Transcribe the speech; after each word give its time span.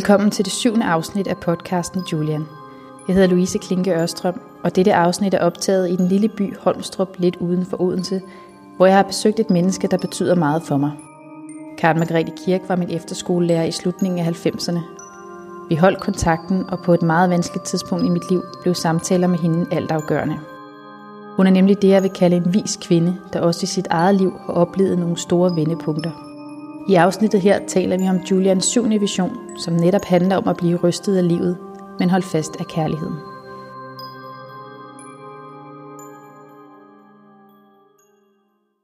Velkommen 0.00 0.30
til 0.30 0.44
det 0.44 0.52
syvende 0.52 0.86
afsnit 0.86 1.26
af 1.26 1.36
podcasten 1.36 2.02
Julian. 2.12 2.46
Jeg 3.08 3.14
hedder 3.14 3.28
Louise 3.28 3.58
Klinke 3.58 3.94
Ørstrøm, 3.94 4.40
og 4.64 4.76
dette 4.76 4.94
afsnit 4.94 5.34
er 5.34 5.38
optaget 5.38 5.90
i 5.90 5.96
den 5.96 6.08
lille 6.08 6.28
by 6.28 6.56
Holmstrup 6.56 7.08
lidt 7.18 7.36
uden 7.36 7.66
for 7.66 7.82
Odense, 7.82 8.20
hvor 8.76 8.86
jeg 8.86 8.96
har 8.96 9.02
besøgt 9.02 9.40
et 9.40 9.50
menneske, 9.50 9.88
der 9.88 9.98
betyder 9.98 10.34
meget 10.34 10.62
for 10.62 10.76
mig. 10.76 10.92
Karen 11.78 11.98
Margrethe 11.98 12.32
Kirk 12.46 12.60
var 12.68 12.76
min 12.76 12.90
efterskolelærer 12.90 13.64
i 13.64 13.70
slutningen 13.70 14.26
af 14.26 14.46
90'erne. 14.46 14.80
Vi 15.68 15.74
holdt 15.74 16.00
kontakten, 16.00 16.70
og 16.70 16.78
på 16.84 16.94
et 16.94 17.02
meget 17.02 17.30
vanskeligt 17.30 17.66
tidspunkt 17.66 18.04
i 18.04 18.08
mit 18.08 18.30
liv 18.30 18.42
blev 18.62 18.74
samtaler 18.74 19.26
med 19.26 19.38
hende 19.38 19.66
altafgørende. 19.72 20.36
Hun 21.36 21.46
er 21.46 21.50
nemlig 21.50 21.82
det, 21.82 21.88
jeg 21.88 22.02
vil 22.02 22.10
kalde 22.10 22.36
en 22.36 22.54
vis 22.54 22.78
kvinde, 22.82 23.16
der 23.32 23.40
også 23.40 23.60
i 23.62 23.66
sit 23.66 23.86
eget 23.90 24.14
liv 24.14 24.32
har 24.46 24.52
oplevet 24.52 24.98
nogle 24.98 25.16
store 25.16 25.56
vendepunkter. 25.56 26.29
I 26.90 26.94
afsnittet 26.94 27.40
her 27.40 27.66
taler 27.66 27.98
vi 27.98 28.08
om 28.08 28.16
Julians 28.16 28.64
syvende 28.64 29.00
vision, 29.00 29.58
som 29.58 29.74
netop 29.74 30.04
handler 30.04 30.36
om 30.36 30.48
at 30.48 30.56
blive 30.56 30.76
rystet 30.76 31.16
af 31.16 31.28
livet, 31.28 31.58
men 31.98 32.10
holdt 32.10 32.24
fast 32.24 32.60
af 32.60 32.66
kærligheden. 32.66 33.14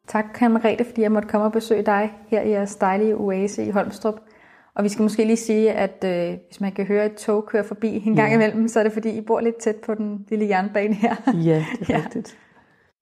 Tak, 0.08 0.24
Karen 0.34 0.52
Margrethe, 0.52 0.84
fordi 0.84 1.02
jeg 1.02 1.12
måtte 1.12 1.28
komme 1.28 1.46
og 1.46 1.52
besøge 1.52 1.82
dig 1.82 2.12
her 2.28 2.42
i 2.42 2.50
jeres 2.50 2.76
dejlige 2.76 3.16
oase 3.16 3.64
i 3.64 3.70
Holmstrup. 3.70 4.14
Og 4.74 4.84
vi 4.84 4.88
skal 4.88 5.02
måske 5.02 5.24
lige 5.24 5.36
sige, 5.36 5.72
at 5.72 6.04
øh, 6.04 6.38
hvis 6.48 6.60
man 6.60 6.72
kan 6.72 6.86
høre 6.86 7.06
et 7.06 7.14
tog 7.14 7.46
køre 7.46 7.64
forbi 7.64 8.02
en 8.06 8.16
gang 8.16 8.28
ja. 8.28 8.34
imellem, 8.34 8.68
så 8.68 8.78
er 8.78 8.82
det 8.82 8.92
fordi, 8.92 9.10
I 9.10 9.20
bor 9.20 9.40
lidt 9.40 9.56
tæt 9.56 9.76
på 9.76 9.94
den 9.94 10.26
lille 10.28 10.48
jernbane 10.48 10.94
her. 10.94 11.14
Ja, 11.26 11.64
det 11.78 11.90
er 11.90 11.94
ja. 11.94 12.02
rigtigt. 12.04 12.36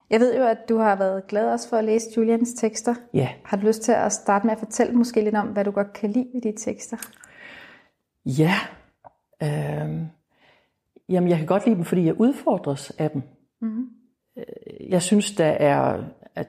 Jeg 0.09 0.19
ved 0.19 0.37
jo, 0.37 0.43
at 0.43 0.69
du 0.69 0.77
har 0.77 0.95
været 0.95 1.27
glad 1.27 1.51
også 1.51 1.69
for 1.69 1.77
at 1.77 1.83
læse 1.83 2.05
Julians 2.17 2.53
tekster. 2.53 2.95
Ja. 3.13 3.29
Har 3.43 3.57
du 3.57 3.67
lyst 3.67 3.81
til 3.81 3.91
at 3.91 4.11
starte 4.11 4.45
med 4.45 4.53
at 4.53 4.59
fortælle 4.59 4.93
måske 4.93 5.21
lidt 5.21 5.35
om, 5.35 5.47
hvad 5.47 5.65
du 5.65 5.71
godt 5.71 5.93
kan 5.93 6.11
lide 6.11 6.27
ved 6.33 6.41
de 6.41 6.53
tekster? 6.57 6.97
Ja. 8.25 8.53
Øh, 9.43 9.99
jamen, 11.09 11.29
jeg 11.29 11.37
kan 11.37 11.45
godt 11.45 11.65
lide 11.65 11.75
dem, 11.75 11.85
fordi 11.85 12.05
jeg 12.05 12.19
udfordres 12.19 12.91
af 12.97 13.11
dem. 13.11 13.21
Mm-hmm. 13.61 13.89
Jeg 14.89 15.01
synes, 15.01 15.35
der 15.35 15.45
er, 15.45 16.03
at 16.35 16.47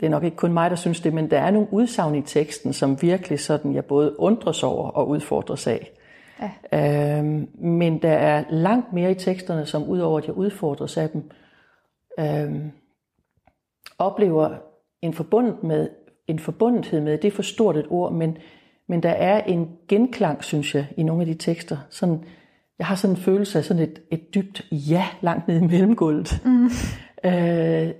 det 0.00 0.06
er 0.06 0.10
nok 0.10 0.24
ikke 0.24 0.36
kun 0.36 0.52
mig, 0.52 0.70
der 0.70 0.76
synes 0.76 1.00
det, 1.00 1.14
men 1.14 1.30
der 1.30 1.38
er 1.38 1.50
nogle 1.50 1.68
udsagn 1.72 2.14
i 2.14 2.22
teksten, 2.22 2.72
som 2.72 3.02
virkelig 3.02 3.40
sådan, 3.40 3.74
jeg 3.74 3.84
både 3.84 4.20
undres 4.20 4.62
over 4.62 4.90
og 4.90 5.08
udfordres 5.08 5.66
af. 5.66 5.90
Ja. 6.72 7.18
Øhm, 7.18 7.48
men 7.54 8.02
der 8.02 8.12
er 8.12 8.44
langt 8.50 8.92
mere 8.92 9.10
i 9.10 9.14
teksterne, 9.14 9.66
som 9.66 9.88
udover 9.88 10.18
at 10.18 10.26
jeg 10.26 10.34
udfordres 10.34 10.96
af 10.96 11.10
dem, 11.10 11.30
øhm, 12.18 12.70
oplever 13.98 14.56
en, 15.02 15.14
forbundet 15.14 15.62
med, 15.62 15.88
en 16.26 16.38
forbundethed 16.38 17.00
med, 17.00 17.18
det 17.18 17.28
er 17.28 17.32
for 17.32 17.42
stort 17.42 17.76
et 17.76 17.86
ord, 17.90 18.12
men, 18.12 18.38
men 18.88 19.02
der 19.02 19.10
er 19.10 19.44
en 19.44 19.68
genklang, 19.88 20.44
synes 20.44 20.74
jeg, 20.74 20.86
i 20.96 21.02
nogle 21.02 21.22
af 21.22 21.26
de 21.26 21.34
tekster. 21.34 21.76
Sådan, 21.90 22.24
jeg 22.78 22.86
har 22.86 22.94
sådan 22.94 23.16
en 23.16 23.22
følelse 23.22 23.58
af 23.58 23.64
sådan 23.64 23.82
et, 23.82 24.02
et 24.10 24.34
dybt 24.34 24.66
ja 24.72 25.06
langt 25.20 25.48
nede 25.48 25.64
i 25.64 25.66
mellemgulvet. 25.66 26.42
Mm. 26.44 26.70
Øh, 27.24 27.32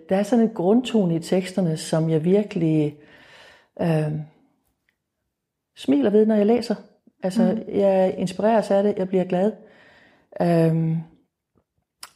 der 0.08 0.16
er 0.16 0.22
sådan 0.22 0.44
en 0.44 0.54
grundtone 0.54 1.16
i 1.16 1.18
teksterne, 1.18 1.76
som 1.76 2.10
jeg 2.10 2.24
virkelig 2.24 2.96
øh, 3.80 4.12
smiler 5.76 6.10
ved, 6.10 6.26
når 6.26 6.34
jeg 6.34 6.46
læser. 6.46 6.74
Altså, 7.22 7.42
mm. 7.42 7.74
jeg 7.74 8.14
inspireres 8.18 8.70
af 8.70 8.82
det, 8.82 8.94
jeg 8.98 9.08
bliver 9.08 9.24
glad. 9.24 9.52
Øh, 10.42 10.96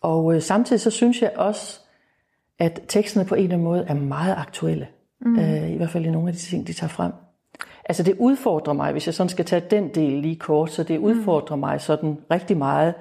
og 0.00 0.34
øh, 0.34 0.42
samtidig 0.42 0.80
så 0.80 0.90
synes 0.90 1.22
jeg 1.22 1.32
også, 1.36 1.81
at 2.58 2.80
teksterne 2.88 3.28
på 3.28 3.34
en 3.34 3.42
eller 3.42 3.54
anden 3.54 3.64
måde 3.64 3.84
er 3.88 3.94
meget 3.94 4.34
aktuelle. 4.38 4.88
Mm. 5.20 5.38
Øh, 5.38 5.70
I 5.70 5.76
hvert 5.76 5.90
fald 5.90 6.06
i 6.06 6.10
nogle 6.10 6.28
af 6.28 6.34
de 6.34 6.40
ting, 6.40 6.66
de 6.66 6.72
tager 6.72 6.88
frem. 6.88 7.12
Altså 7.84 8.02
det 8.02 8.16
udfordrer 8.18 8.72
mig, 8.72 8.92
hvis 8.92 9.06
jeg 9.06 9.14
sådan 9.14 9.28
skal 9.28 9.44
tage 9.44 9.62
den 9.70 9.88
del 9.88 10.12
lige 10.12 10.36
kort, 10.36 10.70
så 10.70 10.82
det 10.82 10.98
udfordrer 10.98 11.56
mm. 11.56 11.60
mig 11.60 11.80
sådan 11.80 12.18
rigtig 12.30 12.56
meget, 12.56 12.94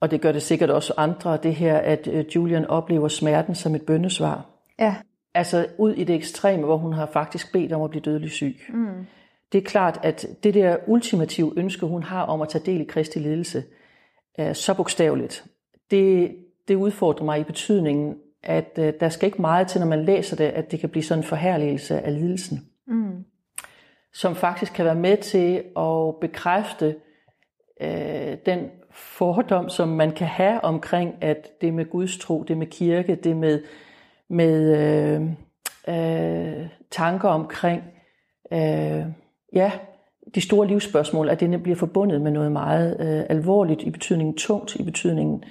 og 0.00 0.10
det 0.10 0.20
gør 0.20 0.32
det 0.32 0.42
sikkert 0.42 0.70
også 0.70 0.94
andre, 0.96 1.36
det 1.36 1.54
her, 1.54 1.78
at 1.78 2.08
øh, 2.12 2.24
Julian 2.34 2.66
oplever 2.66 3.08
smerten 3.08 3.54
som 3.54 3.74
et 3.74 3.82
bøndesvar. 3.82 4.46
Ja. 4.78 4.94
Altså 5.34 5.66
ud 5.78 5.92
i 5.92 6.04
det 6.04 6.14
ekstreme, 6.14 6.64
hvor 6.64 6.76
hun 6.76 6.92
har 6.92 7.06
faktisk 7.06 7.52
bedt 7.52 7.72
om 7.72 7.82
at 7.82 7.90
blive 7.90 8.02
dødelig 8.02 8.30
syg. 8.30 8.56
Mm. 8.68 9.06
Det 9.52 9.58
er 9.58 9.62
klart, 9.62 10.00
at 10.02 10.26
det 10.42 10.54
der 10.54 10.76
ultimative 10.86 11.52
ønske, 11.56 11.86
hun 11.86 12.02
har 12.02 12.22
om 12.22 12.42
at 12.42 12.48
tage 12.48 12.64
del 12.66 12.80
i 12.80 12.84
Kristi 12.84 13.18
lidelse, 13.18 13.64
er 14.34 14.52
så 14.52 14.74
bogstaveligt. 14.74 15.44
Det, 15.90 16.36
det 16.68 16.74
udfordrer 16.74 17.24
mig 17.24 17.40
i 17.40 17.44
betydningen, 17.44 18.14
at 18.44 18.78
uh, 18.78 18.88
der 19.00 19.08
skal 19.08 19.26
ikke 19.26 19.40
meget 19.40 19.68
til, 19.68 19.80
når 19.80 19.88
man 19.88 20.04
læser 20.04 20.36
det, 20.36 20.44
at 20.44 20.70
det 20.70 20.80
kan 20.80 20.88
blive 20.88 21.02
sådan 21.02 21.22
en 21.24 21.28
forherligelse 21.28 22.00
af 22.00 22.14
lidelsen. 22.14 22.60
Mm. 22.86 23.24
Som 24.12 24.34
faktisk 24.34 24.72
kan 24.72 24.84
være 24.84 24.94
med 24.94 25.16
til 25.16 25.62
at 25.76 26.20
bekræfte 26.20 26.96
uh, 27.80 28.32
den 28.46 28.70
fordom, 28.94 29.68
som 29.68 29.88
man 29.88 30.12
kan 30.12 30.26
have 30.26 30.64
omkring, 30.64 31.14
at 31.20 31.60
det 31.60 31.74
med 31.74 31.90
Guds 31.90 32.18
tro, 32.18 32.42
det 32.42 32.56
med 32.56 32.66
kirke, 32.66 33.14
det 33.14 33.36
med, 33.36 33.62
med 34.30 34.76
øh, 34.78 35.22
øh, 35.88 36.66
tanker 36.90 37.28
omkring, 37.28 37.82
øh, 38.52 39.04
ja, 39.52 39.72
de 40.34 40.40
store 40.40 40.66
livsspørgsmål, 40.66 41.28
at 41.28 41.40
det 41.40 41.62
bliver 41.62 41.76
forbundet 41.76 42.20
med 42.20 42.30
noget 42.30 42.52
meget 42.52 42.96
øh, 43.00 43.24
alvorligt, 43.28 43.82
i 43.82 43.90
betydningen 43.90 44.36
tungt, 44.36 44.76
i 44.76 44.82
betydningen 44.82 45.44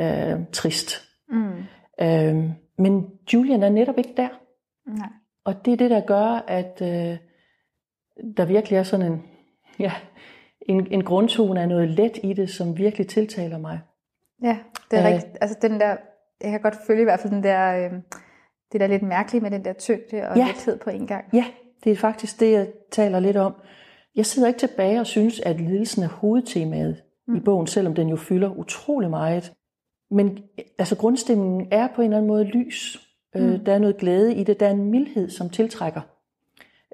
øh, 0.00 0.40
trist. 0.52 1.02
Mm. 1.28 1.52
Øh, 2.00 2.50
men 2.78 3.10
Julian 3.32 3.62
er 3.62 3.68
netop 3.68 3.98
ikke 3.98 4.14
der. 4.16 4.28
Nej. 4.86 5.08
Og 5.44 5.64
det 5.64 5.72
er 5.72 5.76
det, 5.76 5.90
der 5.90 6.00
gør, 6.00 6.44
at 6.48 6.82
øh, 6.82 7.18
der 8.36 8.44
virkelig 8.44 8.76
er 8.76 8.82
sådan 8.82 9.12
en, 9.12 9.22
ja, 9.78 9.92
en, 10.60 10.92
en 10.92 11.04
grundtone 11.04 11.60
af 11.60 11.68
noget 11.68 11.88
let 11.90 12.18
i 12.22 12.32
det, 12.32 12.50
som 12.50 12.78
virkelig 12.78 13.08
tiltaler 13.08 13.58
mig. 13.58 13.80
Ja, 14.42 14.58
det 14.90 14.98
er 14.98 15.06
Æh, 15.06 15.14
rigtigt. 15.14 15.38
Altså 15.40 15.58
den 15.62 15.80
der, 15.80 15.96
jeg 16.40 16.50
kan 16.50 16.60
godt 16.60 16.76
følge 16.86 17.00
i 17.00 17.04
hvert 17.04 17.20
fald 17.20 17.32
den 17.32 17.42
der, 17.42 17.84
øh, 17.84 17.92
det 18.72 18.80
der 18.80 18.86
lidt 18.86 19.02
mærkelige 19.02 19.42
med 19.42 19.50
den 19.50 19.64
der 19.64 19.72
tyngde 19.72 20.28
og 20.28 20.36
ja, 20.36 20.46
lethed 20.46 20.78
på 20.78 20.90
en 20.90 21.06
gang. 21.06 21.24
Ja, 21.32 21.44
det 21.84 21.92
er 21.92 21.96
faktisk 21.96 22.40
det, 22.40 22.52
jeg 22.52 22.68
taler 22.92 23.20
lidt 23.20 23.36
om. 23.36 23.54
Jeg 24.16 24.26
sidder 24.26 24.48
ikke 24.48 24.60
tilbage 24.60 25.00
og 25.00 25.06
synes, 25.06 25.40
at 25.40 25.60
lidelsen 25.60 26.02
er 26.02 26.08
hovedtemaet 26.08 27.02
mm. 27.28 27.36
i 27.36 27.40
bogen, 27.40 27.66
selvom 27.66 27.94
den 27.94 28.08
jo 28.08 28.16
fylder 28.16 28.50
utrolig 28.50 29.10
meget. 29.10 29.52
Men 30.10 30.38
altså 30.78 30.96
grundstemningen 30.96 31.68
er 31.70 31.88
på 31.94 32.02
en 32.02 32.04
eller 32.04 32.16
anden 32.16 32.28
måde 32.28 32.44
lys. 32.44 33.08
Øh, 33.36 33.42
mm. 33.42 33.48
Øh, 33.48 33.66
der 33.66 33.74
er 33.74 33.78
noget 33.78 33.96
glæde 33.96 34.34
i 34.34 34.44
det. 34.44 34.60
Der 34.60 34.66
er 34.66 34.70
en 34.70 34.90
mildhed, 34.90 35.30
som 35.30 35.50
tiltrækker. 35.50 36.00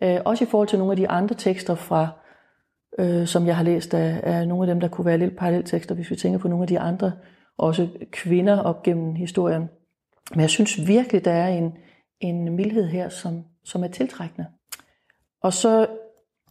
Øh, 0.03 0.21
også 0.25 0.45
i 0.45 0.47
forhold 0.47 0.69
til 0.69 0.79
nogle 0.79 0.93
af 0.93 0.97
de 0.97 1.09
andre 1.09 1.35
tekster 1.35 1.75
fra 1.75 2.09
øh, 2.99 3.27
som 3.27 3.47
jeg 3.47 3.57
har 3.57 3.65
læst 3.65 3.95
af, 3.95 4.21
af 4.23 4.49
nogle 4.49 4.65
af 4.65 4.67
dem, 4.67 4.81
der 4.81 4.89
kunne 4.89 5.05
være 5.05 5.19
lidt 5.19 5.37
paralleltekster, 5.37 5.95
hvis 5.95 6.11
vi 6.11 6.17
tænker 6.17 6.39
på 6.39 6.49
nogle 6.49 6.63
af 6.63 6.69
de 6.69 6.79
andre, 6.79 7.13
også 7.59 7.89
kvinder 8.11 8.59
op 8.59 8.83
gennem 8.83 9.15
historien. 9.15 9.71
Men 10.31 10.41
jeg 10.41 10.51
synes 10.51 10.87
virkelig, 10.87 11.25
der 11.25 11.33
er 11.33 11.49
en, 11.49 11.73
en 12.21 12.57
mildhed 12.57 12.87
her, 12.87 13.09
som, 13.09 13.45
som 13.65 13.85
er 13.85 13.89
tiltrækkende. 13.89 14.47
Og 15.43 15.53
så, 15.53 15.87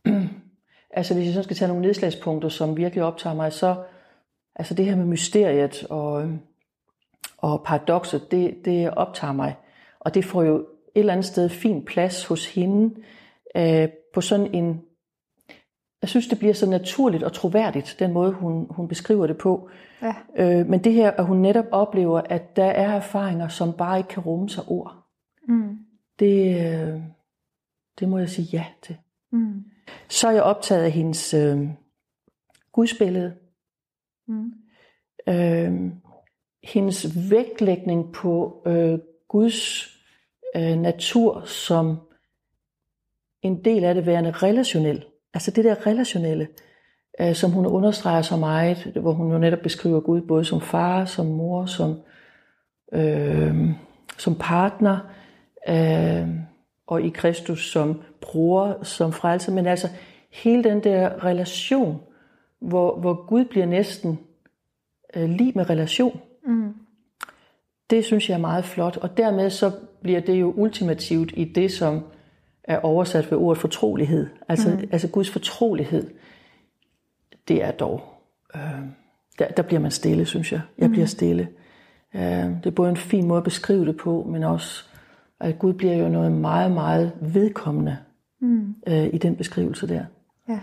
altså 0.97 1.13
hvis 1.13 1.25
jeg 1.25 1.33
så 1.33 1.43
skal 1.43 1.55
tage 1.55 1.67
nogle 1.67 1.81
nedslagspunkter, 1.81 2.49
som 2.49 2.77
virkelig 2.77 3.03
optager 3.03 3.35
mig, 3.35 3.53
så 3.53 3.75
altså 4.55 4.73
det 4.73 4.85
her 4.85 4.95
med 4.95 5.05
mysteriet 5.05 5.85
og, 5.89 6.29
og 7.41 7.63
paradokset, 7.65 8.31
det, 8.31 8.65
det 8.65 8.91
optager 8.91 9.33
mig. 9.33 9.55
Og 9.99 10.13
det 10.13 10.25
får 10.25 10.43
jo 10.43 10.57
et 10.57 10.65
eller 10.95 11.13
andet 11.13 11.25
sted 11.25 11.49
fin 11.49 11.85
plads 11.85 12.25
hos 12.25 12.53
hende 12.53 12.95
øh, 13.55 13.89
på 14.13 14.21
sådan 14.21 14.53
en 14.53 14.81
jeg 16.01 16.09
synes, 16.09 16.27
det 16.27 16.39
bliver 16.39 16.53
så 16.53 16.69
naturligt 16.69 17.23
og 17.23 17.33
troværdigt, 17.33 17.95
den 17.99 18.13
måde, 18.13 18.31
hun, 18.31 18.67
hun 18.69 18.87
beskriver 18.87 19.27
det 19.27 19.37
på. 19.37 19.69
Ja. 20.01 20.15
Øh, 20.35 20.67
men 20.67 20.83
det 20.83 20.93
her, 20.93 21.11
at 21.11 21.25
hun 21.25 21.37
netop 21.37 21.65
oplever, 21.71 22.21
at 22.25 22.55
der 22.55 22.65
er 22.65 22.91
erfaringer, 22.91 23.47
som 23.47 23.73
bare 23.73 23.97
ikke 23.97 24.09
kan 24.09 24.23
rumme 24.23 24.49
sig 24.49 24.63
ord. 24.67 25.07
Mm. 25.47 25.77
Det, 26.19 26.55
øh, 26.55 27.01
det 27.99 28.09
må 28.09 28.17
jeg 28.17 28.29
sige 28.29 28.47
ja 28.53 28.65
til. 28.81 28.97
Mm. 29.31 29.63
Så 30.09 30.27
er 30.27 30.31
jeg 30.31 30.43
optaget 30.43 30.83
af 30.83 30.91
hendes 30.91 31.33
øh, 31.33 31.67
gudsbillede. 32.71 33.35
Mm. 34.27 34.53
Øh, 35.29 35.91
hendes 36.63 37.31
vægtlægning 37.31 38.13
på 38.13 38.63
øh, 38.65 38.99
Guds 39.27 39.89
øh, 40.55 40.77
natur 40.77 41.43
som 41.45 41.97
en 43.41 43.65
del 43.65 43.83
af 43.83 43.95
det 43.95 44.05
værende 44.05 44.31
relationel. 44.31 45.05
Altså 45.33 45.51
det 45.51 45.63
der 45.63 45.87
relationelle, 45.87 46.47
øh, 47.21 47.35
som 47.35 47.51
hun 47.51 47.65
understreger 47.65 48.21
så 48.21 48.37
meget, 48.37 48.77
hvor 48.77 49.11
hun 49.11 49.31
jo 49.31 49.37
netop 49.37 49.59
beskriver 49.59 49.99
Gud 49.99 50.21
både 50.21 50.45
som 50.45 50.61
far, 50.61 51.05
som 51.05 51.25
mor, 51.25 51.65
som, 51.65 51.99
øh, 52.93 53.69
som 54.17 54.35
partner, 54.35 54.99
øh, 55.69 56.29
og 56.87 57.01
i 57.01 57.09
Kristus 57.09 57.71
som 57.71 58.01
bror, 58.21 58.83
som 58.83 59.13
frelser, 59.13 59.53
men 59.53 59.67
altså 59.67 59.87
hele 60.29 60.63
den 60.63 60.83
der 60.83 61.25
relation, 61.25 62.01
hvor, 62.59 62.99
hvor 62.99 63.25
Gud 63.25 63.45
bliver 63.45 63.65
næsten 63.65 64.19
øh, 65.15 65.29
lige 65.29 65.51
med 65.55 65.69
relation. 65.69 66.21
Mm. 66.45 66.75
Det 67.89 68.05
synes 68.05 68.29
jeg 68.29 68.35
er 68.35 68.39
meget 68.39 68.65
flot, 68.65 68.97
og 68.97 69.17
dermed 69.17 69.49
så 69.49 69.71
bliver 70.01 70.19
det 70.19 70.41
jo 70.41 70.51
ultimativt 70.51 71.33
i 71.37 71.43
det, 71.43 71.71
som 71.71 72.03
er 72.63 72.79
oversat 72.79 73.31
ved 73.31 73.37
ordet 73.37 73.61
fortrolighed. 73.61 74.27
Altså, 74.47 74.69
mm. 74.69 74.89
altså 74.91 75.07
Guds 75.07 75.29
fortrolighed. 75.29 76.09
det 77.47 77.63
er 77.63 77.71
dog, 77.71 78.03
øh, 78.55 78.61
der, 79.39 79.47
der 79.47 79.63
bliver 79.63 79.79
man 79.79 79.91
stille, 79.91 80.25
synes 80.25 80.51
jeg. 80.51 80.61
Jeg 80.77 80.89
bliver 80.89 81.05
stille. 81.05 81.47
Øh, 82.15 82.21
det 82.23 82.65
er 82.65 82.71
både 82.71 82.89
en 82.89 82.97
fin 82.97 83.27
måde 83.27 83.37
at 83.37 83.43
beskrive 83.43 83.85
det 83.85 83.97
på, 83.97 84.27
men 84.29 84.43
også, 84.43 84.85
at 85.39 85.59
Gud 85.59 85.73
bliver 85.73 85.95
jo 85.95 86.09
noget 86.09 86.31
meget, 86.31 86.71
meget 86.71 87.11
vedkommende 87.21 87.97
mm. 88.39 88.75
øh, 88.87 89.09
i 89.13 89.17
den 89.17 89.35
beskrivelse 89.35 89.87
der. 89.87 90.05
Ja. 90.49 90.59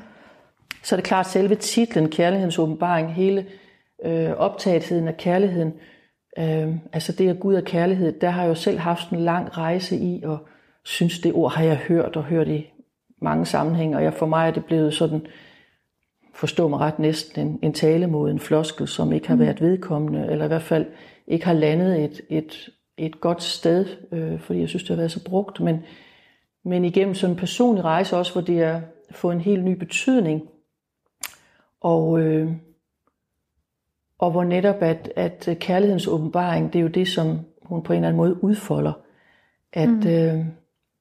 Så 0.82 0.94
er 0.94 0.96
det 0.96 1.04
klart, 1.04 1.26
at 1.26 1.32
selve 1.32 1.54
titlen, 1.54 2.10
Kærlighedens 2.10 2.58
åbenbaring, 2.58 3.14
hele 3.14 3.46
øh, 4.04 4.30
optagetheden 4.30 5.08
af 5.08 5.16
kærligheden, 5.16 5.72
øh, 6.38 6.74
altså 6.92 7.12
det 7.12 7.28
at 7.28 7.40
Gud 7.40 7.54
er 7.54 7.60
kærlighed, 7.60 8.20
der 8.20 8.30
har 8.30 8.42
jeg 8.42 8.48
jo 8.48 8.54
selv 8.54 8.78
haft 8.78 9.10
en 9.10 9.20
lang 9.20 9.58
rejse 9.58 9.96
i, 9.96 10.22
og 10.24 10.38
synes 10.84 11.20
det 11.20 11.32
ord 11.34 11.52
har 11.52 11.64
jeg 11.64 11.76
hørt 11.76 12.16
og 12.16 12.24
hørt 12.24 12.48
i 12.48 12.70
mange 13.22 13.46
sammenhænge, 13.46 13.96
og 13.96 14.04
jeg, 14.04 14.14
for 14.14 14.26
mig 14.26 14.48
er 14.48 14.50
det 14.50 14.64
blevet 14.64 14.94
sådan, 14.94 15.26
forstå 16.34 16.68
mig 16.68 16.78
ret, 16.78 16.98
næsten 16.98 17.46
en, 17.46 17.58
en 17.62 17.72
talemåde, 17.72 18.32
en 18.32 18.40
floskel, 18.40 18.88
som 18.88 19.12
ikke 19.12 19.28
har 19.28 19.34
mm. 19.34 19.40
været 19.40 19.60
vedkommende, 19.60 20.26
eller 20.30 20.44
i 20.44 20.48
hvert 20.48 20.62
fald 20.62 20.86
ikke 21.26 21.46
har 21.46 21.52
landet 21.52 22.04
et, 22.04 22.20
et, 22.28 22.68
et 22.96 23.20
godt 23.20 23.42
sted, 23.42 23.86
øh, 24.12 24.40
fordi 24.40 24.60
jeg 24.60 24.68
synes, 24.68 24.82
det 24.82 24.90
har 24.90 24.96
været 24.96 25.12
så 25.12 25.24
brugt, 25.24 25.60
men, 25.60 25.84
men 26.64 26.84
igennem 26.84 27.14
sådan 27.14 27.34
en 27.34 27.40
personlig 27.40 27.84
rejse 27.84 28.16
også, 28.16 28.32
hvor 28.32 28.42
det 28.42 28.62
er 28.62 28.80
fået 29.10 29.34
en 29.34 29.40
helt 29.40 29.64
ny 29.64 29.72
betydning, 29.72 30.42
og, 31.80 32.20
øh, 32.20 32.52
og 34.18 34.30
hvor 34.30 34.44
netop, 34.44 34.82
at, 34.82 35.12
at 35.16 35.48
kærlighedens 35.60 36.06
åbenbaring, 36.06 36.72
det 36.72 36.78
er 36.78 36.82
jo 36.82 36.88
det, 36.88 37.08
som 37.08 37.38
hun 37.62 37.82
på 37.82 37.92
en 37.92 37.96
eller 37.96 38.08
anden 38.08 38.16
måde 38.16 38.44
udfolder, 38.44 38.92
at 39.72 39.88
mm. 39.88 40.08
øh, 40.08 40.46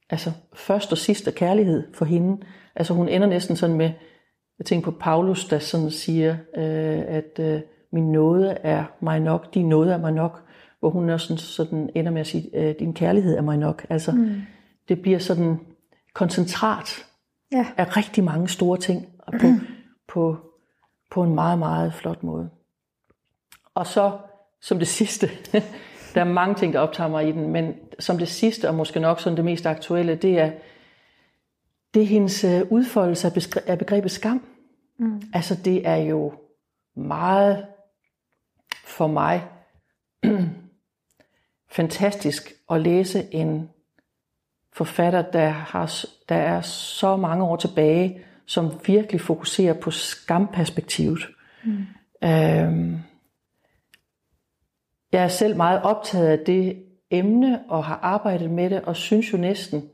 altså 0.09 0.31
først 0.53 0.91
og 0.91 0.97
sidst 0.97 1.27
er 1.27 1.31
kærlighed 1.31 1.83
for 1.93 2.05
hende, 2.05 2.45
altså 2.75 2.93
hun 2.93 3.09
ender 3.09 3.27
næsten 3.27 3.55
sådan 3.55 3.77
med, 3.77 3.91
jeg 4.59 4.65
tænker 4.65 4.91
på 4.91 4.97
Paulus, 4.99 5.45
der 5.45 5.59
sådan 5.59 5.91
siger, 5.91 6.31
øh, 6.57 7.03
at 7.07 7.39
øh, 7.39 7.61
min 7.91 8.11
nåde 8.11 8.51
er 8.51 8.83
mig 9.01 9.19
nok, 9.19 9.53
din 9.53 9.69
nåde 9.69 9.93
er 9.93 9.97
mig 9.97 10.11
nok, 10.11 10.43
hvor 10.79 10.89
hun 10.89 11.09
også 11.09 11.27
sådan, 11.27 11.37
sådan 11.37 11.89
ender 11.95 12.11
med 12.11 12.21
at 12.21 12.27
sige, 12.27 12.49
øh, 12.53 12.75
din 12.79 12.93
kærlighed 12.93 13.37
er 13.37 13.41
mig 13.41 13.57
nok. 13.57 13.85
Altså, 13.89 14.11
mm. 14.11 14.41
det 14.89 15.01
bliver 15.01 15.19
sådan 15.19 15.59
koncentrat 16.13 17.05
ja. 17.51 17.65
af 17.77 17.97
rigtig 17.97 18.23
mange 18.23 18.47
store 18.47 18.77
ting 18.77 19.05
på, 19.39 19.47
mm. 19.47 19.59
på, 20.07 20.37
på 21.11 21.23
en 21.23 21.35
meget, 21.35 21.59
meget 21.59 21.93
flot 21.93 22.23
måde. 22.23 22.49
Og 23.77 23.87
så 23.87 24.17
som 24.61 24.79
det 24.79 24.87
sidste, 24.87 25.29
der 26.13 26.21
er 26.21 26.23
mange 26.23 26.55
ting, 26.55 26.73
der 26.73 26.79
optager 26.79 27.09
mig 27.09 27.27
i 27.27 27.31
den, 27.31 27.49
men 27.49 27.75
som 27.99 28.17
det 28.17 28.27
sidste, 28.27 28.69
og 28.69 28.75
måske 28.75 28.99
nok 28.99 29.19
sådan 29.19 29.37
det 29.37 29.45
mest 29.45 29.65
aktuelle, 29.65 30.15
det 30.15 30.39
er, 30.39 30.51
det 31.93 32.01
er 32.01 32.07
hendes 32.07 32.43
øh, 32.43 32.61
udfoldelse 32.69 33.31
af 33.67 33.77
begrebet 33.79 34.11
skam. 34.11 34.45
Mm. 34.99 35.21
Altså 35.33 35.55
det 35.65 35.87
er 35.87 35.95
jo 35.95 36.33
meget 36.95 37.65
for 38.85 39.07
mig 39.07 39.43
fantastisk 41.77 42.53
at 42.71 42.81
læse 42.81 43.33
en 43.33 43.69
forfatter, 44.73 45.21
der, 45.21 45.49
har, 45.49 45.95
der 46.29 46.35
er 46.35 46.61
så 46.61 47.15
mange 47.15 47.43
år 47.43 47.55
tilbage, 47.55 48.21
som 48.45 48.79
virkelig 48.87 49.21
fokuserer 49.21 49.73
på 49.73 49.91
skamperspektivet. 49.91 51.27
Mm. 51.63 51.85
Øhm, 52.23 52.99
jeg 55.11 55.23
er 55.23 55.27
selv 55.27 55.57
meget 55.57 55.81
optaget 55.83 56.27
af 56.27 56.39
det 56.39 56.83
emne 57.11 57.59
og 57.69 57.83
har 57.83 57.99
arbejdet 58.01 58.51
med 58.51 58.69
det, 58.69 58.81
og 58.81 58.95
synes 58.95 59.33
jo 59.33 59.37
næsten, 59.37 59.89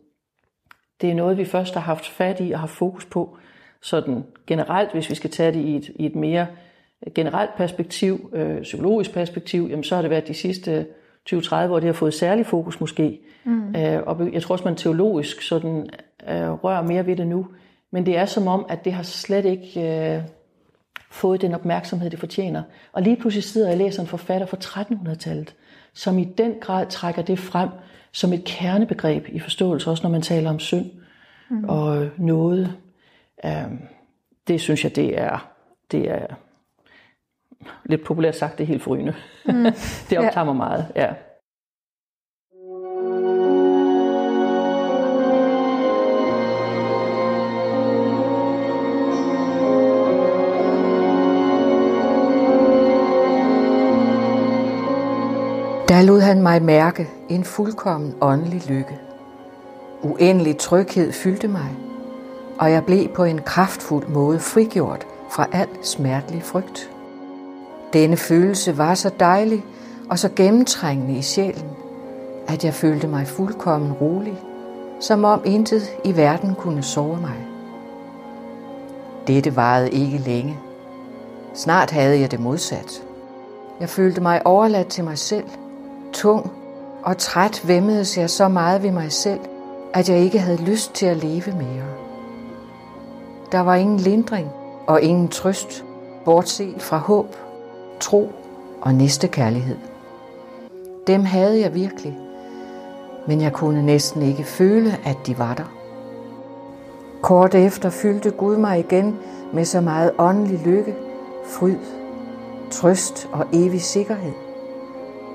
det 1.02 1.10
er 1.10 1.16
noget, 1.16 1.38
vi 1.38 1.46
først 1.46 1.74
har 1.74 1.82
haft 1.82 2.08
fat 2.08 2.38
i 2.40 2.52
og 2.52 2.60
har 2.60 2.68
fokus 2.68 3.06
på 3.06 3.38
sådan 3.82 4.24
generelt, 4.48 4.92
hvis 4.92 5.10
vi 5.10 5.16
skal 5.16 5.30
tage 5.30 5.52
det 5.52 5.60
i 5.60 5.76
et, 5.76 5.92
i 5.96 6.06
et 6.06 6.16
mere 6.16 6.48
generelt 7.16 7.56
perspektiv, 7.58 8.30
øh, 8.34 8.62
psykologisk 8.62 9.14
perspektiv, 9.14 9.68
jamen 9.70 9.84
så 9.84 9.96
har 9.96 10.02
det 10.02 10.12
været 10.12 10.28
de 10.28 10.34
sidste 10.34 10.88
20-30 11.30 11.56
år, 11.56 11.80
det 11.80 11.84
har 11.84 11.94
fået 11.94 12.14
særlig 12.14 12.46
fokus 12.46 12.80
måske. 12.80 13.20
Mm. 13.44 13.76
Øh, 13.76 14.02
og 14.06 14.34
jeg 14.34 14.42
tror 14.42 14.54
også, 14.54 14.66
man 14.66 14.76
teologisk 14.76 15.42
sådan, 15.42 15.90
øh, 16.30 16.52
rører 16.52 16.82
mere 16.82 17.06
ved 17.06 17.16
det 17.16 17.28
nu. 17.28 17.48
Men 17.92 18.06
det 18.06 18.18
er 18.18 18.26
som 18.26 18.48
om, 18.48 18.66
at 18.70 18.86
det 18.86 18.94
har 18.94 19.04
slet 19.04 19.46
ikke 19.46 19.82
øh, 20.16 20.22
fået 21.14 21.42
den 21.42 21.54
opmærksomhed, 21.54 22.10
det 22.10 22.20
fortjener. 22.20 22.64
Og 22.92 23.02
lige 23.02 23.16
pludselig 23.16 23.44
sidder 23.44 23.68
jeg 23.68 23.74
og 23.74 23.86
læser 23.86 24.02
en 24.02 24.08
forfatter 24.08 24.48
fra 24.48 24.58
1300-tallet, 24.58 25.56
som 25.94 26.20
i 26.20 26.24
den 26.24 26.56
grad 26.62 26.88
trækker 26.88 27.22
det 27.22 27.40
frem 27.40 27.70
som 28.12 28.34
et 28.34 28.44
kernebegreb 28.44 29.28
i 29.30 29.40
forståelse, 29.40 29.90
også 29.90 30.04
når 30.04 30.10
man 30.10 30.22
taler 30.22 30.50
om 30.50 30.60
synd 30.60 30.92
mm. 31.50 31.64
og 31.70 32.10
noget. 32.18 32.74
Øh, 33.46 33.72
det 34.48 34.62
synes 34.62 34.84
jeg, 34.84 34.96
det 34.96 35.20
er, 35.20 35.52
det 35.92 36.12
er 36.12 36.26
lidt 37.86 38.04
populært 38.04 38.36
sagt, 38.36 38.58
det 38.58 38.64
er 38.64 38.68
helt 38.68 38.84
forrygende. 38.84 39.16
Mm. 39.46 39.64
det 40.10 40.18
optager 40.18 40.40
ja. 40.40 40.44
mig 40.44 40.56
meget, 40.56 40.88
ja. 40.96 41.14
Mig 56.44 56.64
mærke 56.64 57.10
en 57.30 57.44
fuldkommen 57.44 58.16
åndelig 58.22 58.68
lykke. 58.68 59.00
Uendelig 60.02 60.58
tryghed 60.58 61.12
fyldte 61.12 61.48
mig, 61.48 61.70
og 62.60 62.72
jeg 62.72 62.86
blev 62.86 63.08
på 63.08 63.24
en 63.24 63.42
kraftfuld 63.46 64.08
måde 64.08 64.40
frigjort 64.40 65.08
fra 65.30 65.48
al 65.52 65.68
smertelig 65.82 66.44
frygt. 66.44 66.90
Denne 67.94 68.18
følelse 68.18 68.78
var 68.78 68.94
så 68.94 69.12
dejlig 69.20 69.66
og 70.10 70.20
så 70.20 70.30
gennemtrængende 70.36 71.18
i 71.18 71.22
sjælen, 71.22 71.70
at 72.48 72.66
jeg 72.66 72.74
følte 72.74 73.08
mig 73.08 73.28
fuldkommen 73.28 73.94
rolig, 73.94 74.40
som 75.00 75.24
om 75.24 75.42
intet 75.46 75.84
i 76.04 76.18
verden 76.18 76.56
kunne 76.56 76.84
sove 76.84 77.18
mig. 77.22 77.48
Dette 79.28 79.56
varede 79.56 79.90
ikke 79.90 80.18
længe. 80.18 80.60
Snart 81.54 81.92
havde 81.92 82.20
jeg 82.20 82.32
det 82.32 82.40
modsat. 82.40 83.04
Jeg 83.80 83.90
følte 83.90 84.22
mig 84.22 84.42
overladt 84.46 84.88
til 84.88 85.04
mig 85.04 85.18
selv, 85.18 85.46
tung 86.14 86.52
og 87.04 87.18
træt 87.18 87.68
vemmedes 87.68 88.18
jeg 88.18 88.30
så 88.30 88.48
meget 88.48 88.84
ved 88.84 88.92
mig 88.92 89.12
selv, 89.12 89.40
at 89.94 90.10
jeg 90.10 90.20
ikke 90.20 90.40
havde 90.40 90.66
lyst 90.66 90.94
til 90.94 91.06
at 91.06 91.18
leve 91.18 91.52
mere. 91.52 91.86
Der 93.52 93.60
var 93.60 93.76
ingen 93.76 94.00
lindring 94.00 94.50
og 94.88 95.02
ingen 95.02 95.28
trøst, 95.28 95.86
bortset 96.26 96.82
fra 96.82 96.98
håb 96.98 97.36
tro 98.00 98.32
og 98.82 98.96
næste 98.96 99.28
kærlighed. 99.28 99.78
Dem 101.08 101.26
havde 101.26 101.60
jeg 101.60 101.74
virkelig, 101.74 102.18
men 103.28 103.42
jeg 103.42 103.54
kunne 103.54 103.86
næsten 103.86 104.22
ikke 104.22 104.44
føle, 104.44 104.98
at 105.06 105.18
de 105.28 105.40
var 105.40 105.54
der. 105.54 105.74
Kort 107.22 107.56
efter 107.56 107.90
fyldte 107.90 108.32
Gud 108.32 108.58
mig 108.58 108.80
igen 108.80 109.18
med 109.54 109.66
så 109.66 109.82
meget 109.82 110.12
åndelig 110.18 110.60
lykke, 110.60 110.96
fryd, 111.46 111.78
trøst 112.72 113.30
og 113.32 113.46
evig 113.54 113.82
sikkerhed, 113.82 114.34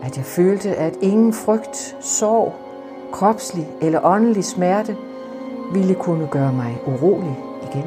at 0.02 0.16
jeg 0.16 0.24
følte, 0.24 0.74
at 0.76 0.96
ingen 1.00 1.32
frygt, 1.32 1.96
sorg, 2.00 2.54
kropslig 3.12 3.68
eller 3.80 4.00
åndelig 4.04 4.44
smerte 4.44 4.96
ville 5.72 5.94
kunne 5.94 6.28
gøre 6.30 6.52
mig 6.52 6.78
urolig 6.86 7.38
igen. 7.70 7.84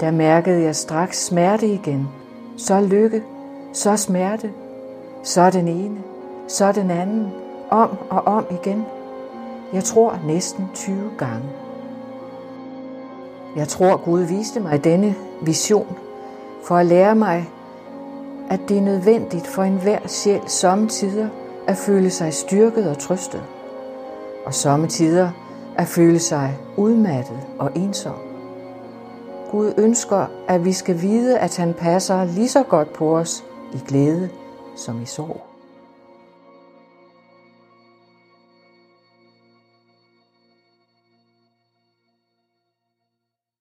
Der 0.00 0.10
mærkede 0.10 0.62
jeg 0.62 0.76
straks 0.76 1.26
smerte 1.26 1.66
igen, 1.66 2.08
så 2.56 2.80
lykke, 2.80 3.22
så 3.72 3.96
smerte, 3.96 4.52
så 5.22 5.50
den 5.50 5.68
ene, 5.68 5.98
så 6.48 6.72
den 6.72 6.90
anden, 6.90 7.28
om 7.70 7.88
og 8.10 8.22
om 8.24 8.44
igen. 8.50 8.86
Jeg 9.72 9.84
tror 9.84 10.18
næsten 10.26 10.68
20 10.74 10.96
gange. 11.18 11.44
Jeg 13.56 13.68
tror, 13.68 13.96
Gud 13.96 14.20
viste 14.20 14.60
mig 14.60 14.84
denne 14.84 15.14
vision 15.42 15.96
for 16.64 16.76
at 16.76 16.86
lære 16.86 17.14
mig, 17.14 17.48
at 18.50 18.60
det 18.68 18.76
er 18.76 18.82
nødvendigt 18.82 19.46
for 19.46 19.62
enhver 19.62 19.98
sjæl 20.06 20.40
samtidig 20.46 21.30
at 21.66 21.76
føle 21.76 22.10
sig 22.10 22.34
styrket 22.34 22.90
og 22.90 22.98
trøstet, 22.98 23.42
og 24.46 24.54
samtidig 24.54 25.30
at 25.76 25.86
føle 25.86 26.18
sig 26.18 26.58
udmattet 26.76 27.40
og 27.58 27.70
ensom. 27.76 28.14
Gud 29.50 29.74
ønsker, 29.78 30.26
at 30.48 30.64
vi 30.64 30.72
skal 30.72 31.00
vide, 31.02 31.38
at 31.38 31.56
han 31.56 31.74
passer 31.74 32.24
lige 32.24 32.48
så 32.48 32.62
godt 32.62 32.92
på 32.92 33.16
os 33.16 33.44
i 33.74 33.78
glæde 33.88 34.30
som 34.76 35.02
i 35.02 35.06
sorg. 35.06 35.40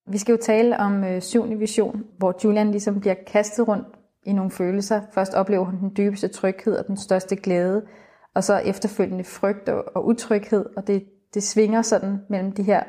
Vi 0.10 0.17
skal 0.17 0.32
jo 0.32 0.39
tale 0.41 0.77
om 0.77 1.03
øh, 1.03 1.22
syvende 1.22 1.58
vision, 1.58 2.03
hvor 2.17 2.36
Julian 2.44 2.72
ligesom 2.72 3.00
bliver 3.00 3.15
kastet 3.27 3.67
rundt 3.67 3.97
i 4.27 4.34
nogle 4.34 4.51
følelser. 4.51 5.01
Først 5.13 5.34
oplever 5.34 5.65
hun 5.65 5.79
den 5.79 5.93
dybeste 5.98 6.27
tryghed 6.27 6.77
og 6.77 6.88
den 6.88 6.98
største 6.98 7.36
glæde, 7.36 7.86
og 8.34 8.43
så 8.43 8.57
efterfølgende 8.57 9.24
frygt 9.24 9.69
og, 9.69 9.84
og 9.96 10.05
utryghed, 10.05 10.65
og 10.77 10.88
det, 10.88 11.03
det 11.34 11.43
svinger 11.43 11.81
sådan 11.81 12.19
mellem 12.29 12.51
de 12.51 12.63
her 12.63 12.84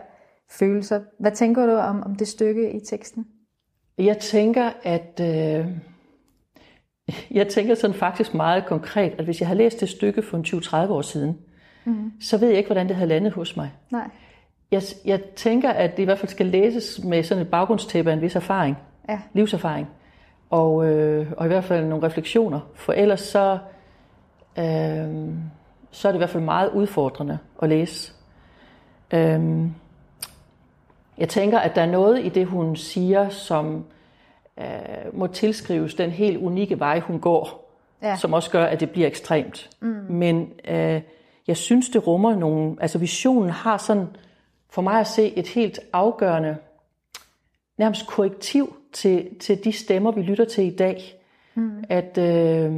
følelser. 0.51 1.01
Hvad 1.21 1.33
tænker 1.33 1.67
du 1.67 1.73
om, 1.73 2.03
om 2.03 2.17
det 2.17 2.29
stykke 2.29 2.73
i 2.73 2.81
teksten? 2.81 3.27
Jeg 3.99 4.19
tænker, 4.19 4.71
at 4.83 5.21
øh, 5.21 5.67
jeg 7.31 7.49
tænker 7.49 7.75
sådan 7.75 7.97
faktisk 7.97 8.35
meget 8.35 8.67
konkret, 8.67 9.13
at 9.19 9.25
hvis 9.25 9.41
jeg 9.41 9.49
havde 9.49 9.59
læst 9.59 9.81
det 9.81 9.89
stykke 9.89 10.23
for 10.23 10.39
20-30 10.87 10.91
år 10.91 11.03
siden, 11.03 11.39
mm. 11.85 12.13
så 12.21 12.39
ved 12.39 12.49
jeg 12.49 12.57
ikke, 12.59 12.69
hvordan 12.69 12.89
det 12.89 12.97
havde 12.97 13.09
landet 13.09 13.33
hos 13.33 13.57
mig. 13.57 13.73
Nej. 13.91 14.11
Jeg, 14.71 14.83
jeg 15.05 15.21
tænker, 15.37 15.71
at 15.71 15.97
det 15.97 16.03
i 16.03 16.05
hvert 16.05 16.19
fald 16.19 16.31
skal 16.31 16.47
læses 16.47 17.05
med 17.05 17.23
sådan 17.23 17.43
et 17.43 17.51
baggrundstæppe 17.51 18.11
af 18.11 18.15
en 18.15 18.23
vis 18.23 18.37
erfaring, 18.37 18.77
Ja. 19.09 19.21
livserfaring, 19.33 19.89
og, 20.51 20.87
øh, 20.87 21.33
og 21.37 21.45
i 21.45 21.49
hvert 21.49 21.65
fald 21.65 21.87
nogle 21.87 22.07
refleksioner. 22.07 22.61
For 22.75 22.93
ellers 22.93 23.21
så, 23.21 23.59
øh, 24.59 25.29
så 25.91 26.09
er 26.09 26.13
det 26.13 26.15
i 26.15 26.19
hvert 26.19 26.31
fald 26.31 26.45
meget 26.45 26.71
udfordrende 26.71 27.39
at 27.63 27.69
læse. 27.69 28.13
Øh, 29.11 29.67
jeg 31.19 31.29
tænker, 31.29 31.59
at 31.59 31.75
der 31.75 31.83
er 31.83 31.87
noget 31.87 32.25
i 32.25 32.29
det, 32.29 32.47
hun 32.47 32.77
siger, 32.77 33.29
som 33.29 33.85
øh, 34.61 34.67
må 35.13 35.27
tilskrives 35.27 35.95
den 35.95 36.11
helt 36.11 36.37
unikke 36.39 36.79
vej, 36.79 37.01
hun 37.01 37.21
går, 37.21 37.65
Ja. 38.03 38.17
som 38.17 38.33
også 38.33 38.51
gør, 38.51 38.65
at 38.65 38.81
det 38.81 38.91
bliver 38.91 39.07
ekstremt. 39.07 39.71
Mm. 39.81 39.89
Men 40.09 40.53
øh, 40.69 41.03
jeg 41.47 41.57
synes, 41.57 41.89
det 41.89 42.07
rummer 42.07 42.35
nogle... 42.35 42.77
Altså 42.81 42.99
visionen 42.99 43.51
har 43.51 43.77
sådan, 43.77 44.07
for 44.71 44.83
mig 44.83 45.01
at 45.01 45.07
se, 45.07 45.33
et 45.37 45.49
helt 45.49 45.81
afgørende, 45.93 46.57
nærmest 47.79 48.07
korrektiv 48.07 48.77
til, 48.93 49.39
til 49.41 49.65
de 49.65 49.73
stemmer, 49.73 50.13
vi 50.13 50.23
lytter 50.23 50.45
til 50.45 50.65
i 50.65 50.77
dag. 50.77 51.15
Mm. 51.55 51.85
At, 51.89 52.19
øh, 52.19 52.75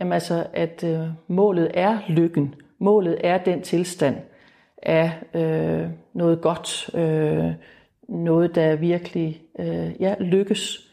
jamen 0.00 0.12
altså, 0.12 0.46
at 0.52 0.84
øh, 0.84 1.08
målet 1.28 1.70
er 1.74 1.98
lykken. 2.08 2.54
Målet 2.78 3.18
er 3.24 3.38
den 3.38 3.62
tilstand 3.62 4.16
af 4.82 5.12
øh, 5.34 5.88
noget 6.14 6.40
godt. 6.40 6.90
Øh, 6.94 7.52
noget, 8.08 8.54
der 8.54 8.76
virkelig 8.76 9.42
øh, 9.58 9.92
ja, 10.00 10.14
lykkes. 10.20 10.90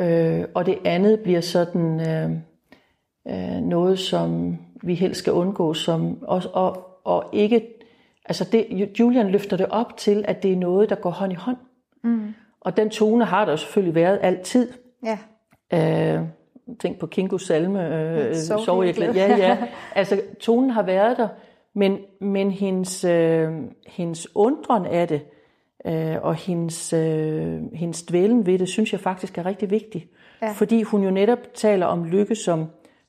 Øh, 0.00 0.44
og 0.54 0.66
det 0.66 0.78
andet 0.84 1.20
bliver 1.20 1.40
sådan 1.40 2.00
øh, 2.00 2.30
øh, 3.28 3.62
noget, 3.62 3.98
som 3.98 4.58
vi 4.82 4.94
helst 4.94 5.18
skal 5.18 5.32
undgå, 5.32 5.74
som 5.74 6.22
og, 6.22 6.42
og, 6.52 6.86
og 7.04 7.24
ikke, 7.32 7.66
altså 8.24 8.48
det, 8.52 8.90
Julian 9.00 9.30
løfter 9.30 9.56
det 9.56 9.66
op 9.70 9.96
til, 9.96 10.24
at 10.28 10.42
det 10.42 10.52
er 10.52 10.56
noget, 10.56 10.90
der 10.90 10.96
går 10.96 11.10
hånd 11.10 11.32
i 11.32 11.34
hånd. 11.34 11.56
Mm. 12.02 12.34
Og 12.60 12.76
den 12.76 12.90
tone 12.90 13.24
har 13.24 13.44
der 13.44 13.52
jo 13.52 13.56
selvfølgelig 13.56 13.94
været 13.94 14.18
altid. 14.22 14.72
Ja. 15.04 15.18
Øh, 15.72 16.24
tænk 16.78 16.98
på 16.98 17.06
Kingos 17.06 17.42
salme, 17.42 17.94
øh, 17.94 18.34
Sov 18.36 18.82
jeg 18.84 18.90
i 18.90 18.92
glæde. 18.92 19.12
Ja, 19.12 19.36
ja. 19.36 19.58
Altså, 19.94 20.20
tonen 20.40 20.70
har 20.70 20.82
været 20.82 21.16
der, 21.16 21.28
men, 21.74 21.98
men 22.20 22.50
hendes, 22.50 23.04
øh, 23.04 23.52
hendes 23.86 24.36
undren 24.36 24.86
af 24.86 25.08
det, 25.08 25.20
øh, 25.86 26.16
og 26.22 26.34
hendes, 26.34 26.92
øh, 26.92 27.60
hendes 27.72 28.02
dvælen 28.02 28.46
ved 28.46 28.58
det, 28.58 28.68
synes 28.68 28.92
jeg 28.92 29.00
faktisk 29.00 29.38
er 29.38 29.46
rigtig 29.46 29.70
vigtig. 29.70 30.06
Ja. 30.42 30.52
Fordi 30.52 30.82
hun 30.82 31.04
jo 31.04 31.10
netop 31.10 31.38
taler 31.54 31.86
om 31.86 32.04
lykke 32.04 32.34
som 32.34 32.66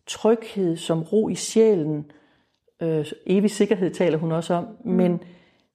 tryghed, 0.07 0.77
som 0.77 1.01
ro 1.01 1.29
i 1.29 1.35
sjælen. 1.35 2.11
Øh, 2.81 3.05
evig 3.25 3.51
sikkerhed 3.51 3.91
taler 3.91 4.17
hun 4.17 4.31
også 4.31 4.53
om. 4.53 4.67
Mm. 4.83 4.91
Men, 4.91 5.23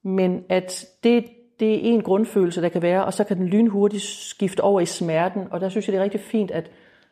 men 0.02 0.44
at 0.48 0.86
det, 1.04 1.24
det 1.60 1.74
er 1.74 1.80
en 1.80 2.02
grundfølelse, 2.02 2.62
der 2.62 2.68
kan 2.68 2.82
være, 2.82 3.04
og 3.04 3.14
så 3.14 3.24
kan 3.24 3.36
den 3.36 3.46
lynhurtigt 3.46 4.02
skifte 4.02 4.60
over 4.60 4.80
i 4.80 4.86
smerten. 4.86 5.42
Og 5.50 5.60
der 5.60 5.68
synes 5.68 5.88
jeg, 5.88 5.92
det 5.92 5.98
er 5.98 6.04
rigtig 6.04 6.20
fint, 6.20 6.50
at, 6.50 6.70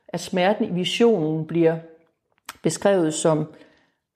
at 0.09 0.21
smerten 0.21 0.65
i 0.65 0.75
visionen 0.75 1.47
bliver 1.47 1.77
beskrevet 2.63 3.15
som, 3.15 3.47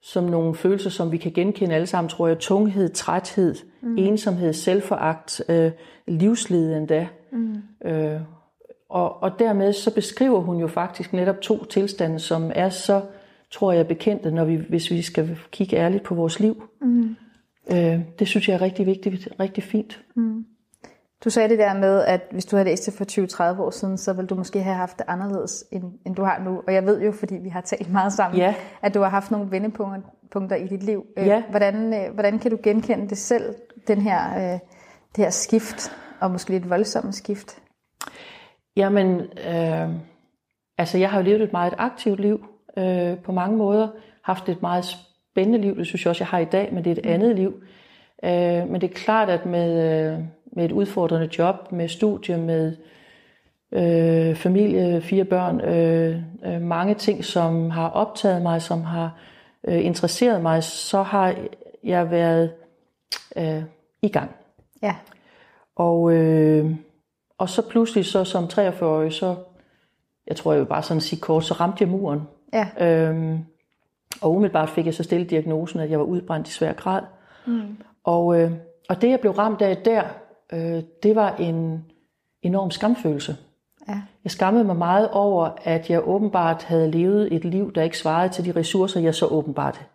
som 0.01 0.23
nogle 0.23 0.55
følelser, 0.55 0.89
som 0.89 1.11
vi 1.11 1.17
kan 1.17 1.31
genkende 1.31 1.75
alle 1.75 1.87
sammen, 1.87 2.09
tror 2.09 2.27
jeg. 2.27 2.39
Tunghed, 2.39 2.89
træthed, 2.89 3.55
mm. 3.81 3.97
ensomhed, 3.97 4.53
selvforagt, 4.53 5.41
øh, 5.49 5.71
livslede 6.07 6.77
endda. 6.77 7.07
Mm. 7.31 7.55
Øh, 7.85 8.21
og, 8.89 9.23
og 9.23 9.39
dermed 9.39 9.73
så 9.73 9.93
beskriver 9.93 10.39
hun 10.39 10.57
jo 10.57 10.67
faktisk 10.67 11.13
netop 11.13 11.41
to 11.41 11.65
tilstande, 11.65 12.19
som 12.19 12.51
er 12.55 12.69
så, 12.69 13.01
tror 13.51 13.71
jeg, 13.71 13.87
bekendte, 13.87 14.31
når 14.31 14.45
vi, 14.45 14.55
hvis 14.55 14.91
vi 14.91 15.01
skal 15.01 15.37
kigge 15.51 15.77
ærligt 15.77 16.03
på 16.03 16.15
vores 16.15 16.39
liv. 16.39 16.63
Mm. 16.81 17.15
Øh, 17.71 17.99
det 18.19 18.27
synes 18.27 18.47
jeg 18.49 18.53
er 18.55 18.61
rigtig 18.61 18.85
vigtigt, 18.85 19.27
rigtig 19.39 19.63
fint. 19.63 20.01
Du 21.23 21.29
sagde 21.29 21.49
det 21.49 21.59
der 21.59 21.73
med, 21.73 22.01
at 22.03 22.21
hvis 22.31 22.45
du 22.45 22.55
havde 22.55 22.69
læst 22.69 22.85
det 22.85 22.93
for 22.93 23.05
20-30 23.55 23.61
år 23.61 23.69
siden, 23.69 23.97
så 23.97 24.13
ville 24.13 24.27
du 24.27 24.35
måske 24.35 24.61
have 24.63 24.75
haft 24.75 24.97
det 24.97 25.05
anderledes, 25.07 25.65
end, 25.71 25.83
end 26.05 26.15
du 26.15 26.23
har 26.23 26.39
nu. 26.39 26.61
Og 26.67 26.73
jeg 26.73 26.85
ved 26.85 27.01
jo, 27.01 27.11
fordi 27.11 27.35
vi 27.35 27.49
har 27.49 27.61
talt 27.61 27.91
meget 27.91 28.13
sammen, 28.13 28.39
Ja. 28.39 28.55
at 28.81 28.93
du 28.93 29.01
har 29.01 29.09
haft 29.09 29.31
nogle 29.31 29.51
vendepunkter 29.51 30.01
punkter 30.31 30.55
i 30.55 30.67
dit 30.67 30.83
liv. 30.83 31.05
Øh, 31.17 31.27
Ja. 31.27 31.43
Hvordan, 31.49 31.93
øh, 31.93 32.13
hvordan 32.13 32.39
kan 32.39 32.51
du 32.51 32.57
genkende 32.63 33.09
det 33.09 33.17
selv, 33.17 33.55
den 33.87 34.01
her, 34.01 34.37
øh, 34.37 34.59
det 35.15 35.23
her 35.23 35.29
skift, 35.29 35.91
og 36.19 36.31
måske 36.31 36.49
lidt 36.49 36.69
voldsomme 36.69 37.13
skift? 37.13 37.57
Jamen, 38.77 39.19
øh, 39.21 39.89
altså 40.77 40.97
jeg 40.97 41.09
har 41.09 41.17
jo 41.19 41.23
levet 41.25 41.41
et 41.41 41.53
meget 41.53 41.73
aktivt 41.77 42.19
liv 42.19 42.45
øh, 42.77 43.17
på 43.17 43.31
mange 43.31 43.57
måder. 43.57 43.87
Haft 44.23 44.49
et 44.49 44.61
meget 44.61 44.85
spændende 45.39 45.61
liv, 45.67 45.77
det 45.77 45.87
synes 45.87 46.05
jeg 46.05 46.09
også, 46.09 46.23
jeg 46.23 46.27
har 46.27 46.39
i 46.39 46.45
dag, 46.45 46.73
men 46.73 46.83
det 46.83 46.91
er 46.91 46.95
et 46.95 47.05
andet 47.05 47.35
liv. 47.35 47.63
Øh, 48.23 48.69
men 48.69 48.81
det 48.81 48.89
er 48.89 48.93
klart, 48.93 49.29
at 49.29 49.45
med, 49.45 49.71
øh, 50.11 50.19
med 50.45 50.65
et 50.65 50.71
udfordrende 50.71 51.29
job, 51.37 51.71
med 51.71 51.87
studie, 51.87 52.37
med 52.37 52.75
øh, 53.71 54.35
familie, 54.35 55.01
fire 55.01 55.23
børn, 55.25 55.61
øh, 55.61 56.21
øh, 56.45 56.61
mange 56.61 56.93
ting, 56.93 57.25
som 57.25 57.69
har 57.69 57.89
optaget 57.89 58.41
mig, 58.41 58.61
som 58.61 58.81
har 58.81 59.17
øh, 59.67 59.85
interesseret 59.85 60.41
mig, 60.41 60.63
så 60.63 61.01
har 61.01 61.35
jeg 61.83 62.11
været 62.11 62.51
øh, 63.37 63.63
i 64.01 64.09
gang. 64.09 64.31
Ja, 64.81 64.95
Og, 65.75 66.13
øh, 66.13 66.75
og 67.37 67.49
så 67.49 67.69
pludselig, 67.69 68.05
så 68.05 68.23
som 68.23 68.43
43-årig, 68.43 69.13
så, 69.13 69.35
jeg 70.27 70.35
tror, 70.35 70.51
jeg 70.53 70.61
vil 70.61 70.67
bare 70.67 70.83
sådan 70.83 71.01
sige 71.01 71.19
kort, 71.21 71.45
så 71.45 71.53
ramte 71.53 71.77
jeg 71.83 71.89
muren. 71.89 72.21
ja, 72.53 72.67
Øhm, 72.87 73.45
og 74.21 74.35
umiddelbart 74.35 74.69
fik 74.69 74.85
jeg 74.85 74.93
så 74.93 75.03
stillet 75.03 75.29
diagnosen, 75.29 75.79
at 75.79 75.89
jeg 75.89 75.99
var 75.99 76.05
udbrændt 76.05 76.47
i 76.47 76.51
svær 76.51 76.73
grad. 76.73 77.01
Mm. 77.47 77.77
Og, 78.03 78.41
øh, 78.41 78.51
og 78.89 79.01
det, 79.01 79.09
jeg 79.09 79.19
blev 79.19 79.33
ramt 79.33 79.61
af 79.61 79.77
der, 79.77 80.03
øh, 80.53 80.83
det 81.03 81.15
var 81.15 81.35
en 81.35 81.85
enorm 82.41 82.71
skamfølelse. 82.71 83.37
ja, 83.87 84.01
Jeg 84.23 84.31
skammede 84.31 84.63
mig 84.63 84.75
meget 84.75 85.09
over, 85.09 85.49
at 85.63 85.89
jeg 85.89 86.07
åbenbart 86.07 86.63
havde 86.63 86.91
levet 86.91 87.33
et 87.33 87.45
liv, 87.45 87.73
der 87.73 87.81
ikke 87.83 87.97
svarede 87.97 88.33
til 88.33 88.45
de 88.45 88.59
ressourcer, 88.59 88.99
jeg 88.99 89.15
så 89.15 89.25
åbenbart 89.25 89.85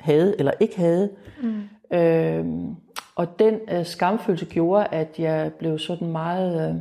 havde 0.00 0.38
eller 0.38 0.52
ikke 0.60 0.76
havde. 0.78 1.10
Mm. 1.42 1.68
Øhm, 1.98 2.76
og 3.14 3.38
den 3.38 3.58
øh, 3.70 3.86
skamfølelse 3.86 4.46
gjorde, 4.46 4.86
at 4.86 5.18
jeg 5.18 5.52
blev 5.52 5.78
sådan 5.78 6.08
meget... 6.08 6.70
Øh, 6.70 6.76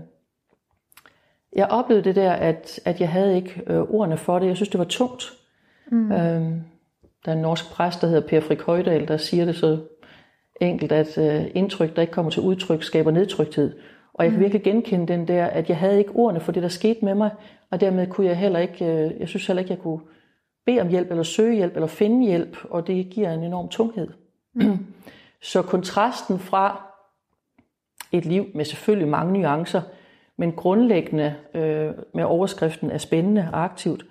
jeg 1.56 1.68
oplevede 1.68 2.04
det 2.04 2.16
der, 2.16 2.32
at, 2.32 2.80
at 2.86 3.02
jeg 3.02 3.10
havde 3.10 3.36
ikke 3.36 3.62
øh, 3.68 3.80
ordene 3.80 4.18
for 4.18 4.40
det. 4.40 4.48
Jeg 4.48 4.56
synes, 4.56 4.70
det 4.70 4.80
var 4.80 4.86
tungt. 4.86 5.39
Mm. 5.92 6.12
Øhm, 6.12 6.62
der 7.26 7.32
er 7.32 7.36
en 7.36 7.42
norsk 7.42 7.72
præst, 7.72 8.02
der 8.02 8.08
hedder 8.08 8.28
Per 8.28 8.40
Frik 8.40 8.62
Højdal, 8.62 9.08
der 9.08 9.18
siger 9.18 9.46
det 9.46 9.56
så 9.56 9.80
enkelt, 10.62 10.92
at 10.92 11.18
øh, 11.18 11.52
indtryk, 11.56 11.96
der 11.96 12.02
ikke 12.02 12.14
kommer 12.14 12.32
til 12.32 12.42
udtryk, 12.42 12.84
skaber 12.84 13.12
nedtrykthed. 13.12 13.80
Og 14.14 14.26
jeg 14.26 14.32
kan 14.32 14.42
virkelig 14.42 14.64
genkende 14.64 15.08
den 15.08 15.28
der, 15.28 15.46
at 15.46 15.70
jeg 15.70 15.78
havde 15.78 15.98
ikke 15.98 16.12
ordene 16.16 16.40
for 16.40 16.52
det, 16.52 16.64
der 16.64 16.70
skete 16.70 17.06
med 17.06 17.16
mig, 17.16 17.32
og 17.72 17.82
dermed 17.82 18.08
kunne 18.08 18.28
jeg 18.28 18.38
heller 18.38 18.60
ikke, 18.60 18.86
øh, 18.86 19.20
jeg 19.20 19.28
synes 19.28 19.48
heller 19.48 19.62
ikke, 19.62 19.74
jeg 19.74 19.82
kunne 19.82 20.00
bede 20.66 20.82
om 20.82 20.88
hjælp, 20.88 21.10
eller 21.10 21.24
søge 21.24 21.56
hjælp, 21.56 21.76
eller 21.76 21.88
finde 21.88 22.28
hjælp, 22.28 22.58
og 22.70 22.88
det 22.88 23.10
giver 23.10 23.32
en 23.32 23.44
enorm 23.44 23.70
tunghed. 23.70 24.08
Mm. 24.54 24.78
så 25.42 25.62
kontrasten 25.62 26.40
fra 26.40 26.82
et 28.12 28.26
liv 28.26 28.46
med 28.56 28.66
selvfølgelig 28.66 29.08
mange 29.08 29.34
nuancer, 29.34 29.82
men 30.38 30.52
grundlæggende 30.52 31.36
øh, 31.54 31.92
med 32.14 32.24
overskriften 32.24 32.92
er 32.92 32.98
spændende 32.98 33.50
og 33.54 33.64
aktivt, 33.64 34.06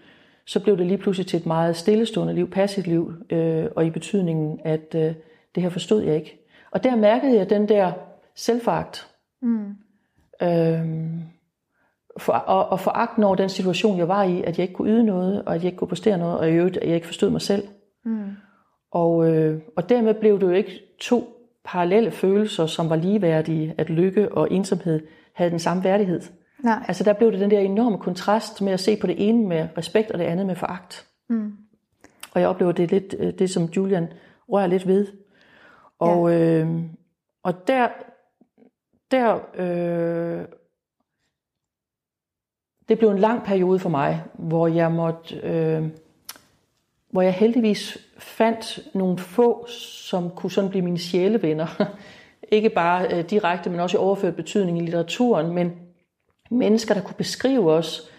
så 0.49 0.61
blev 0.61 0.78
det 0.78 0.87
lige 0.87 0.99
pludselig 0.99 1.26
til 1.26 1.40
et 1.40 1.47
meget 1.47 1.76
stillestående 1.76 2.35
liv, 2.35 2.50
passivt 2.50 2.87
liv, 2.87 3.12
øh, 3.31 3.67
og 3.76 3.87
i 3.87 3.90
betydningen, 3.90 4.61
at 4.64 4.95
øh, 4.95 5.14
det 5.55 5.62
her 5.62 5.71
forstod 5.71 6.02
jeg 6.02 6.17
ikke. 6.17 6.38
Og 6.71 6.85
der 6.85 6.97
mærkede 6.97 7.37
jeg 7.37 7.50
den 7.50 7.69
der 7.69 7.93
selvforagt. 8.35 9.09
Mm. 9.43 9.75
Øhm, 10.43 11.23
for, 12.19 12.33
og, 12.33 12.69
og 12.69 12.81
foragten 12.81 13.25
over 13.25 13.35
den 13.35 13.49
situation, 13.49 13.99
jeg 13.99 14.09
var 14.09 14.23
i, 14.23 14.43
at 14.43 14.59
jeg 14.59 14.62
ikke 14.62 14.75
kunne 14.75 14.90
yde 14.90 15.05
noget, 15.05 15.45
og 15.45 15.55
at 15.55 15.61
jeg 15.61 15.64
ikke 15.64 15.76
kunne 15.78 15.88
præstere 15.88 16.19
noget, 16.19 16.38
og 16.38 16.50
i 16.50 16.52
øvrigt, 16.52 16.76
at 16.76 16.87
jeg 16.88 16.95
ikke 16.95 17.07
forstod 17.07 17.31
mig 17.31 17.40
selv. 17.40 17.69
Mm. 18.05 18.31
Og, 18.90 19.31
øh, 19.31 19.61
og 19.76 19.88
dermed 19.88 20.14
blev 20.14 20.40
det 20.40 20.47
jo 20.47 20.52
ikke 20.52 20.83
to 21.00 21.49
parallelle 21.64 22.11
følelser, 22.11 22.67
som 22.67 22.90
var 22.90 22.97
ligeværdige, 22.97 23.75
at 23.78 23.90
lykke 23.90 24.33
og 24.33 24.52
ensomhed 24.52 25.07
havde 25.33 25.50
den 25.50 25.59
samme 25.59 25.85
værdighed. 25.85 26.21
Nej, 26.59 26.85
Altså 26.88 27.05
der 27.05 27.12
blev 27.12 27.33
det 27.33 27.41
den 27.41 27.50
der 27.50 27.61
enorme 27.61 27.99
kontrast 27.99 28.61
med 28.61 28.73
at 28.73 28.81
se 28.81 28.97
på 28.97 29.07
det 29.07 29.29
ene 29.29 29.49
med 29.49 29.69
respekt, 29.79 30.11
og 30.11 30.19
det 30.19 30.25
andet 30.25 30.47
med 30.47 30.57
foragt. 30.57 31.07
Mm. 31.29 31.53
Og 32.35 32.41
jeg 32.41 32.49
oplever, 32.49 32.73
det 32.73 32.83
er 32.83 32.88
lidt 32.88 33.15
øh, 33.19 33.33
det, 33.38 33.50
som 33.50 33.65
Julian 33.65 34.09
rører 34.49 34.67
lidt 34.67 34.87
ved. 34.87 35.07
Og, 35.99 36.33
ja. 36.33 36.38
øh, 36.38 36.83
og 37.43 37.69
der, 37.69 37.88
der 39.11 39.38
øh, 39.55 40.45
det 42.88 42.99
blev 42.99 43.11
en 43.11 43.19
lang 43.19 43.45
periode 43.45 43.79
for 43.79 43.88
mig, 43.88 44.23
hvor 44.35 44.67
jeg 44.67 44.93
måtte, 44.93 45.37
øh, 45.37 45.88
hvor 47.11 47.23
jeg 47.23 47.33
heldigvis 47.33 47.99
fandt 48.19 48.79
nogle 48.95 49.19
få, 49.19 49.67
som 49.69 50.31
kunne 50.31 50.50
sådan 50.50 50.71
blive 50.71 50.85
mine 50.85 50.99
sjælevenner. 50.99 51.67
Ikke 52.53 52.71
bare 52.71 53.15
øh, 53.15 53.31
direkte, 53.31 53.71
men 53.71 53.81
også 53.81 53.97
i 53.97 54.00
overført 54.00 54.37
betydning 54.37 54.79
i 54.79 54.81
litteraturen, 54.81 55.55
men 55.55 55.88
mennesker, 56.50 56.95
der 56.95 57.00
kunne 57.00 57.14
beskrive 57.19 57.73
os 57.73 58.11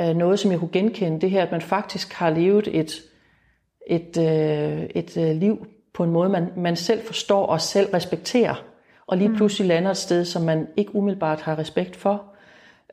øh, 0.00 0.16
noget, 0.16 0.38
som 0.38 0.50
jeg 0.50 0.58
kunne 0.58 0.72
genkende. 0.72 1.20
Det 1.20 1.30
her, 1.30 1.42
at 1.42 1.52
man 1.52 1.60
faktisk 1.60 2.12
har 2.12 2.30
levet 2.30 2.68
et, 2.72 3.02
et, 3.86 4.18
øh, 4.18 4.82
et 4.94 5.16
øh, 5.16 5.36
liv 5.36 5.66
på 5.94 6.04
en 6.04 6.10
måde, 6.10 6.28
man, 6.28 6.48
man 6.56 6.76
selv 6.76 7.00
forstår 7.00 7.46
og 7.46 7.60
selv 7.60 7.90
respekterer. 7.94 8.64
Og 9.06 9.16
lige 9.16 9.34
pludselig 9.34 9.68
lander 9.68 9.90
et 9.90 9.96
sted, 9.96 10.24
som 10.24 10.42
man 10.42 10.66
ikke 10.76 10.94
umiddelbart 10.94 11.40
har 11.40 11.58
respekt 11.58 11.96
for. 11.96 12.24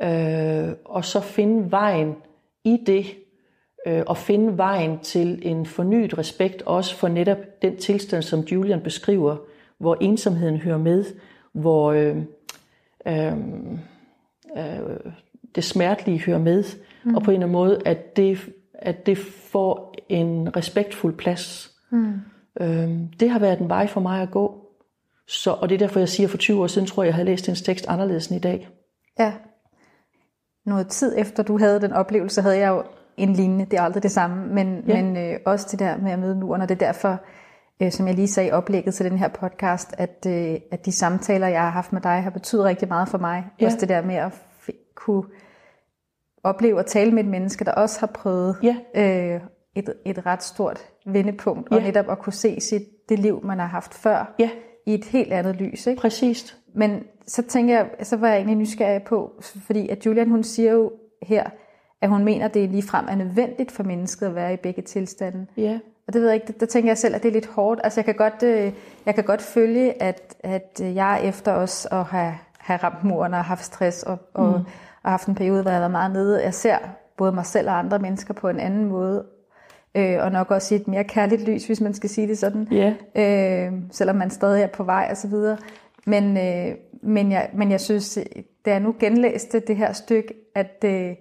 Øh, 0.02 0.74
og 0.86 1.06
så 1.06 1.20
finde 1.20 1.72
vejen 1.72 2.16
i 2.64 2.84
det, 2.86 3.06
øh, 3.88 4.04
og 4.08 4.18
finde 4.18 4.58
vejen 4.58 5.00
til 5.00 5.40
en 5.42 5.66
fornyet 5.66 6.18
respekt, 6.18 6.62
også 6.62 6.96
for 6.96 7.08
netop 7.08 7.38
den 7.62 7.78
tilstand, 7.78 8.24
som 8.24 8.40
Julian 8.40 8.82
beskriver, 8.82 9.38
hvor 9.78 9.98
ensomheden 10.02 10.58
hører 10.58 10.78
med, 10.78 11.06
hvor 11.54 11.92
øh, 11.92 12.18
øh, 13.08 13.34
øh, 14.58 15.12
det 15.56 15.64
smertelige 15.64 16.20
hører 16.20 16.40
med, 16.40 16.64
mm. 17.04 17.16
og 17.16 17.24
på 17.24 17.32
en 17.32 17.36
eller 17.36 17.46
anden 17.46 17.54
måde, 17.54 17.82
at 17.86 18.18
det, 18.18 18.40
at 18.74 19.06
det 19.06 19.18
får 19.52 19.96
en 20.10 20.56
respektfuld 20.56 21.18
plads. 21.18 21.72
Mm. 21.92 22.14
Øh, 22.62 22.90
det 23.20 23.30
har 23.30 23.40
været 23.40 23.60
en 23.60 23.70
vej 23.70 23.88
for 23.88 24.02
mig 24.02 24.22
at 24.22 24.32
gå. 24.32 24.60
Så, 25.28 25.52
og 25.52 25.70
det 25.70 25.76
er 25.76 25.80
derfor, 25.80 26.00
jeg 26.00 26.10
siger, 26.10 26.28
at 26.28 26.32
for 26.32 26.38
20 26.38 26.62
år 26.62 26.68
siden 26.68 26.88
tror 26.88 27.04
jeg, 27.04 27.08
jeg 27.08 27.16
havde 27.16 27.26
læst 27.26 27.46
hendes 27.46 27.62
tekst 27.62 27.88
anderledes 27.88 28.28
end 28.28 28.38
i 28.38 28.42
dag. 28.42 28.70
Ja. 29.20 29.34
Noget 30.66 30.88
tid 30.88 31.14
efter 31.18 31.44
du 31.44 31.58
havde 31.58 31.82
den 31.82 31.94
oplevelse, 31.94 32.42
havde 32.42 32.58
jeg 32.58 32.70
jo 32.70 32.84
en 33.18 33.34
lignende. 33.34 33.66
Det 33.66 33.80
er 33.80 33.82
aldrig 33.82 34.04
det 34.04 34.12
samme, 34.12 34.54
men, 34.54 34.84
ja. 34.88 35.02
men 35.02 35.18
øh, 35.18 35.40
også 35.46 35.68
det 35.72 35.80
der 35.80 35.98
med 35.98 36.12
at 36.12 36.20
møde 36.20 36.36
muren, 36.36 36.62
og 36.62 36.70
det 36.70 36.82
er 36.82 36.86
derfor, 36.86 37.20
øh, 37.82 37.92
som 37.92 38.08
jeg 38.08 38.16
lige 38.16 38.28
sagde 38.28 38.50
i 38.50 38.52
oplægget 38.52 38.94
til 38.94 39.12
den 39.12 39.18
her 39.18 39.28
podcast, 39.28 39.96
at, 39.98 40.26
øh, 40.28 40.60
at 40.72 40.86
de 40.86 40.92
samtaler, 40.92 41.48
jeg 41.48 41.62
har 41.62 41.70
haft 41.70 41.94
med 41.94 42.02
dig, 42.02 42.24
har 42.24 42.30
betydet 42.30 42.66
rigtig 42.66 42.88
meget 42.88 43.10
for 43.10 43.18
mig. 43.18 43.46
Ja. 43.62 43.66
Også 43.66 43.78
det 43.80 43.90
der 43.90 44.02
med 44.02 44.16
at 44.16 44.32
f- 44.32 44.94
kunne 44.96 45.24
opleve 46.44 46.80
at 46.80 46.86
tale 46.86 47.12
med 47.12 47.24
et 47.24 47.30
menneske, 47.30 47.66
der 47.66 47.72
også 47.72 48.00
har 48.00 48.08
prøvet 48.08 48.58
ja. 48.64 48.76
øh, 48.96 49.42
et, 49.76 49.94
et 50.06 50.26
ret 50.26 50.44
stort 50.44 50.80
vendepunkt, 51.06 51.72
ja. 51.72 51.76
og 51.76 51.82
netop 51.82 52.10
at 52.10 52.20
kunne 52.20 52.34
se 52.34 52.60
sit, 52.60 52.82
det 53.10 53.20
liv, 53.20 53.46
man 53.46 53.60
har 53.60 53.68
haft 53.68 53.94
før, 53.94 54.36
ja. 54.40 54.50
i 54.86 54.94
et 54.94 55.06
helt 55.06 55.34
andet 55.34 55.56
lys. 55.56 55.88
Ikke? 55.88 56.02
Præcis. 56.02 56.58
Men 56.76 57.04
så 57.28 57.42
tænker 57.44 57.76
jeg, 57.76 57.90
så 58.02 58.18
var 58.18 58.28
jeg 58.28 58.36
egentlig 58.38 58.56
nysgerrig 58.58 59.04
på, 59.04 59.32
fordi 59.42 59.90
at 59.90 60.06
Julian, 60.06 60.30
hun 60.30 60.44
siger 60.44 60.72
jo 60.72 60.92
her, 61.22 61.50
at 62.02 62.10
hun 62.10 62.24
mener, 62.24 62.48
det 62.48 62.70
ligefrem 62.70 63.06
er 63.10 63.16
nødvendigt 63.16 63.72
for 63.72 63.84
mennesket 63.84 64.28
at 64.28 64.36
være 64.36 64.54
i 64.54 64.58
begge 64.58 64.82
tilstande. 64.82 65.48
Ja. 65.58 65.80
Og 66.08 66.14
det 66.14 66.22
ved 66.22 66.30
jeg 66.30 66.36
ikke, 66.36 66.54
der 66.60 66.66
tænker 66.66 66.90
jeg 66.90 66.98
selv, 66.98 67.16
at 67.16 67.24
det 67.24 67.30
er 67.30 67.34
lidt 67.34 67.48
hårdt. 67.48 67.82
Altså 67.84 68.00
jeg 68.00 68.06
kan 68.06 68.16
godt, 68.16 68.44
øh, 68.44 68.74
jeg 69.06 69.16
kan 69.16 69.24
godt 69.24 69.42
følge, 69.42 70.04
at, 70.04 70.36
at 70.40 70.82
jeg 70.82 71.22
efter 71.24 71.52
os 71.54 71.88
at 71.92 72.04
have, 72.04 72.34
have 72.58 72.78
ramt 72.78 73.04
muren 73.04 73.34
og 73.34 73.44
haft 73.44 73.66
stress 73.66 74.04
og, 74.04 74.18
og, 74.34 74.48
mm. 74.48 74.66
og 75.04 75.12
haft 75.12 75.28
en 75.28 75.36
periode, 75.36 75.62
hvor 75.62 75.72
jeg 75.72 75.76
har 75.76 75.82
været 75.82 75.92
meget 75.92 76.12
nede. 76.12 76.44
Jeg 76.44 76.54
ser 76.54 76.78
både 77.18 77.32
mig 77.32 77.46
selv 77.46 77.70
og 77.70 77.80
andre 77.80 78.00
mennesker 78.00 78.34
på 78.34 78.50
en 78.50 78.60
anden 78.60 78.86
måde. 78.86 79.26
Øh, 79.96 80.18
og 80.24 80.32
nok 80.32 80.52
også 80.52 80.76
i 80.76 80.78
et 80.78 80.88
mere 80.88 81.04
kærligt 81.04 81.42
lys, 81.42 81.66
hvis 81.66 81.82
man 81.82 81.94
skal 81.94 82.10
sige 82.10 82.28
det 82.28 82.38
sådan. 82.38 82.68
Yeah. 82.72 82.94
Øh, 83.16 83.74
selvom 83.92 84.16
man 84.16 84.30
stadig 84.30 84.64
er 84.64 84.68
på 84.68 84.84
vej 84.84 85.08
og 85.12 85.18
så 85.18 85.28
videre. 85.28 85.58
Men, 86.06 86.38
øh, 86.38 86.76
men, 87.02 87.32
jeg, 87.32 87.50
men 87.54 87.72
jeg 87.72 87.82
synes, 87.82 88.20
da 88.66 88.72
jeg 88.72 88.80
nu 88.80 88.96
genlæste 89.00 89.60
det 89.60 89.76
her 89.76 89.94
stykke, 89.94 90.34
at, 90.56 90.84
øh, 90.86 91.16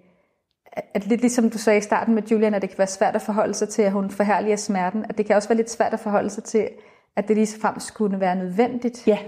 at 0.95 1.07
lidt 1.07 1.21
ligesom 1.21 1.51
du 1.51 1.59
sagde 1.59 1.79
i 1.79 1.83
starten 1.83 2.15
med 2.15 2.23
Julian, 2.23 2.55
at 2.55 2.63
det 2.63 2.71
kan 2.71 2.79
være 2.79 2.87
svært 2.87 3.15
at 3.15 3.23
forholde 3.23 3.55
sig 3.55 3.69
til, 3.69 3.83
at 3.83 3.93
hun 3.93 4.11
forhærliger 4.11 4.57
smerten, 4.57 5.05
at 5.09 5.19
det 5.19 5.27
kan 5.27 5.37
også 5.37 5.49
være 5.49 5.57
lidt 5.57 5.71
svært 5.71 5.93
at 5.93 6.01
forholde 6.01 6.31
sig 6.31 6.45
til, 6.45 6.69
at 7.17 7.29
det 7.29 7.37
lige 7.37 7.47
så 7.47 7.61
frem 7.61 7.81
skulle 7.81 8.21
være 8.21 8.37
nødvendigt. 8.37 9.07
Ja, 9.07 9.19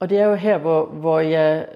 og 0.00 0.10
det 0.10 0.18
er 0.18 0.24
jo 0.24 0.34
her, 0.34 0.58
hvor, 0.58 0.86
hvor 0.86 1.20
jeg, 1.20 1.66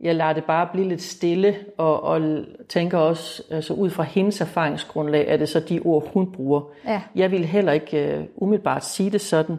jeg 0.00 0.14
lader 0.14 0.32
det 0.32 0.44
bare 0.44 0.68
blive 0.72 0.88
lidt 0.88 1.02
stille, 1.02 1.56
og, 1.78 2.02
og 2.02 2.44
tænker 2.68 2.98
også, 2.98 3.42
altså 3.50 3.74
ud 3.74 3.90
fra 3.90 4.02
hendes 4.02 4.40
erfaringsgrundlag, 4.40 5.28
er 5.28 5.36
det 5.36 5.48
så 5.48 5.60
de 5.60 5.80
ord, 5.84 6.12
hun 6.12 6.32
bruger. 6.32 6.62
Ja. 6.84 7.02
Jeg 7.14 7.30
vil 7.30 7.44
heller 7.44 7.72
ikke 7.72 8.18
uh, 8.18 8.42
umiddelbart 8.42 8.84
sige 8.84 9.10
det 9.10 9.20
sådan, 9.20 9.56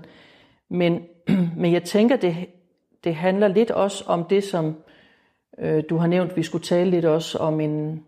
men, 0.70 1.02
men 1.62 1.74
jeg 1.74 1.84
tænker, 1.84 2.16
det, 2.16 2.36
det 3.04 3.16
handler 3.16 3.48
lidt 3.48 3.72
også 3.72 4.04
om 4.08 4.24
det, 4.24 4.44
som 4.44 4.76
du 5.90 5.98
har 5.98 6.08
nævnt, 6.08 6.32
at 6.32 6.38
vi 6.38 6.44
skulle 6.44 6.64
tale 6.64 6.90
lidt 6.90 7.06
også 7.06 7.38
om 7.38 7.60
en 7.60 8.04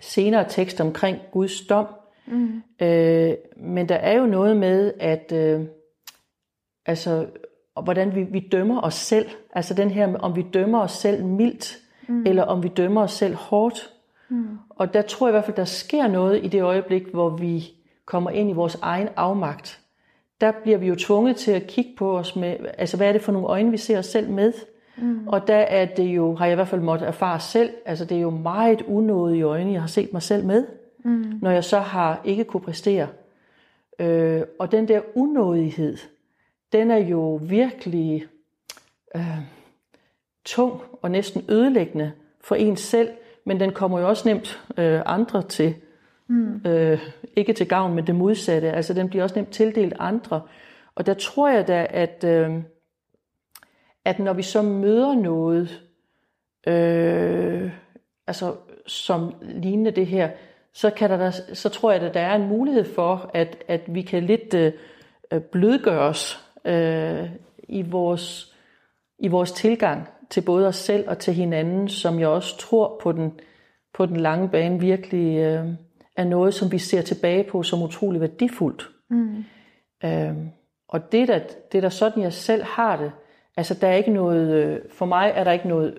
senere 0.00 0.44
tekst 0.48 0.80
omkring 0.80 1.18
Guds 1.32 1.60
dom. 1.60 1.86
Mm. 2.26 2.62
Øh, 2.80 3.34
men 3.56 3.88
der 3.88 3.94
er 3.94 4.18
jo 4.18 4.26
noget 4.26 4.56
med, 4.56 4.92
at 5.00 5.32
øh, 5.32 5.60
altså, 6.86 7.26
hvordan 7.82 8.14
vi, 8.14 8.22
vi 8.22 8.48
dømmer 8.52 8.80
os 8.80 8.94
selv. 8.94 9.26
Altså 9.52 9.74
den 9.74 9.90
her, 9.90 10.18
om 10.18 10.36
vi 10.36 10.46
dømmer 10.54 10.80
os 10.80 10.92
selv 10.92 11.24
mildt, 11.24 11.78
mm. 12.08 12.26
eller 12.26 12.42
om 12.42 12.62
vi 12.62 12.68
dømmer 12.68 13.02
os 13.02 13.12
selv 13.12 13.34
hårdt. 13.34 13.90
Mm. 14.28 14.58
Og 14.68 14.94
der 14.94 15.02
tror 15.02 15.26
jeg 15.26 15.32
i 15.32 15.34
hvert 15.34 15.44
fald, 15.44 15.56
der 15.56 15.64
sker 15.64 16.06
noget 16.06 16.44
i 16.44 16.48
det 16.48 16.62
øjeblik, 16.62 17.06
hvor 17.06 17.30
vi 17.30 17.70
kommer 18.04 18.30
ind 18.30 18.50
i 18.50 18.52
vores 18.52 18.78
egen 18.82 19.08
afmagt. 19.16 19.80
Der 20.40 20.52
bliver 20.62 20.78
vi 20.78 20.86
jo 20.86 20.94
tvunget 20.94 21.36
til 21.36 21.52
at 21.52 21.66
kigge 21.66 21.90
på 21.98 22.18
os 22.18 22.36
med, 22.36 22.56
altså 22.78 22.96
hvad 22.96 23.08
er 23.08 23.12
det 23.12 23.22
for 23.22 23.32
nogle 23.32 23.48
øjne, 23.48 23.70
vi 23.70 23.76
ser 23.76 23.98
os 23.98 24.06
selv 24.06 24.30
med? 24.30 24.52
Mm. 25.00 25.28
Og 25.28 25.48
der 25.48 25.56
er 25.56 25.84
det 25.84 26.04
jo, 26.04 26.34
har 26.34 26.46
jeg 26.46 26.52
i 26.52 26.54
hvert 26.54 26.68
fald 26.68 26.80
måttet 26.80 27.08
erfare 27.08 27.40
selv, 27.40 27.70
altså 27.84 28.04
det 28.04 28.16
er 28.16 28.20
jo 28.20 28.30
meget 28.30 28.82
unådet 28.82 29.36
i 29.36 29.42
øjnene, 29.42 29.72
jeg 29.72 29.80
har 29.80 29.88
set 29.88 30.12
mig 30.12 30.22
selv 30.22 30.44
med, 30.44 30.66
mm. 31.04 31.38
når 31.42 31.50
jeg 31.50 31.64
så 31.64 31.78
har 31.78 32.20
ikke 32.24 32.44
kunne 32.44 32.60
præstere. 32.60 33.08
Øh, 33.98 34.42
og 34.58 34.72
den 34.72 34.88
der 34.88 35.00
unådighed, 35.14 35.96
den 36.72 36.90
er 36.90 36.96
jo 36.96 37.40
virkelig 37.42 38.26
øh, 39.16 39.38
tung 40.44 40.82
og 41.02 41.10
næsten 41.10 41.44
ødelæggende 41.48 42.12
for 42.40 42.54
en 42.54 42.76
selv, 42.76 43.08
men 43.44 43.60
den 43.60 43.72
kommer 43.72 44.00
jo 44.00 44.08
også 44.08 44.28
nemt 44.28 44.62
øh, 44.76 45.00
andre 45.06 45.42
til. 45.42 45.74
Mm. 46.26 46.60
Øh, 46.66 47.00
ikke 47.36 47.52
til 47.52 47.68
gavn, 47.68 47.94
men 47.94 48.06
det 48.06 48.14
modsatte. 48.14 48.72
Altså 48.72 48.94
den 48.94 49.08
bliver 49.08 49.22
også 49.22 49.36
nemt 49.36 49.50
tildelt 49.50 49.94
andre. 49.98 50.40
Og 50.94 51.06
der 51.06 51.14
tror 51.14 51.48
jeg 51.48 51.68
da, 51.68 51.86
at... 51.90 52.24
Øh, 52.24 52.50
at 54.10 54.18
når 54.18 54.32
vi 54.32 54.42
så 54.42 54.62
møder 54.62 55.14
noget, 55.14 55.82
øh, 56.66 57.70
altså 58.26 58.54
som 58.86 59.34
lignende 59.42 59.90
det 59.90 60.06
her, 60.06 60.30
så, 60.74 60.90
kan 60.90 61.10
der, 61.10 61.30
så 61.30 61.68
tror 61.68 61.92
jeg, 61.92 62.02
at 62.02 62.14
der 62.14 62.20
er 62.20 62.34
en 62.34 62.48
mulighed 62.48 62.84
for, 62.84 63.30
at, 63.34 63.64
at 63.68 63.80
vi 63.86 64.02
kan 64.02 64.22
lidt 64.22 64.54
øh, 64.54 64.72
blødgøre 65.40 66.00
os 66.00 66.48
øh, 66.64 67.30
i, 67.68 67.82
vores, 67.82 68.54
i 69.18 69.28
vores 69.28 69.52
tilgang 69.52 70.08
til 70.30 70.40
både 70.40 70.66
os 70.68 70.76
selv 70.76 71.08
og 71.08 71.18
til 71.18 71.34
hinanden, 71.34 71.88
som 71.88 72.20
jeg 72.20 72.28
også 72.28 72.58
tror 72.58 73.00
på 73.02 73.12
den, 73.12 73.40
på 73.94 74.06
den 74.06 74.16
lange 74.16 74.48
bane 74.48 74.80
virkelig 74.80 75.38
øh, 75.38 75.66
er 76.16 76.24
noget, 76.24 76.54
som 76.54 76.72
vi 76.72 76.78
ser 76.78 77.02
tilbage 77.02 77.44
på 77.44 77.62
som 77.62 77.82
utrolig 77.82 78.20
værdifuldt. 78.20 78.88
Mm. 79.10 79.44
Øh, 80.04 80.36
og 80.88 81.12
det 81.12 81.22
er, 81.22 81.26
da, 81.26 81.42
det 81.72 81.78
er 81.78 81.82
da 81.82 81.90
sådan, 81.90 82.22
jeg 82.22 82.32
selv 82.32 82.62
har 82.62 82.96
det. 82.96 83.12
Altså, 83.60 83.74
der 83.74 83.88
er 83.88 83.94
ikke 83.94 84.12
noget, 84.12 84.50
øh, 84.50 84.78
for 84.92 85.06
mig 85.06 85.32
er 85.34 85.44
der 85.44 85.52
ikke 85.52 85.68
noget 85.68 85.98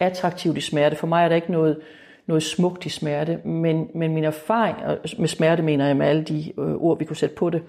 attraktivt 0.00 0.58
i 0.58 0.60
smerte. 0.60 0.96
For 0.96 1.06
mig 1.06 1.24
er 1.24 1.28
der 1.28 1.36
ikke 1.36 1.52
noget, 1.52 1.80
noget 2.26 2.42
smukt 2.42 2.86
i 2.86 2.88
smerte. 2.88 3.36
Men, 3.44 3.90
men 3.94 4.14
min 4.14 4.24
erfaring, 4.24 4.76
og 4.76 4.98
med 5.18 5.28
smerte 5.28 5.62
mener 5.62 5.86
jeg 5.86 5.96
med 5.96 6.06
alle 6.06 6.24
de 6.24 6.52
øh, 6.58 6.74
ord, 6.74 6.98
vi 6.98 7.04
kunne 7.04 7.16
sætte 7.16 7.34
på 7.34 7.50
det, 7.50 7.62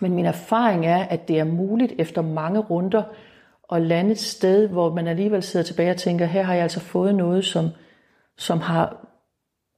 men 0.00 0.14
min 0.14 0.26
erfaring 0.26 0.86
er, 0.86 0.98
at 1.04 1.28
det 1.28 1.38
er 1.38 1.44
muligt 1.44 1.92
efter 1.98 2.22
mange 2.22 2.60
runder 2.60 3.02
at 3.72 3.82
lande 3.82 4.10
et 4.10 4.18
sted, 4.18 4.68
hvor 4.68 4.94
man 4.94 5.06
alligevel 5.06 5.42
sidder 5.42 5.66
tilbage 5.66 5.90
og 5.90 5.96
tænker, 5.96 6.26
her 6.26 6.42
har 6.42 6.54
jeg 6.54 6.62
altså 6.62 6.80
fået 6.80 7.14
noget, 7.14 7.44
som, 7.44 7.68
som 8.38 8.60
har 8.60 9.06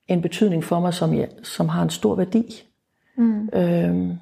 en 0.09 0.23
betydning 0.23 0.65
for 0.65 0.81
mig, 0.81 0.95
som, 0.95 1.15
jeg, 1.15 1.29
som 1.43 1.69
har 1.69 1.83
en 1.83 1.91
stor 1.91 2.15
værdi. 2.15 2.63
Mm. 3.17 3.49
Øhm, 3.53 4.19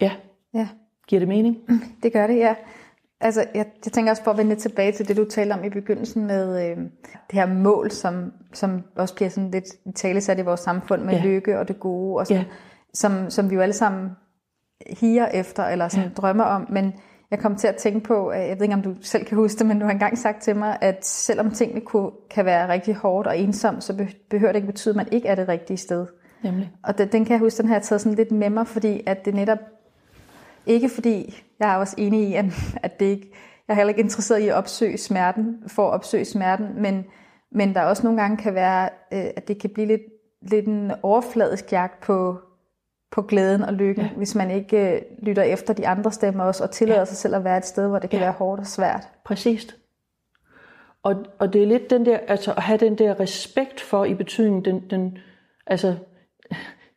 ja. 0.00 0.12
Ja. 0.54 0.68
Giver 1.08 1.20
det 1.20 1.28
mening? 1.28 1.56
Det 2.02 2.12
gør 2.12 2.26
det, 2.26 2.36
ja. 2.36 2.54
Altså, 3.20 3.40
jeg, 3.54 3.66
jeg 3.84 3.92
tænker 3.92 4.10
også 4.10 4.24
på 4.24 4.30
at 4.30 4.36
vende 4.36 4.56
tilbage 4.56 4.92
til 4.92 5.08
det, 5.08 5.16
du 5.16 5.24
talte 5.24 5.52
om 5.52 5.64
i 5.64 5.70
begyndelsen 5.70 6.26
med 6.26 6.70
øh, 6.70 6.76
det 6.76 7.32
her 7.32 7.46
mål, 7.46 7.90
som, 7.90 8.32
som 8.52 8.82
også 8.96 9.14
bliver 9.14 9.28
sådan 9.28 9.50
lidt 9.50 9.94
talesat 9.94 10.38
i 10.38 10.42
vores 10.42 10.60
samfund 10.60 11.02
med 11.02 11.14
ja. 11.14 11.24
lykke 11.24 11.58
og 11.58 11.68
det 11.68 11.80
gode, 11.80 12.16
og 12.18 12.26
sådan, 12.26 12.42
ja. 12.42 12.48
som, 12.94 13.30
som 13.30 13.50
vi 13.50 13.54
jo 13.54 13.60
alle 13.60 13.72
sammen 13.72 14.10
higer 15.00 15.26
efter, 15.26 15.64
eller 15.64 15.88
sådan 15.88 16.08
ja. 16.08 16.14
drømmer 16.14 16.44
om. 16.44 16.66
Men 16.70 16.92
jeg 17.30 17.38
kom 17.38 17.56
til 17.56 17.68
at 17.68 17.76
tænke 17.76 18.00
på, 18.00 18.32
jeg 18.32 18.56
ved 18.56 18.62
ikke 18.62 18.74
om 18.74 18.82
du 18.82 18.94
selv 19.00 19.24
kan 19.24 19.36
huske 19.36 19.58
det, 19.58 19.66
men 19.66 19.78
du 19.78 19.84
har 19.84 19.92
engang 19.92 20.18
sagt 20.18 20.42
til 20.42 20.56
mig, 20.56 20.78
at 20.80 21.06
selvom 21.06 21.50
tingene 21.50 21.80
kunne, 21.80 22.10
kan 22.30 22.44
være 22.44 22.68
rigtig 22.68 22.94
hårdt 22.94 23.26
og 23.28 23.38
ensomt, 23.38 23.84
så 23.84 24.06
behøver 24.30 24.52
det 24.52 24.56
ikke 24.56 24.72
betyde, 24.72 24.92
at 24.92 24.96
man 24.96 25.08
ikke 25.12 25.28
er 25.28 25.34
det 25.34 25.48
rigtige 25.48 25.76
sted. 25.76 26.06
Nemlig. 26.44 26.70
Og 26.82 26.98
det, 26.98 27.12
den 27.12 27.24
kan 27.24 27.32
jeg 27.32 27.40
huske, 27.40 27.62
den 27.62 27.68
har 27.68 27.74
jeg 27.74 27.82
taget 27.82 28.00
sådan 28.00 28.16
lidt 28.16 28.32
med 28.32 28.50
mig, 28.50 28.66
fordi 28.66 29.02
at 29.06 29.24
det 29.24 29.34
netop 29.34 29.58
ikke 30.68 30.88
fordi, 30.88 31.44
jeg 31.60 31.72
er 31.72 31.76
også 31.76 31.94
enig 31.98 32.28
i, 32.28 32.34
at 32.82 33.00
det 33.00 33.06
ikke, 33.06 33.32
jeg 33.68 33.74
er 33.74 33.76
heller 33.76 33.88
ikke 33.88 34.02
interesseret 34.02 34.38
i 34.40 34.48
at 34.48 34.54
opsøge 34.54 34.98
smerten, 34.98 35.62
for 35.66 35.88
at 35.88 35.94
opsøge 35.94 36.24
smerten, 36.24 36.82
men, 36.82 37.04
men 37.52 37.74
der 37.74 37.82
også 37.82 38.02
nogle 38.02 38.20
gange 38.20 38.36
kan 38.36 38.54
være, 38.54 38.88
øh, 39.12 39.24
at 39.36 39.48
det 39.48 39.60
kan 39.60 39.70
blive 39.70 39.86
lidt, 39.86 40.02
lidt 40.42 40.66
en 40.66 40.92
overfladisk 41.02 41.72
jagt 41.72 42.00
på, 42.00 42.38
på 43.10 43.22
glæden 43.22 43.62
og 43.62 43.72
lykken, 43.72 44.04
ja. 44.04 44.10
hvis 44.16 44.34
man 44.34 44.50
ikke 44.50 44.94
øh, 44.94 45.02
lytter 45.22 45.42
efter 45.42 45.74
de 45.74 45.88
andre 45.88 46.12
stemmer 46.12 46.44
også, 46.44 46.64
og 46.64 46.70
tillader 46.70 47.00
ja. 47.00 47.04
sig 47.04 47.16
selv 47.16 47.34
at 47.34 47.44
være 47.44 47.58
et 47.58 47.66
sted, 47.66 47.88
hvor 47.88 47.98
det 47.98 48.10
kan 48.10 48.18
ja. 48.18 48.24
være 48.24 48.34
hårdt 48.34 48.60
og 48.60 48.66
svært. 48.66 49.08
Præcis. 49.24 49.76
og, 51.02 51.24
og 51.38 51.52
det 51.52 51.62
er 51.62 51.66
lidt 51.66 51.90
den 51.90 52.06
der, 52.06 52.18
altså 52.28 52.52
at 52.52 52.62
have 52.62 52.78
den 52.78 52.98
der 52.98 53.20
respekt 53.20 53.80
for 53.80 54.04
i 54.04 54.14
betydning, 54.14 54.64
den, 54.64 54.90
den, 54.90 55.18
altså 55.66 55.96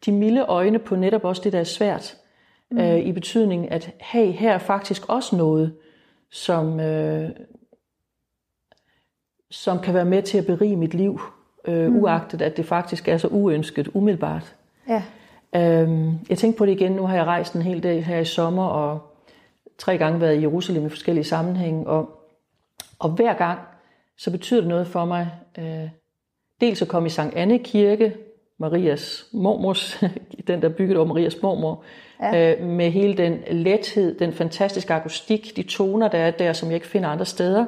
de 0.06 0.12
milde 0.12 0.42
øjne 0.42 0.80
på 0.80 0.96
netop 0.96 1.26
også 1.26 1.42
det, 1.44 1.54
der 1.54 1.60
er 1.60 1.64
svært. 1.64 2.21
Mm. 2.72 2.78
Øh, 2.78 3.00
I 3.00 3.12
betydning, 3.12 3.72
at 3.72 3.92
hey, 4.02 4.32
her 4.32 4.54
er 4.54 4.58
faktisk 4.58 5.10
også 5.10 5.36
noget, 5.36 5.74
som, 6.30 6.80
øh, 6.80 7.30
som 9.52 9.80
kan 9.80 9.94
være 9.94 10.06
med 10.06 10.24
til 10.24 10.38
at 10.38 10.46
berige 10.46 10.76
mit 10.76 10.94
liv, 10.94 11.22
øh, 11.68 11.90
mm. 11.90 12.04
uagtet 12.04 12.42
at 12.42 12.58
det 12.58 12.66
faktisk 12.66 13.08
er 13.08 13.18
så 13.18 13.28
uønsket 13.28 13.88
umiddelbart. 13.94 14.56
Ja. 14.88 15.04
Øhm, 15.56 16.20
jeg 16.30 16.38
tænkte 16.38 16.58
på 16.58 16.66
det 16.66 16.72
igen, 16.72 16.92
nu 16.92 17.06
har 17.06 17.16
jeg 17.16 17.26
rejst 17.26 17.54
en 17.54 17.62
hel 17.62 17.84
dag 17.84 18.06
her 18.06 18.20
i 18.20 18.26
sommer, 18.26 18.66
og 18.66 19.00
tre 19.78 19.98
gange 19.98 20.22
været 20.22 20.38
i 20.38 20.42
Jerusalem 20.42 20.86
i 20.86 20.90
forskellige 20.90 21.24
sammenhænge, 21.24 21.88
og, 21.88 22.10
og 23.00 23.10
hver 23.10 23.34
gang, 23.34 23.60
så 24.18 24.32
betyder 24.32 24.60
det 24.60 24.70
noget 24.70 24.88
for 24.88 25.06
mig, 25.06 25.32
øh, 25.58 25.90
dels 26.62 26.82
at 26.82 26.88
komme 26.88 27.08
i 27.08 27.10
Sankt 27.10 27.36
Anne 27.36 27.60
Kirke, 27.60 28.16
Marias 28.62 29.28
mormors, 29.32 30.04
den 30.48 30.62
der 30.62 30.70
er 30.70 30.74
bygget 30.74 30.98
over 30.98 31.08
Marias 31.08 31.42
mormor, 31.42 31.84
ja. 32.22 32.56
øh, 32.56 32.68
med 32.68 32.92
hele 32.92 33.18
den 33.18 33.40
lethed, 33.52 34.20
den 34.20 34.34
fantastiske 34.34 34.94
akustik, 34.94 35.56
de 35.56 35.64
toner, 35.64 36.08
der 36.08 36.18
er 36.18 36.32
der, 36.32 36.54
som 36.54 36.70
jeg 36.70 36.76
ikke 36.76 36.88
finder 36.88 37.10
andre 37.10 37.26
steder, 37.26 37.66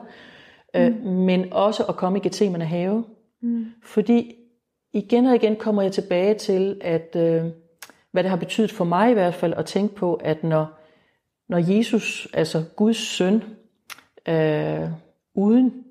øh, 0.75 1.03
mm. 1.03 1.09
men 1.09 1.53
også 1.53 1.83
at 1.83 1.95
komme 1.95 2.19
i 2.19 2.21
Gethsemane 2.21 2.65
have. 2.65 3.05
Mm. 3.41 3.65
Fordi 3.83 4.35
igen 4.93 5.25
og 5.25 5.35
igen 5.35 5.55
kommer 5.55 5.81
jeg 5.81 5.91
tilbage 5.91 6.33
til, 6.33 6.77
at 6.81 7.15
øh, 7.15 7.43
hvad 8.11 8.23
det 8.23 8.29
har 8.29 8.37
betydet 8.37 8.71
for 8.71 8.85
mig 8.85 9.11
i 9.11 9.13
hvert 9.13 9.33
fald, 9.33 9.53
at 9.53 9.65
tænke 9.65 9.95
på, 9.95 10.13
at 10.13 10.43
når, 10.43 10.79
når 11.49 11.57
Jesus, 11.57 12.27
altså 12.33 12.63
Guds 12.75 12.97
søn, 12.97 13.43
øh, 14.27 14.89
uden, 15.35 15.83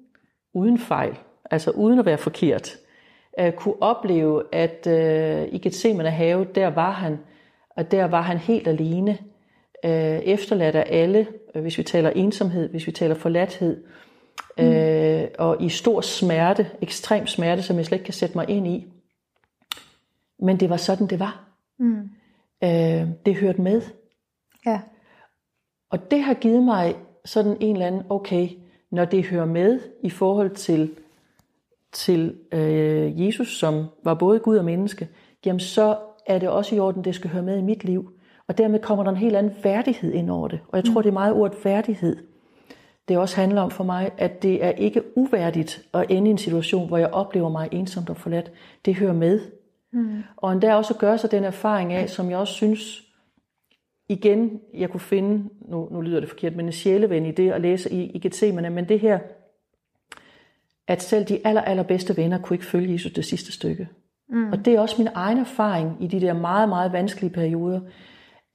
uden 0.54 0.78
fejl, 0.78 1.18
altså 1.50 1.70
uden 1.70 1.98
at 1.98 2.06
være 2.06 2.18
forkert, 2.18 2.76
øh, 3.40 3.52
kunne 3.52 3.82
opleve, 3.82 4.42
at 4.52 4.86
øh, 4.86 5.48
i 5.52 5.58
Gethsemane 5.58 6.10
have, 6.10 6.46
der 6.54 6.66
var 6.66 6.90
han, 6.90 7.18
og 7.76 7.90
der 7.90 8.04
var 8.04 8.22
han 8.22 8.38
helt 8.38 8.68
alene, 8.68 9.18
øh, 9.84 10.18
efterladt 10.18 10.76
af 10.76 10.86
alle, 10.88 11.26
øh, 11.54 11.62
hvis 11.62 11.78
vi 11.78 11.82
taler 11.82 12.10
ensomhed, 12.10 12.68
hvis 12.68 12.86
vi 12.86 12.92
taler 12.92 13.14
forladthed, 13.14 13.84
mm. 14.58 14.64
øh, 14.64 15.28
og 15.38 15.62
i 15.62 15.68
stor 15.68 16.00
smerte, 16.00 16.66
ekstrem 16.80 17.26
smerte, 17.26 17.62
som 17.62 17.76
jeg 17.76 17.86
slet 17.86 17.96
ikke 17.96 18.04
kan 18.04 18.14
sætte 18.14 18.38
mig 18.38 18.48
ind 18.48 18.66
i. 18.66 18.86
Men 20.38 20.60
det 20.60 20.70
var 20.70 20.76
sådan, 20.76 21.06
det 21.06 21.20
var. 21.20 21.44
Mm. 21.78 22.10
Øh, 22.64 23.08
det 23.26 23.34
hørte 23.34 23.60
med. 23.60 23.82
Ja. 24.66 24.80
Og 25.90 26.10
det 26.10 26.22
har 26.22 26.34
givet 26.34 26.62
mig 26.62 26.94
sådan 27.24 27.56
en 27.60 27.76
eller 27.76 27.86
anden, 27.86 28.02
okay, 28.08 28.48
når 28.90 29.04
det 29.04 29.26
hører 29.26 29.44
med 29.44 29.80
i 30.02 30.10
forhold 30.10 30.50
til, 30.50 30.90
til 31.92 32.36
øh, 32.52 33.26
Jesus, 33.26 33.58
som 33.58 33.84
var 34.04 34.14
både 34.14 34.38
Gud 34.38 34.56
og 34.56 34.64
menneske, 34.64 35.08
jamen 35.46 35.60
så 35.60 35.96
er 36.26 36.38
det 36.38 36.48
også 36.48 36.74
i 36.74 36.78
orden, 36.78 37.04
det 37.04 37.14
skal 37.14 37.30
høre 37.30 37.42
med 37.42 37.58
i 37.58 37.62
mit 37.62 37.84
liv. 37.84 38.12
Og 38.46 38.58
dermed 38.58 38.78
kommer 38.78 39.04
der 39.04 39.10
en 39.10 39.16
helt 39.16 39.36
anden 39.36 39.54
værdighed 39.62 40.12
ind 40.12 40.30
over 40.30 40.48
det. 40.48 40.60
Og 40.68 40.76
jeg 40.76 40.84
tror, 40.84 41.00
mm. 41.00 41.02
det 41.02 41.08
er 41.08 41.12
meget 41.12 41.34
ordet 41.34 41.64
værdighed. 41.64 42.16
Det 43.08 43.18
også 43.18 43.36
handler 43.36 43.60
om 43.62 43.70
for 43.70 43.84
mig, 43.84 44.10
at 44.18 44.42
det 44.42 44.64
er 44.64 44.70
ikke 44.70 45.02
uværdigt 45.16 45.88
at 45.94 46.06
ende 46.08 46.28
i 46.28 46.30
en 46.30 46.38
situation, 46.38 46.88
hvor 46.88 46.96
jeg 46.96 47.08
oplever 47.08 47.48
mig 47.48 47.68
ensomt 47.72 48.10
og 48.10 48.16
forladt. 48.16 48.52
Det 48.84 48.94
hører 48.94 49.12
med. 49.12 49.40
Mm. 49.92 50.22
Og 50.36 50.52
endda 50.52 50.74
også 50.74 50.94
at 50.94 51.00
gøre 51.00 51.18
sig 51.18 51.30
den 51.30 51.44
erfaring 51.44 51.92
af, 51.92 52.10
som 52.10 52.30
jeg 52.30 52.38
også 52.38 52.52
synes, 52.52 53.02
igen, 54.08 54.60
jeg 54.74 54.90
kunne 54.90 55.00
finde, 55.00 55.48
nu, 55.68 55.88
nu 55.90 56.00
lyder 56.00 56.20
det 56.20 56.28
forkert, 56.28 56.56
men 56.56 56.66
en 56.66 56.72
sjæleven 56.72 57.26
i 57.26 57.30
det 57.30 57.50
at 57.50 57.60
læse 57.60 57.92
i, 57.92 58.02
i 58.02 58.18
Gethsemane, 58.18 58.70
men 58.70 58.88
det 58.88 59.00
her, 59.00 59.18
at 60.88 61.02
selv 61.02 61.24
de 61.24 61.46
aller, 61.46 61.60
allerbedste 61.60 62.16
venner 62.16 62.38
kunne 62.38 62.54
ikke 62.54 62.66
følge 62.66 62.92
Jesus 62.92 63.12
det 63.12 63.24
sidste 63.24 63.52
stykke. 63.52 63.88
Mm. 64.28 64.52
Og 64.52 64.64
det 64.64 64.74
er 64.74 64.80
også 64.80 64.94
min 64.98 65.08
egen 65.14 65.38
erfaring 65.38 65.96
i 66.00 66.06
de 66.06 66.20
der 66.20 66.32
meget, 66.32 66.68
meget 66.68 66.92
vanskelige 66.92 67.32
perioder, 67.32 67.80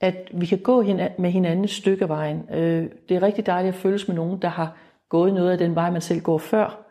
at 0.02 0.30
vi 0.34 0.46
kan 0.46 0.58
gå 0.58 0.84
med 1.20 1.32
hinanden 1.32 1.66
et 1.66 1.70
stykke 1.70 2.08
vejen. 2.08 2.50
Øh, 2.54 2.90
det 3.10 3.18
er 3.18 3.24
rigtig 3.24 3.46
dejligt 3.46 3.76
at 3.76 3.82
følges 3.82 4.08
med 4.08 4.16
nogen, 4.16 4.42
der 4.42 4.48
har 4.48 4.78
gået 5.10 5.34
noget 5.34 5.52
af 5.52 5.58
den 5.58 5.76
vej, 5.76 5.92
man 5.92 6.02
selv 6.02 6.22
går 6.22 6.38
før. 6.38 6.86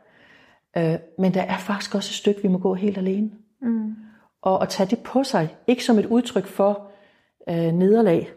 Øh, 0.77 0.99
men 1.19 1.35
der 1.35 1.43
er 1.43 1.59
faktisk 1.59 1.95
også 1.95 2.11
et 2.11 2.15
stykke, 2.15 2.43
vi 2.43 2.49
må 2.49 2.59
gå 2.59 2.75
helt 2.75 2.99
alene. 2.99 3.31
Mm. 3.63 3.95
Og 4.43 4.63
at 4.63 4.69
tage 4.69 4.91
det 4.91 4.99
på 4.99 5.25
sig, 5.25 5.57
ikke 5.67 5.85
som 5.85 5.99
et 5.99 6.07
udtryk 6.07 6.47
for 6.47 6.91
øh, 7.49 7.73
nederlag, 7.73 8.31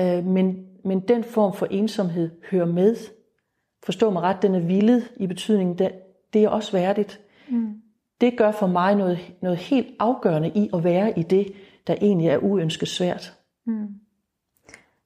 øh, 0.00 0.24
men, 0.24 0.66
men 0.84 1.00
den 1.00 1.24
form 1.24 1.54
for 1.54 1.66
ensomhed 1.70 2.30
hører 2.50 2.66
med. 2.66 2.96
Forstå 3.84 4.10
mig 4.10 4.22
ret, 4.22 4.42
den 4.42 4.54
er 4.54 4.60
vildet 4.60 5.10
i 5.16 5.26
betydningen, 5.26 5.78
det, 5.78 5.92
det 6.32 6.44
er 6.44 6.48
også 6.48 6.72
værdigt. 6.72 7.20
Mm. 7.48 7.74
Det 8.20 8.38
gør 8.38 8.50
for 8.50 8.66
mig 8.66 8.94
noget, 8.94 9.18
noget 9.42 9.58
helt 9.58 9.86
afgørende 9.98 10.48
i 10.48 10.70
at 10.74 10.84
være 10.84 11.18
i 11.18 11.22
det, 11.22 11.52
der 11.86 11.94
egentlig 11.94 12.28
er 12.28 12.38
uønsket 12.38 12.88
svært. 12.88 13.34
Mm. 13.66 13.88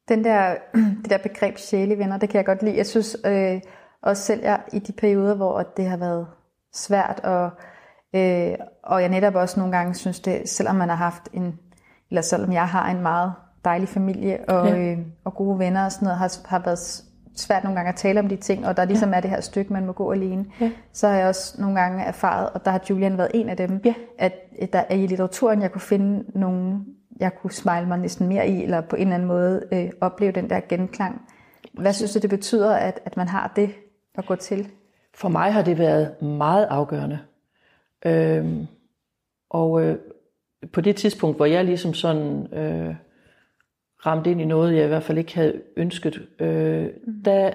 Den 0.09 0.25
der, 0.25 0.55
det 1.03 1.11
der 1.11 1.19
begreb 1.19 1.59
sjælevenner, 1.59 2.19
det 2.19 2.29
kan 2.29 2.37
jeg 2.37 2.47
godt 2.47 2.63
lide. 2.63 2.77
Jeg 2.77 2.87
synes 2.87 3.17
øh, 3.27 3.61
også 4.03 4.23
selv, 4.23 4.43
jeg 4.43 4.61
i 4.73 4.79
de 4.79 4.93
perioder, 4.93 5.35
hvor 5.35 5.63
det 5.63 5.85
har 5.85 5.97
været 5.97 6.27
svært, 6.73 7.21
og, 7.25 7.51
øh, 8.15 8.55
og 8.83 9.01
jeg 9.01 9.09
netop 9.09 9.35
også 9.35 9.61
nogle 9.61 9.77
gange 9.77 9.95
synes 9.95 10.21
det, 10.21 10.49
selvom 10.49 10.77
man 10.77 10.89
har 10.89 10.97
haft 10.97 11.29
en, 11.33 11.59
eller 12.11 12.23
selvom 12.23 12.53
jeg 12.53 12.69
har 12.69 12.91
en 12.91 13.03
meget 13.03 13.33
dejlig 13.65 13.89
familie 13.89 14.49
og, 14.49 14.69
ja. 14.69 14.79
øh, 14.79 14.99
og 15.25 15.35
gode 15.35 15.59
venner 15.59 15.85
og 15.85 15.93
sådan 15.93 16.07
noget, 16.07 16.19
har, 16.19 16.49
har 16.49 16.63
været 16.65 17.05
svært 17.39 17.65
nogle 17.65 17.77
gange 17.77 17.89
at 17.89 17.97
tale 17.97 18.21
om 18.21 18.29
de 18.29 18.37
ting, 18.37 18.67
og 18.67 18.77
der 18.77 18.85
ligesom 18.85 19.11
ja. 19.11 19.17
er 19.17 19.21
det 19.21 19.31
her 19.31 19.41
stykke, 19.41 19.73
man 19.73 19.87
må 19.87 19.93
gå 19.93 20.13
alene, 20.13 20.47
ja. 20.61 20.71
så 20.93 21.09
har 21.09 21.17
jeg 21.17 21.29
også 21.29 21.61
nogle 21.61 21.81
gange 21.81 22.05
erfaret, 22.05 22.51
og 22.51 22.65
der 22.65 22.71
har 22.71 22.81
Julian 22.91 23.19
været 23.19 23.31
en 23.35 23.49
af 23.49 23.57
dem, 23.57 23.81
ja. 23.85 23.95
at 24.19 24.33
der 24.73 24.83
er 24.89 24.95
i 24.95 25.07
litteraturen, 25.07 25.63
jeg 25.63 25.73
kunne 25.73 25.81
finde 25.81 26.25
nogle, 26.39 26.81
jeg 27.21 27.35
kunne 27.35 27.53
smile 27.53 27.87
mig 27.87 27.99
næsten 27.99 28.29
mere 28.29 28.49
i, 28.49 28.63
eller 28.63 28.81
på 28.81 28.97
en 28.97 29.03
eller 29.03 29.15
anden 29.15 29.29
måde 29.29 29.63
øh, 29.73 29.91
opleve 30.01 30.33
den 30.33 30.51
der 30.51 30.61
genklang. 30.69 31.23
Hvad 31.73 31.93
synes 31.93 32.13
du, 32.13 32.19
det 32.19 32.31
betyder, 32.31 32.75
at, 32.75 33.01
at 33.05 33.17
man 33.17 33.29
har 33.29 33.53
det 33.57 33.71
at 34.15 34.27
gå 34.27 34.35
til? 34.35 34.69
For 35.15 35.29
mig 35.29 35.53
har 35.53 35.63
det 35.63 35.79
været 35.79 36.23
meget 36.23 36.65
afgørende. 36.65 37.19
Øhm, 38.07 38.67
og 39.51 39.83
øh, 39.83 39.99
på 40.73 40.81
det 40.81 40.97
tidspunkt, 40.97 41.37
hvor 41.37 41.47
jeg 41.47 41.65
ligesom 41.65 41.95
sådan... 41.95 42.55
Øh, 42.55 42.95
ramt 44.07 44.27
ind 44.27 44.41
i 44.41 44.45
noget, 44.45 44.77
jeg 44.77 44.85
i 44.85 44.89
hvert 44.89 45.03
fald 45.03 45.19
ikke 45.19 45.35
havde 45.35 45.55
ønsket. 45.77 46.23
Øh, 46.39 46.87
mm. 47.07 47.23
der, 47.25 47.51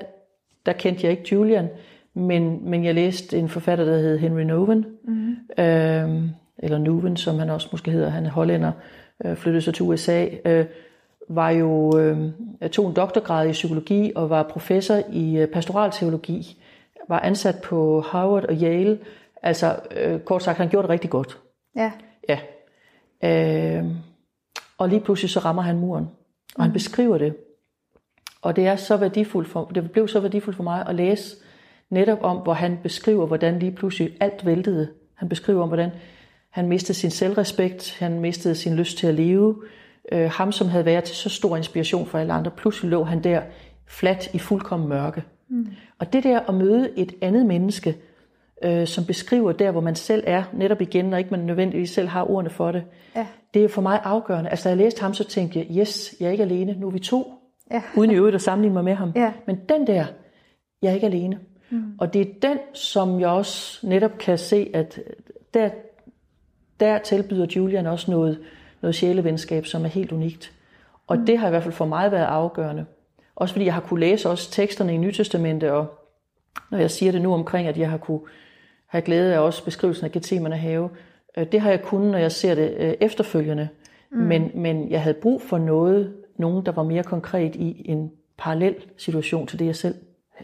der 0.66 0.74
kendte 0.74 1.04
jeg 1.04 1.12
ikke 1.12 1.30
Julian, 1.32 1.70
men, 2.14 2.70
men 2.70 2.86
jeg 2.86 2.96
læste 2.96 3.38
en 3.38 3.50
forfatter, 3.50 3.86
der 3.86 3.98
hed 3.98 4.18
Henry 4.18 4.42
Noven, 4.42 4.86
mm. 5.04 5.36
øh, 5.64 6.30
eller 6.58 6.78
Noven, 6.78 7.18
som 7.18 7.40
han 7.40 7.50
også 7.50 7.70
måske 7.72 7.92
hedder, 7.92 8.10
han 8.10 8.26
er 8.26 8.32
hollænder, 8.32 8.72
øh, 9.26 9.36
flyttede 9.36 9.62
sig 9.62 9.74
til 9.74 9.84
USA, 9.84 10.28
øh, 10.46 10.66
var 11.30 11.50
jo, 11.50 12.00
øh, 12.00 12.18
tog 12.72 12.88
en 12.88 12.96
doktorgrad 12.96 13.50
i 13.50 13.52
psykologi 13.52 14.12
og 14.16 14.30
var 14.30 14.44
professor 14.44 14.96
i 15.12 15.38
øh, 15.38 15.48
pastoralteologi, 15.48 16.64
var 17.10 17.20
ansat 17.20 17.56
på 17.64 18.02
Harvard 18.02 18.46
og 18.46 18.56
Yale, 18.56 19.00
altså 19.44 19.76
øh, 19.98 20.20
kort 20.20 20.44
sagt, 20.44 20.58
han 20.58 20.70
gjorde 20.70 20.84
det 20.84 20.90
rigtig 20.90 21.10
godt. 21.10 21.40
Ja. 21.76 21.92
Ja. 22.30 22.40
Øh, 23.24 23.86
og 24.78 24.90
lige 24.90 25.02
pludselig 25.02 25.30
så 25.30 25.40
rammer 25.40 25.62
han 25.62 25.80
muren. 25.80 26.10
Og 26.56 26.63
han 26.63 26.74
beskriver 26.74 27.18
det. 27.18 27.36
Og 28.42 28.56
det 28.56 28.68
er 28.68 28.76
så 28.76 28.98
værdifuldt 28.98 29.50
for, 29.50 29.66
det 29.66 29.92
blev 29.92 30.08
så 30.08 30.20
værdifuldt 30.20 30.58
for 30.58 30.63
mig 30.63 30.88
at 30.88 30.96
læse 30.96 31.36
netop 31.89 32.20
om, 32.22 32.38
hvor 32.38 32.54
han 32.54 32.80
beskriver, 32.84 33.26
hvordan 33.26 33.60
lige 33.60 33.72
pludselig 33.72 34.18
alt 34.20 34.46
væltede. 34.46 34.89
Han 35.16 35.30
beskriver 35.30 35.62
om, 35.62 35.68
hvordan 35.68 35.89
han 36.50 36.68
mistede 36.68 36.98
sin 36.98 37.12
selvrespekt, 37.12 37.98
han 38.00 38.20
mistede 38.20 38.56
sin 38.56 38.76
lyst 38.76 38.98
til 38.98 39.08
at 39.08 39.13
leve. 39.13 39.63
Øh, 40.12 40.30
ham, 40.32 40.52
som 40.52 40.68
havde 40.68 40.86
været 40.86 41.04
til 41.04 41.16
så 41.16 41.30
stor 41.30 41.58
inspiration 41.58 42.06
for 42.06 42.18
alle 42.18 42.34
andre, 42.34 42.52
pludselig 42.52 42.92
lå 42.92 43.04
han 43.04 43.24
der 43.24 43.42
fladt 43.88 44.34
i 44.34 44.39
fuldkommen 44.39 44.89
mørke. 44.89 45.24
Mm. 45.50 45.68
Og 46.00 46.13
det 46.13 46.24
der 46.24 46.39
at 46.39 46.56
møde 46.56 47.00
et 47.00 47.13
andet 47.22 47.46
menneske, 47.46 47.98
øh, 48.63 48.88
som 48.88 49.06
beskriver 49.06 49.52
der, 49.52 49.72
hvor 49.72 49.82
man 49.82 49.96
selv 49.96 50.24
er, 50.28 50.44
netop 50.54 50.82
igen, 50.82 51.06
når 51.06 51.18
ikke 51.18 51.30
man 51.30 51.39
nødvendigvis 51.39 51.89
selv 51.89 52.08
har 52.08 52.30
ordene 52.30 52.50
for 52.50 52.72
det, 52.72 52.84
ja. 53.16 53.28
Det 53.54 53.63
er 53.63 53.68
for 53.68 53.82
mig 53.82 54.02
afgørende. 54.04 54.50
Altså, 54.50 54.63
da 54.63 54.70
jeg 54.70 54.78
læste 54.78 55.02
ham, 55.02 55.13
så 55.13 55.24
tænkte 55.24 55.60
jeg, 55.60 55.78
yes, 55.78 56.16
jeg 56.20 56.28
er 56.28 56.32
ikke 56.32 56.44
alene, 56.44 56.76
nu 56.80 56.88
er 56.88 56.92
vi 56.92 57.00
to, 57.00 57.34
ja. 57.72 57.82
uden 57.98 58.12
i 58.12 58.16
øvrigt 58.16 58.36
at 58.36 58.42
sammenligne 58.42 58.74
mig 58.74 58.84
med 58.84 58.94
ham. 58.94 59.12
Ja. 59.16 59.34
Men 59.48 59.60
den 59.70 59.88
der, 59.88 60.06
jeg 60.82 60.89
er 60.89 60.94
ikke 60.94 61.08
alene. 61.08 61.39
Mm. 61.70 61.84
Og 61.98 62.13
det 62.13 62.22
er 62.22 62.26
den, 62.42 62.58
som 62.74 63.20
jeg 63.20 63.30
også 63.30 63.88
netop 63.88 64.18
kan 64.18 64.38
se, 64.38 64.72
at 64.74 65.00
der, 65.54 65.70
der 66.80 66.98
tilbyder 66.98 67.46
Julian 67.56 67.88
også 67.88 68.12
noget, 68.12 68.39
noget 68.82 68.96
sjælevenskab, 68.96 69.66
som 69.66 69.84
er 69.86 69.89
helt 69.89 70.12
unikt. 70.12 70.52
Og 71.08 71.18
mm. 71.18 71.26
det 71.26 71.38
har 71.38 71.48
i 71.48 71.50
hvert 71.50 71.63
fald 71.63 71.74
for 71.74 71.86
mig 71.86 72.12
været 72.12 72.26
afgørende. 72.26 72.86
Også 73.36 73.54
fordi 73.54 73.66
jeg 73.66 73.74
har 73.74 73.82
kunne 73.82 74.00
læse 74.00 74.30
også 74.30 74.52
teksterne 74.52 74.94
i 74.94 74.98
Nytestamentet, 74.98 75.70
og 75.70 76.00
når 76.72 76.78
jeg 76.78 76.92
siger 76.92 77.12
det 77.12 77.22
nu 77.22 77.34
omkring, 77.34 77.68
at 77.68 77.78
jeg 77.78 77.89
har 77.89 77.98
kunne 77.98 78.22
have 78.86 79.02
glæde 79.02 79.34
af 79.34 79.39
også 79.39 79.66
beskrivelsen 79.66 80.06
af 80.06 80.12
Gethsemane 80.12 80.58
have. 80.58 80.89
Øh, 81.38 81.46
det 81.52 81.62
har 81.62 81.69
jeg 81.69 81.82
kunnet, 81.82 82.12
når 82.12 82.17
jeg 82.17 82.32
ser 82.32 82.56
det 82.56 82.74
øh, 82.78 82.93
efterfølgende. 83.00 83.69
Mm. 84.12 84.17
Men, 84.17 84.52
men 84.56 84.91
jeg 84.91 85.02
havde 85.02 85.13
brug 85.22 85.41
for 85.41 85.58
noget, 85.58 86.13
nogen, 86.38 86.65
der 86.65 86.72
var 86.72 86.84
mere 86.84 87.04
konkret 87.04 87.56
i 87.56 87.86
en 87.86 88.12
parallel 88.38 88.76
situation 88.98 89.48
til 89.48 89.60
det, 89.60 89.65
jeg 89.65 89.76
selv 89.76 89.96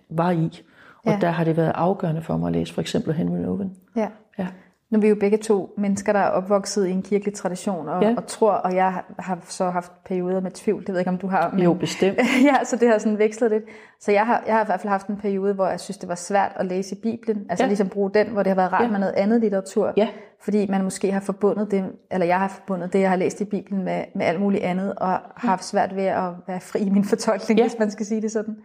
var 0.09 0.31
i. 0.31 0.61
Og 1.05 1.11
Ja. 1.11 1.17
der 1.21 1.29
har 1.29 1.43
det 1.43 1.57
været 1.57 1.71
afgørende 1.75 2.21
for 2.21 2.37
mig 2.37 2.47
at 2.47 2.53
læse 2.53 2.73
for 2.73 2.81
eksempel 2.81 3.13
Henry 3.13 3.45
Owen. 3.45 3.75
Ja. 3.95 4.07
Ja. 4.39 4.47
Nu 4.89 4.97
er 4.97 5.01
vi 5.01 5.07
jo 5.09 5.15
begge 5.19 5.37
to 5.37 5.73
mennesker, 5.77 6.13
der 6.13 6.19
er 6.19 6.29
opvokset 6.29 6.87
i 6.87 6.91
en 6.91 7.01
kirkelig 7.01 7.33
tradition, 7.33 7.87
og, 7.89 8.03
Ja. 8.03 8.13
og 8.17 8.27
tror, 8.27 8.51
og 8.51 8.75
jeg 8.75 8.93
har- 9.19 9.39
så 9.47 9.69
haft 9.69 9.91
perioder 10.05 10.41
med 10.41 10.51
tvivl, 10.51 10.79
det 10.81 10.87
ved 10.87 10.95
jeg 10.95 11.01
ikke, 11.01 11.09
om 11.09 11.17
du 11.17 11.27
har. 11.27 11.49
Men, 11.51 11.59
Jo, 11.63 11.73
bestemt. 11.73 12.17
ja, 12.49 12.63
så 12.63 12.75
det 12.75 12.87
har 12.87 12.97
sådan 12.97 13.17
vekslet 13.17 13.51
lidt. 13.51 13.63
Så 13.99 14.11
jeg 14.11 14.25
har, 14.25 14.43
jeg 14.47 14.55
har 14.55 14.61
i 14.61 14.65
hvert 14.65 14.81
fald 14.81 14.89
haft 14.91 15.07
en 15.07 15.17
periode, 15.17 15.53
hvor 15.53 15.67
jeg 15.67 15.79
synes, 15.79 15.97
det 15.97 16.09
var 16.09 16.15
svært 16.15 16.51
at 16.55 16.65
læse 16.65 16.95
i 16.95 16.99
Bibelen. 17.03 17.45
Altså 17.49 17.63
Ja. 17.63 17.67
ligesom 17.67 17.89
bruge 17.89 18.11
den, 18.13 18.27
hvor 18.27 18.43
det 18.43 18.49
har 18.49 18.55
været 18.55 18.73
rart 18.73 18.83
Ja. 18.83 18.89
med 18.91 18.99
noget 18.99 19.13
andet 19.13 19.41
litteratur. 19.41 19.93
Ja. 19.97 20.07
Fordi 20.41 20.67
man 20.69 20.83
måske 20.83 21.11
har 21.11 21.19
forbundet 21.19 21.71
det, 21.71 21.85
eller 22.11 22.25
jeg 22.27 22.39
har 22.39 22.47
forbundet 22.47 22.93
det, 22.93 22.99
jeg 22.99 23.09
har 23.09 23.15
læst 23.17 23.41
i 23.41 23.45
Bibelen 23.45 23.83
med, 23.83 24.03
med 24.15 24.25
alt 24.25 24.39
muligt 24.41 24.63
andet, 24.63 24.95
og 24.95 25.07
har 25.09 25.21
haft 25.35 25.63
svært 25.65 25.95
ved 25.95 26.05
at 26.05 26.23
være 26.47 26.59
fri 26.59 26.79
i 26.79 26.89
min 26.89 27.03
fortolkning, 27.03 27.59
ja. 27.59 27.63
hvis 27.63 27.79
man 27.79 27.91
skal 27.91 28.05
sige 28.05 28.21
det 28.21 28.31
sådan. 28.31 28.55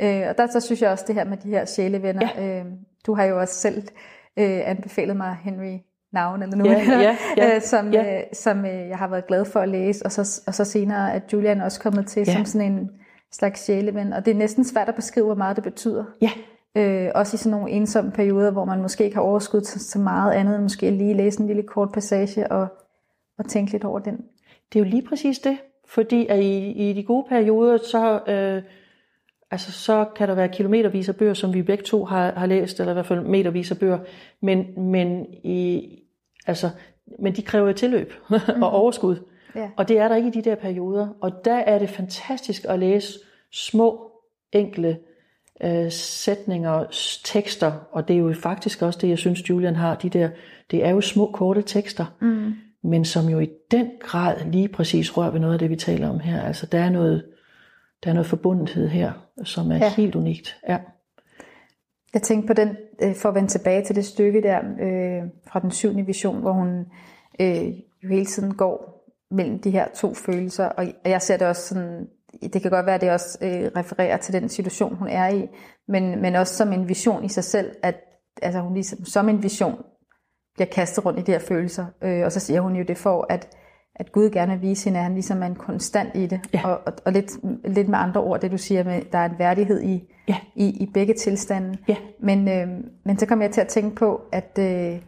Øh, 0.00 0.22
og 0.30 0.38
der 0.38 0.46
så 0.46 0.60
synes 0.60 0.82
jeg 0.82 0.90
også 0.90 1.04
det 1.06 1.14
her 1.14 1.24
med 1.24 1.36
de 1.36 1.48
her 1.48 1.64
sjælevenner. 1.64 2.28
Ja. 2.38 2.58
Øh, 2.60 2.64
du 3.06 3.14
har 3.14 3.24
jo 3.24 3.40
også 3.40 3.54
selv 3.54 3.82
øh, 4.38 4.60
anbefalet 4.70 5.16
mig 5.16 5.36
Henry 5.42 5.76
Navn, 6.12 6.42
eller 6.42 6.56
nu, 6.56 6.64
ja, 6.70 7.16
ja, 7.36 7.54
øh, 7.54 7.62
som, 7.62 7.92
ja. 7.92 8.18
øh, 8.18 8.22
som 8.32 8.64
øh, 8.64 8.88
jeg 8.88 8.98
har 8.98 9.08
været 9.08 9.26
glad 9.26 9.44
for 9.44 9.60
at 9.60 9.68
læse, 9.68 10.06
og 10.06 10.12
så, 10.12 10.42
og 10.46 10.54
så 10.54 10.64
senere 10.64 11.12
at 11.14 11.32
Julian 11.32 11.60
også 11.60 11.80
kommet 11.80 12.06
til 12.06 12.24
Ja. 12.26 12.32
som 12.32 12.44
sådan 12.44 12.72
en 12.72 12.90
slags 13.32 13.64
sjæleven, 13.64 14.12
og 14.12 14.24
det 14.24 14.30
er 14.30 14.34
næsten 14.38 14.64
svært 14.64 14.88
at 14.88 14.94
beskrive, 14.94 15.26
hvor 15.26 15.34
meget 15.34 15.56
det 15.56 15.64
betyder. 15.64 16.04
Ja, 16.22 16.30
Øh, 16.76 17.10
også 17.14 17.34
i 17.34 17.38
sådan 17.38 17.58
nogle 17.58 17.70
ensomme 17.70 18.10
perioder, 18.10 18.50
hvor 18.50 18.64
man 18.64 18.82
måske 18.82 19.04
ikke 19.04 19.16
har 19.16 19.22
overskud 19.22 19.60
til 19.60 19.80
så 19.80 19.98
meget 19.98 20.32
andet, 20.32 20.54
end 20.54 20.62
måske 20.62 20.90
lige 20.90 21.14
læse 21.14 21.40
en 21.40 21.46
lille 21.46 21.62
kort 21.62 21.92
passage 21.92 22.52
og, 22.52 22.66
og 23.38 23.46
tænke 23.48 23.72
lidt 23.72 23.84
over 23.84 23.98
den. 23.98 24.16
det 24.72 24.80
er 24.80 24.84
jo 24.84 24.90
lige 24.90 25.06
præcis 25.08 25.38
det. 25.38 25.58
Fordi 25.88 26.26
at 26.26 26.40
i, 26.40 26.70
i 26.90 26.92
de 26.92 27.04
gode 27.04 27.26
perioder, 27.28 27.76
så, 27.76 28.20
øh, 28.28 28.62
altså, 29.50 29.72
så 29.72 30.06
kan 30.16 30.28
der 30.28 30.34
være 30.34 30.48
kilometervis 30.48 31.08
af 31.08 31.16
bøger, 31.16 31.34
som 31.34 31.54
vi 31.54 31.62
begge 31.62 31.84
to 31.84 32.04
har, 32.04 32.32
har 32.36 32.46
læst, 32.46 32.80
eller 32.80 32.92
i 32.92 32.94
hvert 32.94 33.06
fald 33.06 33.20
metervis 33.20 33.70
af 33.70 33.78
bøger. 33.78 33.98
Men, 34.42 34.90
men, 34.90 35.26
i, 35.44 35.88
altså, 36.46 36.70
men 37.18 37.32
de 37.36 37.42
kræver 37.42 37.72
tilløb 37.72 38.12
og 38.62 38.70
overskud. 38.70 39.16
Ja. 39.54 39.70
Og 39.76 39.88
det 39.88 39.98
er 39.98 40.08
der 40.08 40.16
ikke 40.16 40.28
i 40.28 40.32
de 40.32 40.42
der 40.42 40.54
perioder. 40.54 41.08
Og 41.20 41.32
der 41.44 41.56
er 41.56 41.78
det 41.78 41.88
fantastisk 41.88 42.64
at 42.68 42.78
læse 42.78 43.18
små, 43.52 44.10
enkle 44.52 44.98
øh, 45.64 45.90
sætninger, 45.92 46.84
tekster, 47.24 47.72
og 47.92 48.08
det 48.08 48.14
er 48.14 48.20
jo 48.20 48.34
faktisk 48.42 48.82
også 48.82 48.98
det, 49.02 49.08
jeg 49.08 49.18
synes, 49.18 49.50
Julian 49.50 49.76
har, 49.76 49.94
de 49.94 50.08
der, 50.08 50.28
det 50.70 50.84
er 50.84 50.90
jo 50.90 51.00
små, 51.00 51.30
korte 51.34 51.62
tekster, 51.62 52.16
Mm. 52.20 52.52
men 52.82 53.04
som 53.04 53.28
jo 53.28 53.38
i 53.38 53.48
den 53.70 53.90
grad 54.00 54.36
lige 54.52 54.68
præcis 54.68 55.16
rører 55.16 55.30
ved 55.30 55.40
noget 55.40 55.52
af 55.52 55.58
det, 55.58 55.70
vi 55.70 55.76
taler 55.76 56.08
om 56.08 56.20
her. 56.20 56.42
Altså, 56.42 56.66
der 56.66 56.78
er 56.78 56.90
noget, 56.90 57.24
der 58.04 58.10
er 58.10 58.14
noget 58.14 58.26
forbundethed 58.26 58.88
her, 58.88 59.12
som 59.44 59.70
er 59.70 59.76
ja. 59.76 59.92
Helt 59.96 60.14
unikt. 60.14 60.56
Ja. 60.68 60.78
Jeg 62.14 62.22
tænkte 62.22 62.46
på 62.46 62.52
den, 62.52 62.76
øh, 63.02 63.14
for 63.14 63.28
at 63.28 63.34
vende 63.34 63.48
tilbage 63.48 63.84
til 63.84 63.96
det 63.96 64.04
stykke 64.04 64.42
der 64.42 64.58
øh, 64.58 65.22
fra 65.48 65.60
den 65.60 65.70
syvende 65.70 66.06
vision, 66.06 66.40
hvor 66.40 66.52
hun 66.52 66.86
øh, 67.40 67.68
jo 68.02 68.08
hele 68.08 68.26
tiden 68.26 68.54
går 68.54 68.98
mellem 69.30 69.58
de 69.58 69.70
her 69.70 69.88
to 69.94 70.14
følelser, 70.14 70.64
og 70.64 70.86
og 71.04 71.10
jeg 71.10 71.22
ser 71.22 71.36
det 71.36 71.46
også 71.46 71.62
sådan, 71.62 72.06
det 72.42 72.62
kan 72.62 72.70
godt 72.70 72.86
være, 72.86 72.94
at 72.94 73.00
det 73.00 73.10
også 73.10 73.38
øh, 73.42 73.70
refererer 73.76 74.16
til 74.16 74.34
den 74.34 74.48
situation, 74.48 74.96
hun 74.96 75.08
er 75.08 75.28
i, 75.28 75.48
men, 75.88 76.22
men 76.22 76.36
også 76.36 76.54
som 76.54 76.72
en 76.72 76.88
vision 76.88 77.24
i 77.24 77.28
sig 77.28 77.44
selv, 77.44 77.76
at 77.82 77.94
altså 78.42 78.60
hun 78.60 78.74
ligesom 78.74 79.04
som 79.04 79.28
en 79.28 79.42
vision 79.42 79.82
bliver 80.54 80.68
kastet 80.68 81.04
rundt 81.04 81.18
i 81.18 81.22
de 81.22 81.32
her 81.32 81.38
følelser, 81.38 81.86
øh, 82.02 82.24
og 82.24 82.32
så 82.32 82.40
siger 82.40 82.60
hun 82.60 82.76
jo 82.76 82.84
det 82.84 82.98
for, 82.98 83.26
at 83.30 83.56
at 83.98 84.12
Gud 84.12 84.30
gerne 84.30 84.52
vil 84.52 84.62
vise 84.62 84.84
hende, 84.84 84.98
at 84.98 85.04
han 85.04 85.12
ligesom 85.14 85.42
er 85.42 85.46
en 85.46 85.54
konstant 85.54 86.10
i 86.14 86.26
det, 86.26 86.40
Ja. 86.54 86.60
og, 86.68 86.80
og, 86.86 86.92
og 87.04 87.12
lidt, 87.12 87.30
lidt 87.64 87.88
med 87.88 87.98
andre 87.98 88.20
ord, 88.20 88.40
det 88.40 88.50
du 88.50 88.58
siger 88.58 88.84
med, 88.84 89.02
der 89.12 89.18
er 89.18 89.24
en 89.28 89.38
værdighed 89.38 89.82
i, 89.82 90.14
Ja. 90.28 90.36
i, 90.54 90.68
i 90.82 90.90
begge 90.94 91.14
tilstande. 91.14 91.78
Ja. 91.88 91.96
Men, 92.20 92.48
øh, 92.48 92.68
men 93.04 93.18
så 93.18 93.26
kom 93.26 93.42
jeg 93.42 93.50
til 93.50 93.60
at 93.60 93.68
tænke 93.68 93.96
på, 93.96 94.20
at, 94.32 94.58
øh, 94.60 94.98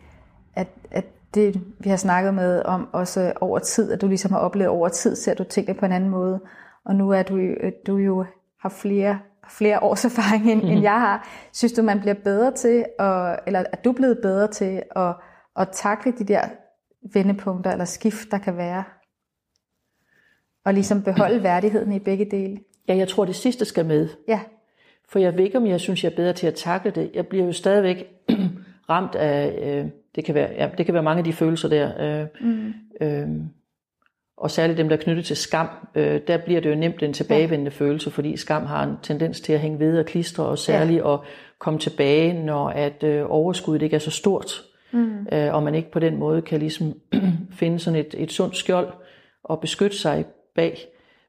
at, 0.56 0.68
at 0.90 1.04
det, 1.34 1.60
vi 1.78 1.90
har 1.90 1.96
snakket 1.96 2.34
med 2.34 2.62
om 2.64 2.88
også 2.92 3.32
over 3.40 3.58
tid, 3.58 3.92
at 3.92 4.00
du 4.00 4.06
ligesom 4.08 4.32
har 4.32 4.38
oplevet 4.38 4.68
over 4.70 4.88
tid, 4.88 5.16
ser 5.16 5.34
du 5.34 5.44
tingene 5.44 5.78
på 5.78 5.86
en 5.86 5.92
anden 5.92 6.10
måde. 6.10 6.40
Og 6.84 6.94
nu 6.94 7.10
er 7.10 7.22
du, 7.22 7.36
øh, 7.36 7.72
du 7.86 7.96
jo 7.96 8.24
har 8.60 8.68
flere, 8.68 9.18
flere 9.48 9.82
års 9.82 10.04
erfaring, 10.10 10.44
end, 10.50 10.54
mm-hmm. 10.54 10.70
end 10.72 10.82
jeg 10.82 11.00
har. 11.00 11.28
Synes 11.52 11.72
du, 11.72 11.82
man 11.82 12.00
bliver 12.00 12.14
bedre 12.24 12.52
til, 12.52 12.84
at, 12.98 13.38
eller 13.46 13.64
er 13.72 13.76
du 13.84 13.92
blevet 13.92 14.18
bedre 14.22 14.48
til 14.48 14.82
at, 14.96 15.14
at 15.56 15.68
takle 15.72 16.12
de 16.18 16.24
der 16.24 16.40
vendepunkter 17.14 17.70
eller 17.70 17.84
skift, 17.84 18.30
der 18.30 18.38
kan 18.38 18.56
være? 18.56 18.84
Og 20.64 20.74
ligesom 20.74 21.02
beholde 21.02 21.42
værdigheden 21.42 21.92
i 21.92 21.98
begge 21.98 22.24
dele? 22.24 22.60
ja, 22.90 22.96
jeg 22.96 23.08
tror, 23.08 23.24
det 23.24 23.36
sidste 23.36 23.64
skal 23.64 23.86
med. 23.86 24.08
Ja, 24.28 24.40
For 25.08 25.18
jeg 25.18 25.36
ved 25.36 25.44
ikke, 25.44 25.58
om 25.58 25.66
jeg 25.66 25.80
synes, 25.80 26.04
jeg 26.04 26.10
er 26.10 26.16
bedre 26.16 26.32
til 26.32 26.46
at 26.46 26.54
takle 26.54 26.90
det. 26.90 27.10
Jeg 27.14 27.26
bliver 27.26 27.44
jo 27.44 27.52
stadigvæk 27.52 28.06
ramt 28.90 29.14
af, 29.14 29.58
øh, 29.62 29.86
det, 30.14 30.24
kan 30.24 30.34
være, 30.34 30.50
ja, 30.56 30.68
det 30.78 30.86
kan 30.86 30.94
være 30.94 31.02
mange 31.02 31.18
af 31.18 31.24
de 31.24 31.32
følelser 31.32 31.68
der. 31.68 32.20
Øh, 32.20 32.26
mm. 32.40 32.72
øh, 33.00 33.28
og 34.36 34.50
særligt 34.50 34.78
dem, 34.78 34.88
der 34.88 34.96
er 34.96 35.00
knyttet 35.00 35.24
til 35.24 35.36
skam, 35.36 35.68
øh, 35.94 36.20
der 36.26 36.36
bliver 36.36 36.60
det 36.60 36.70
jo 36.70 36.74
nemt 36.74 37.02
en 37.02 37.12
tilbagevendende 37.12 37.72
ja. 37.80 37.84
følelse, 37.84 38.10
fordi 38.10 38.36
skam 38.36 38.66
har 38.66 38.84
en 38.84 38.94
tendens 39.02 39.40
til 39.40 39.52
at 39.52 39.60
hænge 39.60 39.78
ved 39.78 39.98
og 39.98 40.06
klistre, 40.06 40.46
og 40.46 40.58
særligt 40.58 41.04
ja. 41.04 41.14
at 41.14 41.20
komme 41.58 41.78
tilbage, 41.78 42.44
når 42.44 42.68
at 42.68 43.02
øh, 43.02 43.24
overskuddet 43.28 43.82
ikke 43.82 43.96
er 43.96 44.00
så 44.00 44.10
stort, 44.10 44.62
Mm. 44.92 45.26
øh, 45.32 45.54
og 45.54 45.62
man 45.62 45.74
ikke 45.74 45.90
på 45.90 45.98
den 45.98 46.16
måde 46.16 46.42
kan 46.42 46.58
ligesom 46.58 46.94
finde 47.60 47.78
sådan 47.78 48.00
et, 48.00 48.14
et 48.18 48.32
sundt 48.32 48.56
skjold 48.56 48.92
og 49.44 49.60
beskytte 49.60 49.96
sig 49.96 50.24
bag. 50.54 50.78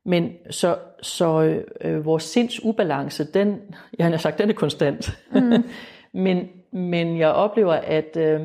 Men 0.06 0.32
så, 0.50 0.78
så 1.02 1.62
øh, 1.82 2.06
vores 2.06 2.24
sinds 2.24 2.66
ubalance, 2.66 3.32
den, 3.32 3.60
jeg 3.98 4.06
har 4.06 4.18
sagt, 4.18 4.38
den 4.38 4.50
er 4.50 4.54
konstant. 4.54 5.18
Mm. 5.32 5.64
men, 6.24 6.50
men 6.72 7.18
jeg 7.18 7.30
oplever, 7.30 7.74
at, 7.74 8.18
øh, 8.18 8.42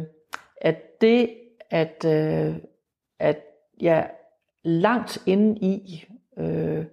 at 0.61 1.01
det, 1.01 1.31
at, 1.71 2.05
øh, 2.07 2.55
at 3.19 3.41
jeg 3.81 4.11
langt 4.65 5.19
inde 5.27 5.59
i 5.61 6.05
øh, 6.39 6.85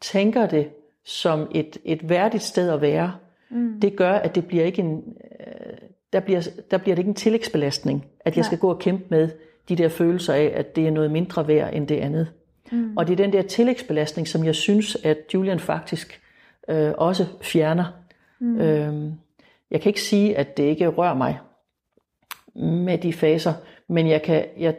tænker 0.00 0.46
det 0.46 0.70
som 1.04 1.50
et, 1.54 1.76
et 1.84 2.08
værdigt 2.08 2.42
sted 2.42 2.70
at 2.70 2.80
være, 2.80 3.12
Mm. 3.50 3.80
det 3.80 3.96
gør, 3.96 4.12
at 4.12 4.34
det 4.34 4.46
bliver 4.46 4.64
ikke 4.64 4.82
en, 4.82 5.16
øh, 5.40 5.78
der, 6.12 6.20
bliver, 6.20 6.48
der 6.70 6.78
bliver 6.78 6.94
det 6.94 6.98
ikke 7.00 7.08
en 7.08 7.14
tillægsbelastning, 7.14 8.06
at 8.20 8.36
jeg 8.36 8.42
Nej. 8.42 8.46
skal 8.46 8.58
gå 8.58 8.70
og 8.70 8.78
kæmpe 8.78 9.04
med 9.08 9.30
de 9.68 9.76
der 9.76 9.88
følelser 9.88 10.34
af, 10.34 10.52
at 10.54 10.76
det 10.76 10.86
er 10.86 10.90
noget 10.90 11.10
mindre 11.10 11.48
værd 11.48 11.74
end 11.74 11.88
det 11.88 11.96
andet. 11.96 12.32
Mm. 12.72 12.96
Og 12.96 13.06
det 13.06 13.12
er 13.12 13.16
den 13.16 13.32
der 13.32 13.42
tillægsbelastning, 13.42 14.28
som 14.28 14.44
jeg 14.44 14.54
synes, 14.54 14.96
at 15.04 15.18
Julian 15.34 15.60
faktisk 15.60 16.20
øh, 16.68 16.92
også 16.98 17.26
fjerner. 17.42 17.84
Mm. 18.40 18.60
Øhm, 18.60 19.12
jeg 19.70 19.80
kan 19.80 19.90
ikke 19.90 20.02
sige, 20.02 20.36
at 20.36 20.56
det 20.56 20.62
ikke 20.62 20.88
rører 20.88 21.14
mig 21.14 21.38
med 22.54 22.98
de 22.98 23.12
faser, 23.12 23.52
men 23.88 24.08
jeg 24.08 24.22
kan, 24.22 24.46
jeg, 24.58 24.76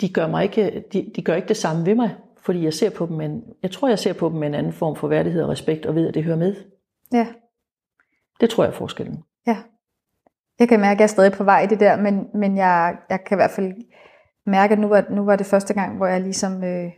de, 0.00 0.08
gør 0.08 0.26
mig 0.26 0.42
ikke, 0.42 0.84
de, 0.92 1.10
de 1.16 1.22
gør 1.22 1.34
ikke 1.34 1.48
det 1.48 1.56
samme 1.56 1.86
ved 1.86 1.94
mig, 1.94 2.14
fordi 2.42 2.64
jeg 2.64 2.74
ser 2.74 2.90
på 2.90 3.06
dem, 3.06 3.16
men 3.16 3.44
jeg 3.62 3.70
tror, 3.70 3.88
jeg 3.88 3.98
ser 3.98 4.12
på 4.12 4.28
dem 4.28 4.36
med 4.36 4.48
en 4.48 4.54
anden 4.54 4.72
form 4.72 4.96
for 4.96 5.08
værdighed 5.08 5.42
og 5.42 5.48
respekt, 5.48 5.86
og 5.86 5.94
ved, 5.94 6.08
at 6.08 6.14
det 6.14 6.24
hører 6.24 6.36
med. 6.36 6.56
Ja. 7.12 7.26
Det 8.40 8.50
tror 8.50 8.64
jeg 8.64 8.70
er 8.70 8.74
forskellen. 8.74 9.22
Ja. 9.46 9.56
Jeg 10.58 10.68
kan 10.68 10.80
mærke, 10.80 10.92
at 10.92 10.98
jeg 11.00 11.04
er 11.04 11.08
stadig 11.08 11.32
på 11.32 11.44
vej 11.44 11.60
i 11.62 11.66
det 11.66 11.80
der, 11.80 11.96
men, 11.96 12.26
men 12.34 12.56
jeg, 12.56 12.94
jeg 13.10 13.24
kan 13.24 13.34
i 13.34 13.40
hvert 13.40 13.50
fald 13.50 13.72
mærke, 14.46 14.72
at 14.72 14.78
nu 14.78 14.88
var, 14.88 15.04
nu 15.10 15.24
var 15.24 15.36
det 15.36 15.46
første 15.46 15.74
gang, 15.74 15.96
hvor 15.96 16.06
jeg 16.06 16.20
ligesom 16.20 16.64
øh, 16.64 16.90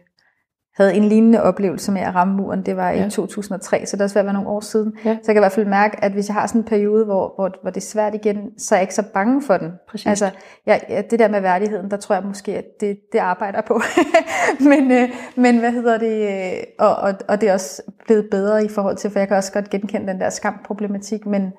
havde 0.76 0.94
en 0.94 1.04
lignende 1.04 1.42
oplevelse 1.42 1.92
med 1.92 2.00
at 2.00 2.14
ramme 2.14 2.36
muren. 2.36 2.66
Det 2.66 2.76
var 2.76 2.90
Ja. 2.90 3.06
i 3.06 3.10
2003, 3.10 3.86
så 3.86 3.96
det 3.96 4.02
er 4.02 4.08
ved 4.08 4.16
at 4.20 4.24
være 4.24 4.34
nogle 4.34 4.48
år 4.48 4.60
siden. 4.60 4.92
Ja. 5.04 5.10
Så 5.14 5.18
jeg 5.26 5.34
kan 5.34 5.36
i 5.36 5.38
hvert 5.38 5.52
fald 5.52 5.66
mærke, 5.66 6.04
at 6.04 6.12
hvis 6.12 6.28
jeg 6.28 6.34
har 6.34 6.46
sådan 6.46 6.60
en 6.60 6.64
periode, 6.64 7.04
hvor, 7.04 7.32
hvor, 7.38 7.50
hvor 7.62 7.70
det 7.70 7.76
er 7.76 7.86
svært 7.86 8.14
igen, 8.14 8.58
så 8.58 8.74
er 8.74 8.78
jeg 8.78 8.82
ikke 8.82 8.94
så 8.94 9.04
bange 9.14 9.42
for 9.42 9.56
den. 9.56 9.72
Præcis. 9.88 10.06
Altså, 10.06 10.30
jeg, 10.66 10.80
ja, 10.88 11.02
det 11.10 11.18
der 11.18 11.28
med 11.28 11.40
værdigheden, 11.40 11.90
der 11.90 11.96
tror 11.96 12.14
jeg 12.14 12.24
måske, 12.24 12.56
at 12.58 12.64
det, 12.80 12.98
det 13.12 13.18
arbejder 13.18 13.60
på. 13.60 13.80
men, 14.70 14.92
øh, 14.92 15.08
men 15.36 15.58
hvad 15.58 15.72
hedder 15.72 15.98
det? 15.98 16.28
Øh, 16.28 16.62
og, 16.78 16.96
og, 16.96 17.14
og 17.28 17.40
det 17.40 17.48
er 17.48 17.52
også 17.52 17.82
blevet 18.06 18.28
bedre 18.30 18.64
i 18.64 18.68
forhold 18.68 18.96
til, 18.96 19.10
for 19.10 19.18
jeg 19.18 19.28
kan 19.28 19.36
også 19.36 19.52
godt 19.52 19.70
genkende 19.70 20.12
den 20.12 20.20
der 20.20 20.30
skamproblematik, 20.30 21.26
men, 21.26 21.52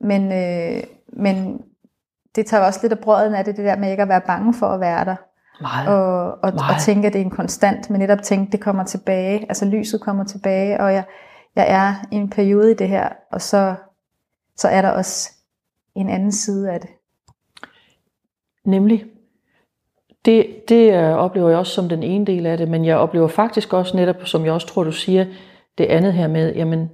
men, 0.00 0.32
øh, 0.32 0.82
men 1.12 1.60
det 2.36 2.46
tager 2.46 2.66
også 2.66 2.80
lidt 2.82 2.92
af 2.92 2.98
brøden 2.98 3.34
af 3.34 3.44
det, 3.44 3.56
det 3.56 3.64
der 3.64 3.76
med 3.76 3.90
ikke 3.90 4.02
at 4.02 4.08
være 4.08 4.20
bange 4.20 4.54
for 4.54 4.66
at 4.66 4.80
være 4.80 5.04
der. 5.04 5.16
Meget. 5.60 5.88
Og, 5.88 6.30
og, 6.30 6.38
og 6.42 6.54
Meget. 6.54 6.82
tænke, 6.82 7.06
at 7.06 7.12
det 7.12 7.20
er 7.20 7.24
en 7.24 7.30
konstant, 7.30 7.90
men 7.90 7.98
netop 7.98 8.22
tænke, 8.22 8.46
at 8.46 8.52
det 8.52 8.60
kommer 8.60 8.84
tilbage. 8.84 9.40
Altså 9.48 9.64
lyset 9.64 10.00
kommer 10.00 10.24
tilbage, 10.24 10.80
og 10.80 10.92
jeg, 10.92 11.04
jeg 11.56 11.66
er 11.68 11.94
i 12.12 12.16
en 12.16 12.30
periode 12.30 12.70
i 12.70 12.74
det 12.74 12.88
her, 12.88 13.08
og 13.32 13.42
så, 13.42 13.74
så 14.56 14.68
er 14.68 14.82
der 14.82 14.90
også 14.90 15.32
en 15.94 16.08
anden 16.08 16.32
side 16.32 16.72
af 16.72 16.80
det. 16.80 16.90
Nemlig. 18.64 19.04
Det, 20.24 20.68
det 20.68 20.92
øh, 20.92 21.12
oplever 21.12 21.48
jeg 21.48 21.58
også 21.58 21.72
som 21.72 21.88
den 21.88 22.02
ene 22.02 22.24
del 22.24 22.46
af 22.46 22.58
det, 22.58 22.68
men 22.68 22.84
jeg 22.84 22.96
oplever 22.96 23.28
faktisk 23.28 23.72
også 23.72 23.96
netop, 23.96 24.26
som 24.26 24.44
jeg 24.44 24.52
også 24.52 24.66
tror, 24.66 24.84
du 24.84 24.92
siger, 24.92 25.26
det 25.78 25.84
andet 25.84 26.12
her 26.12 26.28
med, 26.28 26.54
jamen, 26.54 26.90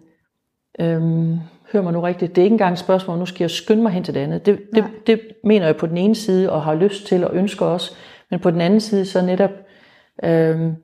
øhm, 0.81 1.39
hør 1.73 1.83
mig 1.83 1.93
nu 1.93 2.01
rigtigt, 2.01 2.37
det 2.37 2.43
er 2.43 2.45
ikke 2.45 2.55
engang 2.55 2.73
et 2.73 2.79
spørgsmål, 2.79 3.19
nu 3.19 3.27
skal 3.27 3.43
jeg 3.43 3.51
skynde 3.51 3.83
mig 3.83 3.93
hen 3.93 4.05
til 4.05 4.15
det 4.15 4.21
andet. 4.21 4.47
Det, 4.47 4.59
det, 4.75 4.83
Nej. 4.85 4.91
det 5.07 5.21
mener 5.45 5.67
jeg 5.67 5.77
på 5.77 5.87
den 5.87 5.97
ene 5.97 6.15
side, 6.15 6.53
og 6.53 6.63
har 6.63 6.75
lyst 6.75 7.07
til 7.07 7.25
og 7.25 7.35
ønsker 7.35 7.67
også, 7.67 7.93
men 8.31 8.41
på 8.41 8.51
den 8.51 8.61
anden 8.61 8.81
side 8.81 9.07
så 9.07 9.23
netop, 9.23 9.51
øhm, 10.25 10.75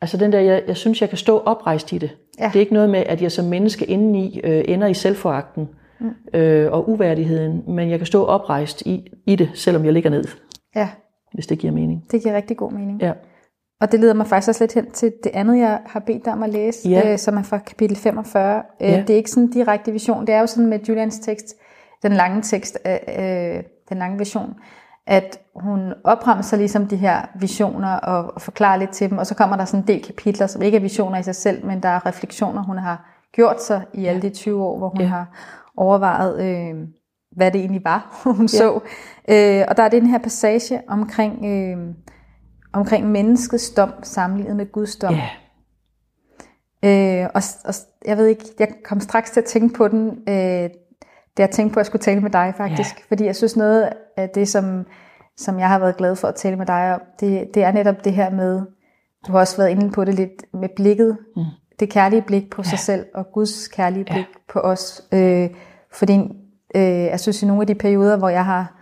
altså 0.00 0.16
den 0.16 0.32
der, 0.32 0.40
jeg, 0.40 0.62
jeg 0.66 0.76
synes, 0.76 1.00
jeg 1.00 1.08
kan 1.08 1.18
stå 1.18 1.38
oprejst 1.38 1.92
i 1.92 1.98
det. 1.98 2.10
Ja. 2.40 2.46
Det 2.46 2.56
er 2.56 2.60
ikke 2.60 2.72
noget 2.72 2.90
med, 2.90 3.02
at 3.06 3.22
jeg 3.22 3.32
som 3.32 3.44
menneske 3.44 3.84
indeni 3.84 4.40
øh, 4.44 4.64
ender 4.68 4.86
i 4.86 4.94
selvforagten 4.94 5.68
mm. 6.00 6.10
øh, 6.34 6.72
og 6.72 6.90
uværdigheden, 6.90 7.62
men 7.66 7.90
jeg 7.90 7.98
kan 7.98 8.06
stå 8.06 8.24
oprejst 8.24 8.82
i, 8.86 9.12
i 9.26 9.36
det, 9.36 9.50
selvom 9.54 9.84
jeg 9.84 9.92
ligger 9.92 10.10
ned. 10.10 10.24
Ja. 10.76 10.88
Hvis 11.34 11.46
det 11.46 11.58
giver 11.58 11.72
mening. 11.72 12.04
Det 12.10 12.22
giver 12.22 12.36
rigtig 12.36 12.56
god 12.56 12.72
mening. 12.72 13.02
Ja. 13.02 13.12
Og 13.80 13.92
det 13.92 14.00
leder 14.00 14.14
mig 14.14 14.26
faktisk 14.26 14.48
også 14.48 14.62
lidt 14.62 14.74
hen 14.74 14.90
til 14.90 15.12
det 15.24 15.30
andet, 15.34 15.58
jeg 15.58 15.80
har 15.86 16.00
bedt 16.00 16.24
dig 16.24 16.32
om 16.32 16.42
at 16.42 16.50
læse, 16.50 16.88
ja. 16.88 17.12
øh, 17.12 17.18
som 17.18 17.36
er 17.36 17.42
fra 17.42 17.58
kapitel 17.58 17.96
45. 17.96 18.62
Øh, 18.80 18.88
ja. 18.88 19.00
Det 19.00 19.10
er 19.10 19.16
ikke 19.16 19.30
sådan 19.30 19.42
en 19.42 19.50
direkte 19.50 19.92
vision. 19.92 20.26
Det 20.26 20.34
er 20.34 20.40
jo 20.40 20.46
sådan 20.46 20.66
med 20.66 20.80
Julians 20.88 21.18
tekst, 21.18 21.54
den 22.02 22.12
lange 22.12 22.42
tekst, 22.42 22.78
øh, 22.86 22.92
øh, 23.18 23.62
den 23.88 23.98
lange 23.98 24.18
vision, 24.18 24.54
at 25.06 25.40
hun 25.54 25.92
opremser 26.04 26.56
ligesom 26.56 26.86
de 26.86 26.96
her 26.96 27.26
visioner 27.40 27.96
og, 27.96 28.34
og 28.34 28.42
forklarer 28.42 28.76
lidt 28.76 28.90
til 28.90 29.10
dem, 29.10 29.18
og 29.18 29.26
så 29.26 29.34
kommer 29.34 29.56
der 29.56 29.64
sådan 29.64 29.80
en 29.80 29.88
del 29.88 30.02
kapitler, 30.02 30.46
som 30.46 30.62
ikke 30.62 30.76
er 30.76 30.80
visioner 30.80 31.18
i 31.18 31.22
sig 31.22 31.34
selv, 31.34 31.66
men 31.66 31.82
der 31.82 31.88
er 31.88 32.06
refleksioner, 32.06 32.62
hun 32.62 32.78
har 32.78 33.26
gjort 33.32 33.62
sig 33.62 33.82
i 33.94 34.06
alle 34.06 34.22
de 34.22 34.30
20 34.30 34.64
år, 34.64 34.78
hvor 34.78 34.88
hun 34.88 35.00
ja. 35.00 35.06
har 35.06 35.26
overvejet, 35.76 36.42
øh, 36.42 36.74
hvad 37.36 37.50
det 37.50 37.60
egentlig 37.60 37.84
var, 37.84 38.20
hun 38.24 38.40
ja. 38.40 38.46
så. 38.46 38.80
Øh, 39.28 39.64
og 39.68 39.76
der 39.76 39.82
er 39.82 39.88
den 39.88 40.06
her 40.06 40.18
passage 40.18 40.82
omkring, 40.88 41.44
øh, 41.44 41.94
omkring 42.76 43.10
menneskets 43.10 43.70
dom 43.70 43.92
sammenlignet 44.02 44.56
med 44.56 44.72
Guds 44.72 44.96
dom. 44.96 45.14
Ja. 45.14 45.28
Øh, 46.84 47.30
og, 47.34 47.42
og 47.64 47.74
jeg 48.04 48.16
ved 48.16 48.26
ikke, 48.26 48.44
jeg 48.58 48.68
kom 48.84 49.00
straks 49.00 49.30
til 49.30 49.40
at 49.40 49.46
tænke 49.46 49.74
på 49.74 49.88
den, 49.88 50.08
øh, 50.28 50.70
da 51.36 51.42
jeg 51.42 51.50
tænkte 51.50 51.74
på, 51.74 51.80
at 51.80 51.82
jeg 51.82 51.86
skulle 51.86 52.02
tale 52.02 52.20
med 52.20 52.30
dig 52.30 52.54
faktisk. 52.56 52.96
Ja. 52.98 53.02
Fordi 53.08 53.24
jeg 53.24 53.36
synes 53.36 53.56
noget 53.56 53.90
af 54.16 54.30
det, 54.30 54.48
som, 54.48 54.86
som 55.36 55.58
jeg 55.58 55.68
har 55.68 55.78
været 55.78 55.96
glad 55.96 56.16
for 56.16 56.28
at 56.28 56.34
tale 56.34 56.56
med 56.56 56.66
dig 56.66 56.94
om, 56.94 57.00
det, 57.20 57.48
det 57.54 57.64
er 57.64 57.72
netop 57.72 58.04
det 58.04 58.12
her 58.12 58.30
med, 58.30 58.62
du 59.26 59.32
har 59.32 59.38
også 59.38 59.56
været 59.56 59.70
inde 59.70 59.90
på 59.90 60.04
det 60.04 60.14
lidt 60.14 60.54
med 60.54 60.68
blikket, 60.76 61.18
mm. 61.36 61.42
det 61.80 61.90
kærlige 61.90 62.22
blik 62.22 62.50
på 62.50 62.62
ja. 62.64 62.68
sig 62.68 62.78
selv, 62.78 63.06
og 63.14 63.26
Guds 63.32 63.68
kærlige 63.68 64.04
blik 64.04 64.16
ja. 64.16 64.52
på 64.52 64.58
os. 64.58 65.02
Øh, 65.12 65.50
fordi 65.92 66.18
øh, 66.74 66.82
jeg 66.82 67.20
synes, 67.20 67.42
i 67.42 67.46
nogle 67.46 67.60
af 67.62 67.66
de 67.66 67.74
perioder, 67.74 68.16
hvor 68.16 68.28
jeg 68.28 68.44
har 68.44 68.76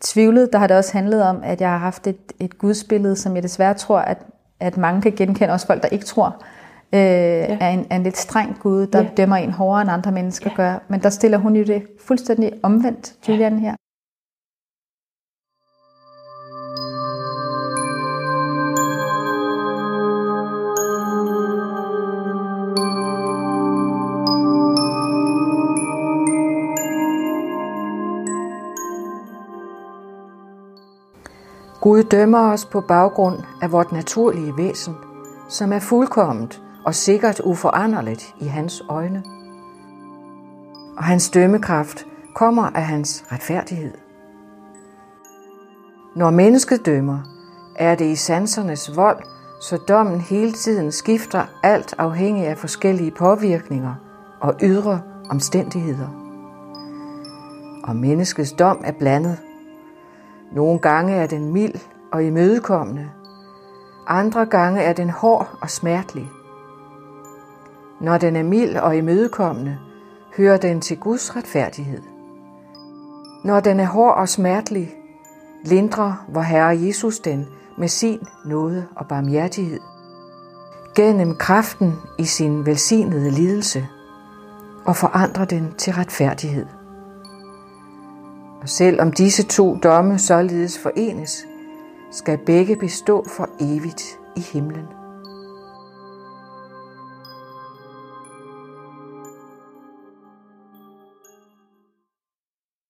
tvivlet, 0.00 0.52
der 0.52 0.58
har 0.58 0.66
det 0.66 0.76
også 0.76 0.92
handlet 0.92 1.22
om, 1.22 1.40
at 1.42 1.60
jeg 1.60 1.70
har 1.70 1.78
haft 1.78 2.06
et, 2.06 2.32
et 2.40 2.58
gudsbillede, 2.58 3.16
som 3.16 3.34
jeg 3.34 3.42
desværre 3.42 3.74
tror, 3.74 3.98
at, 3.98 4.18
at 4.60 4.76
mange 4.76 5.02
kan 5.02 5.12
genkende, 5.12 5.52
også 5.52 5.66
folk, 5.66 5.82
der 5.82 5.88
ikke 5.88 6.04
tror, 6.04 6.42
øh, 6.92 7.00
ja. 7.00 7.56
er, 7.60 7.68
en, 7.68 7.86
er 7.90 7.96
en 7.96 8.02
lidt 8.02 8.16
streng 8.16 8.56
Gud, 8.60 8.86
der 8.86 9.02
ja. 9.02 9.08
dømmer 9.16 9.36
en 9.36 9.50
hårdere, 9.50 9.82
end 9.82 9.90
andre 9.90 10.12
mennesker 10.12 10.50
ja. 10.50 10.56
gør. 10.56 10.78
Men 10.88 11.02
der 11.02 11.10
stiller 11.10 11.38
hun 11.38 11.56
jo 11.56 11.64
det 11.64 11.82
fuldstændig 12.06 12.52
omvendt, 12.62 13.14
Julian 13.28 13.58
her. 13.58 13.74
Gud 31.80 32.02
dømmer 32.02 32.52
os 32.52 32.64
på 32.64 32.80
baggrund 32.80 33.38
af 33.62 33.72
vort 33.72 33.92
naturlige 33.92 34.56
væsen, 34.56 34.94
som 35.48 35.72
er 35.72 35.78
fuldkomment 35.78 36.62
og 36.84 36.94
sikkert 36.94 37.40
uforanderligt 37.40 38.34
i 38.40 38.44
hans 38.44 38.82
øjne. 38.88 39.22
Og 40.96 41.04
hans 41.04 41.30
dømmekraft 41.30 42.06
kommer 42.34 42.62
af 42.62 42.82
hans 42.82 43.24
retfærdighed. 43.32 43.94
Når 46.16 46.30
mennesket 46.30 46.86
dømmer, 46.86 47.18
er 47.76 47.94
det 47.94 48.06
i 48.06 48.16
sansernes 48.16 48.96
vold, 48.96 49.22
så 49.60 49.76
dommen 49.76 50.20
hele 50.20 50.52
tiden 50.52 50.92
skifter 50.92 51.44
alt 51.62 51.94
afhængig 51.98 52.46
af 52.46 52.58
forskellige 52.58 53.10
påvirkninger 53.10 53.94
og 54.40 54.54
ydre 54.62 55.00
omstændigheder. 55.30 56.08
Og 57.84 57.96
menneskets 57.96 58.52
dom 58.52 58.80
er 58.84 58.92
blandet– 58.92 59.38
nogle 60.52 60.78
gange 60.78 61.14
er 61.14 61.26
den 61.26 61.52
mild 61.52 61.74
og 62.12 62.24
imødekommende. 62.24 63.10
Andre 64.06 64.46
gange 64.46 64.80
er 64.80 64.92
den 64.92 65.10
hård 65.10 65.58
og 65.60 65.70
smertelig. 65.70 66.30
Når 68.00 68.18
den 68.18 68.36
er 68.36 68.42
mild 68.42 68.76
og 68.76 68.96
imødekommende, 68.96 69.78
hører 70.36 70.56
den 70.56 70.80
til 70.80 70.96
Guds 70.96 71.36
retfærdighed. 71.36 72.02
Når 73.44 73.60
den 73.60 73.80
er 73.80 73.86
hård 73.86 74.14
og 74.14 74.28
smertelig, 74.28 74.94
lindrer 75.64 76.24
vor 76.28 76.40
Herre 76.40 76.78
Jesus 76.86 77.18
den 77.18 77.46
med 77.78 77.88
sin 77.88 78.20
nåde 78.44 78.86
og 78.96 79.06
barmhjertighed. 79.08 79.80
Gennem 80.94 81.36
kraften 81.36 81.94
i 82.18 82.24
sin 82.24 82.66
velsignede 82.66 83.30
lidelse 83.30 83.86
og 84.84 84.96
forandrer 84.96 85.44
den 85.44 85.74
til 85.78 85.92
retfærdighed. 85.92 86.66
Og 88.62 88.68
selvom 88.68 89.12
disse 89.12 89.46
to 89.46 89.76
domme 89.82 90.18
således 90.18 90.78
forenes, 90.78 91.46
skal 92.10 92.38
begge 92.46 92.76
bestå 92.76 93.24
for 93.36 93.48
evigt 93.60 94.18
i 94.36 94.40
himlen. 94.52 94.84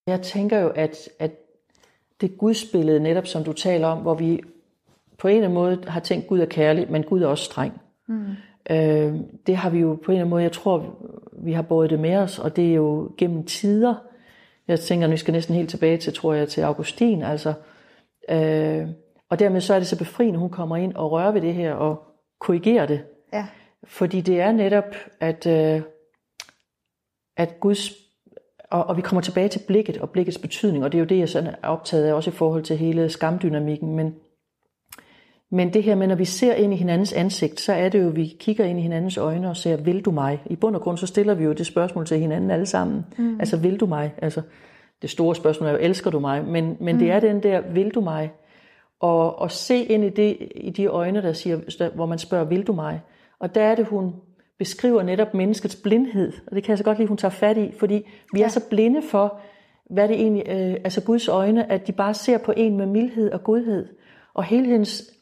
Jeg 0.07 0.23
tænker 0.23 0.59
jo, 0.59 0.69
at, 0.69 1.09
at 1.19 1.31
det 2.21 2.39
gudsbillede, 2.39 3.01
netop 3.01 3.27
som 3.27 3.45
du 3.45 3.53
taler 3.53 3.89
om, 3.89 3.99
hvor 3.99 4.15
vi 4.15 4.43
på 5.19 5.29
en 5.29 5.35
eller 5.35 5.49
anden 5.49 5.55
måde 5.55 5.85
har 5.87 6.01
tænkt, 6.01 6.27
Gud 6.27 6.41
er 6.41 6.47
kærlig, 6.47 6.91
men 6.91 7.03
Gud 7.03 7.23
er 7.23 7.27
også 7.27 7.45
streng. 7.45 7.81
Mm. 8.09 8.25
Øh, 8.71 9.15
det 9.47 9.57
har 9.57 9.71
vi 9.71 9.79
jo 9.79 9.99
på 10.05 10.11
en 10.11 10.17
eller 10.17 10.21
anden 10.21 10.31
måde, 10.31 10.43
jeg 10.43 10.53
tror, 10.53 10.97
vi 11.33 11.53
har 11.53 11.63
båret 11.63 11.91
det 11.91 12.01
med 12.01 12.17
os, 12.17 12.39
og 12.39 12.57
det 12.57 12.71
er 12.71 12.75
jo 12.75 13.11
gennem 13.19 13.45
tider, 13.45 13.95
jeg 14.71 14.81
tænker, 14.81 15.07
at 15.07 15.13
vi 15.13 15.17
skal 15.17 15.33
næsten 15.33 15.55
helt 15.55 15.71
tilbage 15.71 15.97
til, 15.97 16.15
tror 16.15 16.35
jeg, 16.35 16.49
til 16.49 16.61
Augustin. 16.61 17.23
Altså, 17.23 17.53
øh, 18.31 18.89
og 19.31 19.39
dermed 19.39 19.61
så 19.61 19.75
er 19.75 19.79
det 19.79 19.89
så 19.89 19.99
befriende, 19.99 20.39
hun 20.39 20.51
kommer 20.51 20.77
ind 20.77 20.95
og 20.95 21.13
rører 21.13 21.33
ved 21.33 21.41
det 21.41 21.55
her 21.55 21.73
og 21.73 22.03
korrigerer 22.41 22.87
det. 22.87 23.05
Ja. 23.33 23.47
Fordi 23.85 24.21
det 24.21 24.41
er 24.41 24.53
netop, 24.53 24.95
at, 25.21 25.47
øh, 25.47 25.83
at 27.37 27.61
Guds 27.61 27.91
og, 28.71 28.85
og 28.85 28.97
vi 28.97 29.03
kommer 29.03 29.21
tilbage 29.21 29.49
til 29.49 29.61
blikket 29.67 29.99
og 29.99 30.11
blikkets 30.11 30.39
betydning, 30.39 30.85
og 30.85 30.93
det 30.93 30.99
er 30.99 31.01
jo 31.01 31.07
det, 31.07 31.19
jeg 31.19 31.29
sådan 31.29 31.55
er 31.63 31.69
optaget 31.69 32.05
af, 32.05 32.13
også 32.13 32.31
i 32.31 32.33
forhold 32.33 32.63
til 32.63 32.77
hele 32.77 33.09
skamdynamikken. 33.09 33.97
Men, 33.97 34.15
men 35.51 35.75
det 35.75 35.83
her 35.83 35.95
med, 35.95 36.07
når 36.07 36.15
vi 36.15 36.25
ser 36.25 36.55
ind 36.55 36.73
i 36.73 36.77
hinandens 36.77 37.13
ansigt, 37.13 37.61
så 37.61 37.73
er 37.73 37.89
det 37.89 38.03
jo, 38.03 38.09
at 38.09 38.17
vi 38.17 38.37
kigger 38.41 38.65
ind 38.65 38.79
i 38.79 38.83
hinandens 38.83 39.17
øjne 39.17 39.49
og 39.49 39.57
siger, 39.57 39.77
vil 39.77 40.05
du 40.05 40.11
mig? 40.11 40.43
I 40.47 40.57
bund 40.57 40.77
og 40.77 40.83
grund, 40.83 40.99
så 40.99 41.07
stiller 41.07 41.35
vi 41.35 41.45
jo 41.45 41.53
det 41.53 41.67
spørgsmål 41.67 42.07
til 42.07 42.19
hinanden 42.19 42.51
alle 42.51 42.67
sammen. 42.67 43.07
Mm. 43.19 43.41
Altså, 43.41 43.57
vil 43.57 43.81
du 43.81 43.87
mig? 43.87 44.15
Altså, 44.23 44.43
det 45.03 45.11
store 45.11 45.37
spørgsmål 45.37 45.69
er 45.69 45.73
jo, 45.73 45.79
elsker 45.81 46.11
du 46.11 46.21
mig? 46.21 46.45
Men, 46.45 46.77
men 46.81 46.95
mm. 46.95 46.99
det 46.99 47.11
er 47.11 47.21
den 47.21 47.43
der, 47.43 47.61
vil 47.61 47.91
du 47.91 48.01
mig? 48.01 48.33
Og, 49.01 49.39
og 49.39 49.51
se 49.51 49.85
ind 49.85 50.05
i, 50.05 50.09
det, 50.09 50.37
i 50.55 50.71
de 50.71 50.87
øjne, 50.87 51.23
der 51.23 51.33
siger, 51.33 51.91
hvor 51.95 52.07
man 52.07 52.19
spørger, 52.19 52.45
vil 52.45 52.67
du 52.67 52.73
mig? 52.73 53.01
Og 53.39 53.55
der 53.55 53.63
er 53.63 53.75
det, 53.75 53.87
hun 53.87 54.15
beskriver 54.59 55.03
netop 55.03 55.35
menneskets 55.35 55.77
blindhed. 55.77 56.33
Og 56.47 56.57
det 56.57 56.65
kan 56.65 56.71
jeg 56.71 56.79
så 56.79 56.85
godt 56.85 56.99
lide, 56.99 57.09
hun 57.09 57.17
tager 57.17 57.33
fat 57.33 57.59
i, 57.59 57.73
fordi 57.79 58.07
vi 58.33 58.39
ja. 58.39 58.45
er 58.45 58.49
så 58.49 58.69
blinde 58.69 59.03
for, 59.03 59.41
hvad 59.91 60.09
det 60.09 60.21
egentlig, 60.21 60.45
øh, 60.49 60.77
altså 60.85 61.01
Guds 61.05 61.29
øjne, 61.29 61.73
at 61.73 61.87
de 61.87 61.93
bare 61.93 62.15
ser 62.15 62.39
på 62.39 62.53
en 62.57 62.77
med 62.77 62.87
mildhed 62.87 63.31
og 63.31 63.45
godhed. 63.45 63.89
Og 64.35 64.45
hele 64.45 64.67
hendes 64.67 65.20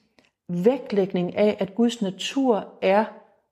vægtlægning 0.48 1.36
af, 1.36 1.56
at 1.58 1.74
Guds 1.74 2.02
natur 2.02 2.66
er 2.82 3.04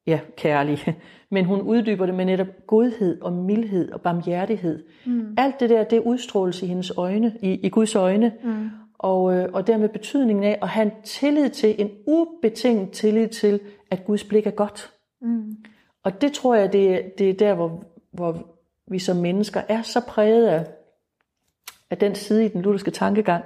ja, 0.07 0.20
kærlig, 0.36 0.78
men 1.30 1.44
hun 1.44 1.61
uddyber 1.61 2.07
det 2.07 2.14
med 2.14 2.24
netop 2.24 2.47
godhed 2.66 3.20
og 3.20 3.32
mildhed 3.32 3.92
og 3.92 4.01
barmhjertighed. 4.01 4.84
Mm. 5.07 5.34
Alt 5.38 5.61
det 5.61 5.70
der, 5.70 5.84
det 5.84 6.01
udstråles 6.01 6.62
i 6.62 6.66
hendes 6.66 6.92
øjne, 6.97 7.36
i, 7.42 7.51
i 7.53 7.68
Guds 7.68 7.94
øjne, 7.94 8.32
mm. 8.44 8.70
og, 8.99 9.34
øh, 9.34 9.49
og 9.53 9.66
dermed 9.66 9.88
betydningen 9.88 10.44
af 10.44 10.59
at 10.62 10.68
have 10.68 10.86
en 10.86 10.92
tillid 11.05 11.51
til, 11.51 11.74
en 11.78 11.90
ubetinget 12.07 12.90
tillid 12.90 13.28
til, 13.28 13.61
at 13.90 14.05
Guds 14.05 14.24
blik 14.24 14.47
er 14.47 14.51
godt. 14.51 14.92
Mm. 15.22 15.57
Og 16.05 16.20
det 16.20 16.32
tror 16.32 16.55
jeg, 16.55 16.72
det, 16.72 17.18
det 17.18 17.30
er 17.30 17.34
der, 17.34 17.55
hvor, 17.55 17.84
hvor 18.12 18.47
vi 18.90 18.99
som 18.99 19.16
mennesker 19.16 19.61
er 19.68 19.82
så 19.82 20.01
præget 20.09 20.47
af, 20.47 20.66
af 21.90 21.99
den 21.99 22.14
side 22.14 22.44
i 22.44 22.49
den 22.49 22.62
lutherske 22.62 22.90
tankegang, 22.90 23.44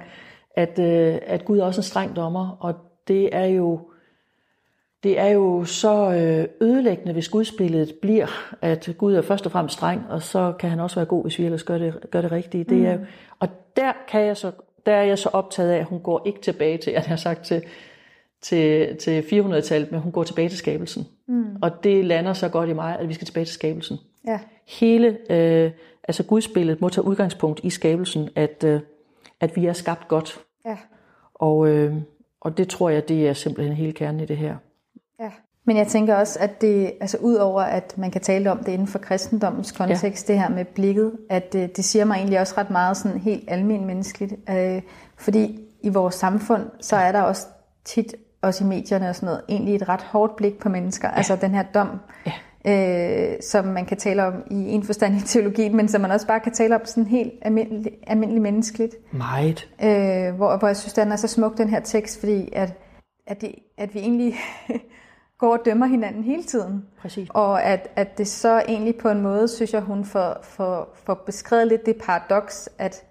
at, 0.55 0.79
øh, 0.79 1.19
at 1.25 1.45
Gud 1.45 1.59
er 1.59 1.63
også 1.63 1.79
en 1.79 1.83
streng 1.83 2.15
dommer, 2.15 2.57
og 2.59 2.90
det 3.07 3.35
er 3.35 3.45
jo 3.45 3.79
det 5.03 5.19
er 5.19 5.27
jo 5.27 5.65
så 5.65 6.11
øh, 6.11 6.67
ødelæggende, 6.67 7.13
hvis 7.13 7.29
gudsbilledet 7.29 7.95
bliver, 8.01 8.27
at 8.61 8.89
Gud 8.97 9.13
er 9.13 9.21
først 9.21 9.45
og 9.45 9.51
fremmest 9.51 9.73
streng, 9.73 10.01
og 10.09 10.21
så 10.21 10.53
kan 10.59 10.69
han 10.69 10.79
også 10.79 10.95
være 10.95 11.05
god, 11.05 11.23
hvis 11.23 11.39
vi 11.39 11.45
ellers 11.45 11.63
gør 11.63 11.77
det, 11.77 11.95
gør 12.11 12.21
det 12.21 12.31
rigtige. 12.31 12.63
Det 12.63 12.85
er, 12.87 12.97
mm. 12.97 13.05
Og 13.39 13.47
der, 13.75 13.91
kan 14.07 14.21
jeg 14.21 14.37
så, 14.37 14.51
der 14.85 14.93
er 14.93 15.03
jeg 15.03 15.19
så 15.19 15.29
optaget 15.33 15.71
af, 15.71 15.77
at 15.77 15.85
hun 15.85 15.99
går 15.99 16.21
ikke 16.25 16.41
tilbage 16.41 16.77
til, 16.77 16.91
at 16.91 16.95
jeg 16.95 17.03
har 17.03 17.15
sagt 17.15 17.45
til, 17.45 17.63
til, 18.41 18.97
til 18.97 19.21
400-tallet, 19.21 19.91
men 19.91 20.01
hun 20.01 20.11
går 20.11 20.23
tilbage 20.23 20.49
til 20.49 20.57
skabelsen. 20.57 21.07
Mm. 21.27 21.55
Og 21.61 21.83
det 21.83 22.05
lander 22.05 22.33
så 22.33 22.49
godt 22.49 22.69
i 22.69 22.73
mig, 22.73 22.99
at 22.99 23.09
vi 23.09 23.13
skal 23.13 23.25
tilbage 23.25 23.45
til 23.45 23.53
skabelsen. 23.53 23.97
Ja. 24.27 24.39
Hele, 24.67 25.17
øh, 25.29 25.71
altså 26.03 26.23
gudsbilledet 26.23 26.81
må 26.81 26.89
tage 26.89 27.05
udgangspunkt 27.05 27.59
i 27.63 27.69
skabelsen, 27.69 28.29
at, 28.35 28.63
øh, 28.63 28.81
at 29.39 29.55
vi 29.55 29.65
er 29.65 29.73
skabt 29.73 30.07
godt. 30.07 30.39
Ja. 30.65 30.77
Og, 31.33 31.67
øh, 31.67 31.95
og 32.41 32.57
det 32.57 32.67
tror 32.67 32.89
jeg, 32.89 33.07
det 33.07 33.29
er 33.29 33.33
simpelthen 33.33 33.75
hele 33.75 33.93
kernen 33.93 34.21
i 34.21 34.25
det 34.25 34.37
her. 34.37 34.55
Ja. 35.19 35.31
Men 35.65 35.77
jeg 35.77 35.87
tænker 35.87 36.15
også, 36.15 36.39
at 36.39 36.61
det, 36.61 36.93
altså 37.01 37.17
udover 37.17 37.61
at 37.61 37.97
man 37.97 38.11
kan 38.11 38.21
tale 38.21 38.51
om 38.51 38.57
det 38.57 38.71
inden 38.71 38.87
for 38.87 38.99
kristendommens 38.99 39.71
kontekst, 39.71 40.29
ja. 40.29 40.33
det 40.33 40.41
her 40.41 40.49
med 40.49 40.65
blikket, 40.65 41.11
at 41.29 41.53
det, 41.53 41.77
det 41.77 41.85
siger 41.85 42.05
mig 42.05 42.15
egentlig 42.15 42.39
også 42.39 42.53
ret 42.57 42.69
meget 42.69 42.97
sådan 42.97 43.19
helt 43.19 43.43
almen 43.47 43.85
menneskeligt. 43.85 44.33
Øh, 44.49 44.81
fordi 45.17 45.59
i 45.81 45.89
vores 45.89 46.15
samfund, 46.15 46.63
så 46.79 46.95
er 46.95 47.11
der 47.11 47.21
også 47.21 47.47
tit, 47.85 48.15
også 48.41 48.63
i 48.63 48.67
medierne 48.67 49.09
og 49.09 49.15
sådan 49.15 49.25
noget, 49.25 49.41
egentlig 49.49 49.75
et 49.75 49.89
ret 49.89 50.01
hårdt 50.01 50.35
blik 50.35 50.59
på 50.59 50.69
mennesker. 50.69 51.07
Ja. 51.07 51.17
Altså 51.17 51.35
den 51.35 51.51
her 51.51 51.63
dom, 51.63 51.89
ja. 52.25 52.31
Øh, 52.67 53.41
som 53.41 53.65
man 53.65 53.85
kan 53.85 53.97
tale 53.97 54.25
om 54.25 54.33
i 54.51 54.55
en 54.55 54.83
forstand 54.83 55.15
i 55.15 55.21
teologien, 55.21 55.75
men 55.75 55.87
som 55.87 56.01
man 56.01 56.11
også 56.11 56.27
bare 56.27 56.39
kan 56.39 56.53
tale 56.53 56.75
om 56.75 56.85
sådan 56.85 57.07
helt 57.07 57.33
almindelig, 57.41 57.91
almindelig 58.07 58.41
menneskeligt. 58.41 58.95
Meget. 59.11 59.69
Øh, 59.83 60.35
hvor, 60.35 60.57
hvor 60.57 60.67
jeg 60.67 60.77
synes, 60.77 60.93
den 60.93 61.11
er 61.11 61.15
så 61.15 61.27
smuk, 61.27 61.57
den 61.57 61.69
her 61.69 61.79
tekst, 61.79 62.19
fordi 62.19 62.49
at, 62.53 62.73
at, 63.27 63.41
det, 63.41 63.55
at 63.77 63.93
vi 63.93 63.99
egentlig 63.99 64.35
går 65.41 65.57
og 65.57 65.65
dømmer 65.65 65.85
hinanden 65.85 66.23
hele 66.23 66.43
tiden. 66.43 66.85
Præcis. 66.99 67.29
Og 67.33 67.63
at, 67.63 67.87
at 67.95 68.17
det 68.17 68.27
så 68.27 68.63
egentlig 68.67 68.95
på 68.95 69.09
en 69.09 69.21
måde, 69.21 69.47
synes 69.47 69.73
jeg, 69.73 69.81
hun 69.81 70.05
får, 70.05 70.37
får, 70.43 70.93
får 71.05 71.13
beskrevet 71.13 71.67
lidt 71.67 71.85
det 71.85 71.95
paradoks, 71.95 72.69
at, 72.77 73.03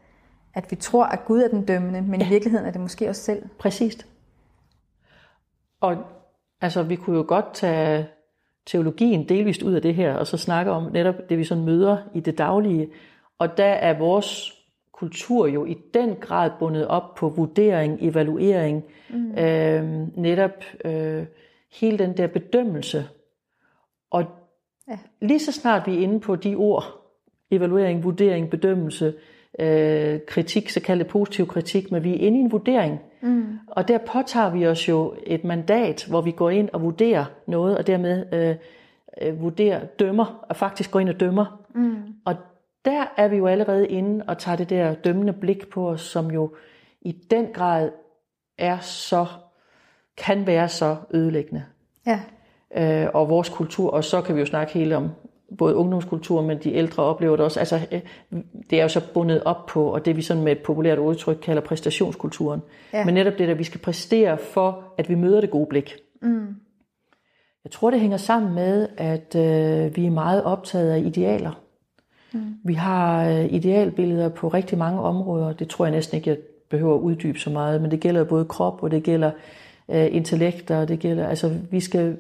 at 0.55 0.71
vi 0.71 0.77
tror, 0.77 1.05
at 1.05 1.25
Gud 1.25 1.41
er 1.43 1.49
den 1.49 1.65
dømmende, 1.65 2.03
men 2.03 2.21
ja. 2.21 2.27
i 2.27 2.29
virkeligheden 2.29 2.67
er 2.67 2.73
det 2.73 2.81
måske 2.81 3.11
os 3.11 3.17
selv. 3.17 3.43
Præcis. 3.59 4.07
Og 5.81 5.97
altså, 6.61 6.83
vi 6.83 6.97
kunne 6.97 7.17
jo 7.17 7.25
godt 7.29 7.55
tage 7.55 8.07
teologien 8.67 9.29
delvist 9.29 9.63
ud 9.63 9.75
af 9.75 9.83
det 9.83 9.95
her, 9.95 10.15
og 10.15 10.27
så 10.27 10.37
snakke 10.37 10.71
om 10.71 10.93
netop 10.93 11.15
det, 11.29 11.39
vi 11.39 11.45
sådan 11.45 11.65
møder 11.65 11.97
i 12.15 12.21
det 12.21 12.39
daglige. 12.39 12.89
Og 13.39 13.57
der 13.57 13.65
er 13.65 13.99
vores 13.99 14.61
kultur 14.93 15.47
jo 15.47 15.65
i 15.65 15.77
den 15.95 16.17
grad 16.21 16.51
bundet 16.59 16.87
op 16.87 17.15
på 17.15 17.29
vurdering, 17.29 17.99
evaluering, 18.01 18.85
mm. 19.11 19.39
øh, 19.39 20.17
netop 20.17 20.65
øh, 20.85 21.27
hele 21.81 21.99
den 21.99 22.17
der 22.17 22.27
bedømmelse. 22.27 23.05
Og 24.11 24.25
ja. 24.89 24.99
lige 25.21 25.39
så 25.39 25.53
snart 25.53 25.87
vi 25.87 25.97
er 25.97 26.01
inde 26.01 26.21
på 26.21 26.37
de 26.37 26.55
ord, 26.55 26.85
evaluering, 27.51 28.05
vurdering, 28.05 28.51
bedømmelse, 28.51 29.15
øh, 29.59 30.21
kritik, 30.27 30.69
så 30.69 30.81
kaldet 30.81 31.07
positiv 31.07 31.47
kritik, 31.47 31.93
men 31.93 32.05
vi 32.05 32.11
er 32.11 32.19
inde 32.19 32.39
i 32.39 32.41
en 32.41 32.53
vurdering. 32.53 33.01
Mm. 33.21 33.59
Og 33.67 33.89
der 33.89 33.99
påtager 33.99 34.51
vi 34.51 34.67
os 34.67 34.89
jo 34.89 35.15
et 35.27 35.45
mandat, 35.45 36.07
hvor 36.09 36.21
vi 36.21 36.31
går 36.31 36.51
ind 36.51 36.69
og 36.73 36.83
vurderer 36.83 37.25
noget, 37.47 37.79
og 37.79 37.87
dermed 37.87 38.27
øh, 38.33 38.57
øh, 39.23 39.43
vurderer, 39.43 39.87
dømmer, 39.87 40.45
og 40.49 40.57
faktisk 40.57 40.91
går 40.91 41.01
ind 41.01 41.09
og 41.09 41.21
dømmer. 41.21 41.61
Mm. 41.75 41.97
Og 42.25 42.37
der 42.85 43.05
er 43.17 43.29
vi 43.29 43.37
jo 43.37 43.47
allerede 43.47 43.89
inde 43.89 44.25
og 44.29 44.39
tager 44.39 44.57
det 44.57 44.71
der 44.71 44.95
dømmende 44.95 45.33
blik 45.33 45.69
på 45.69 45.91
os, 45.91 46.01
som 46.01 46.31
jo 46.31 46.55
i 47.01 47.13
den 47.13 47.47
grad 47.53 47.91
er 48.59 48.79
så, 48.79 49.27
kan 50.17 50.47
være 50.47 50.69
så 50.69 50.97
ødelæggende. 51.11 51.65
Ja. 52.07 52.21
Øh, 52.77 53.11
og 53.15 53.29
vores 53.29 53.49
kultur, 53.49 53.91
og 53.91 54.05
så 54.05 54.23
kan 54.23 54.35
vi 54.35 54.41
jo 54.41 54.47
snakke 54.47 54.73
hele 54.73 54.97
om 54.97 55.11
både 55.59 55.75
ungdomskultur, 55.75 56.43
men 56.43 56.59
de 56.59 56.75
ældre 56.75 57.03
oplever 57.03 57.37
det 57.37 57.45
også. 57.45 57.59
Altså, 57.59 57.81
øh, 57.93 58.01
det 58.71 58.79
er 58.79 58.83
jo 58.83 58.89
så 58.89 59.01
bundet 59.15 59.43
op 59.45 59.67
på, 59.67 59.85
og 59.85 60.05
det 60.05 60.17
vi 60.17 60.23
sådan 60.23 60.43
med 60.43 60.53
et 60.53 60.59
populært 60.59 60.99
udtryk 60.99 61.39
kalder 61.43 61.63
præstationskulturen. 61.63 62.63
Ja. 62.93 63.05
Men 63.05 63.15
netop 63.15 63.39
det, 63.39 63.49
at 63.49 63.59
vi 63.59 63.65
skal 63.65 63.81
præstere 63.81 64.39
for, 64.39 64.85
at 64.99 65.09
vi 65.09 65.15
møder 65.15 65.41
det 65.41 65.51
gode 65.51 65.67
blik. 65.67 65.97
Mm. 66.23 66.47
Jeg 67.65 67.71
tror, 67.73 67.91
det 67.91 68.01
hænger 68.01 68.17
sammen 68.17 68.55
med, 68.55 68.89
at 68.97 69.37
øh, 69.37 69.97
vi 69.97 70.07
er 70.07 70.11
meget 70.11 70.45
optaget 70.45 70.91
af 70.91 70.99
idealer. 70.99 71.61
Mm. 72.33 72.41
Vi 72.65 72.75
har 72.75 73.29
øh, 73.29 73.53
idealbilleder 73.53 74.29
på 74.29 74.49
rigtig 74.49 74.79
mange 74.79 75.01
områder. 75.01 75.53
Det 75.53 75.69
tror 75.69 75.85
jeg 75.85 75.95
næsten 75.95 76.17
ikke, 76.17 76.31
jeg 76.31 76.39
behøver 76.71 76.95
at 76.95 77.01
uddybe 77.01 77.39
så 77.39 77.51
meget, 77.51 77.83
men 77.83 77.91
det 77.91 78.01
gælder 78.01 78.25
både 78.25 78.45
krop, 78.45 78.83
og 78.83 78.91
det 78.91 79.03
gælder 79.03 79.31
øh, 79.89 80.09
intellekt, 80.15 80.71
og 80.71 80.89
det 80.89 80.99
gælder, 80.99 81.29
altså 81.29 81.53
vi 81.71 81.81
skal 81.81 82.17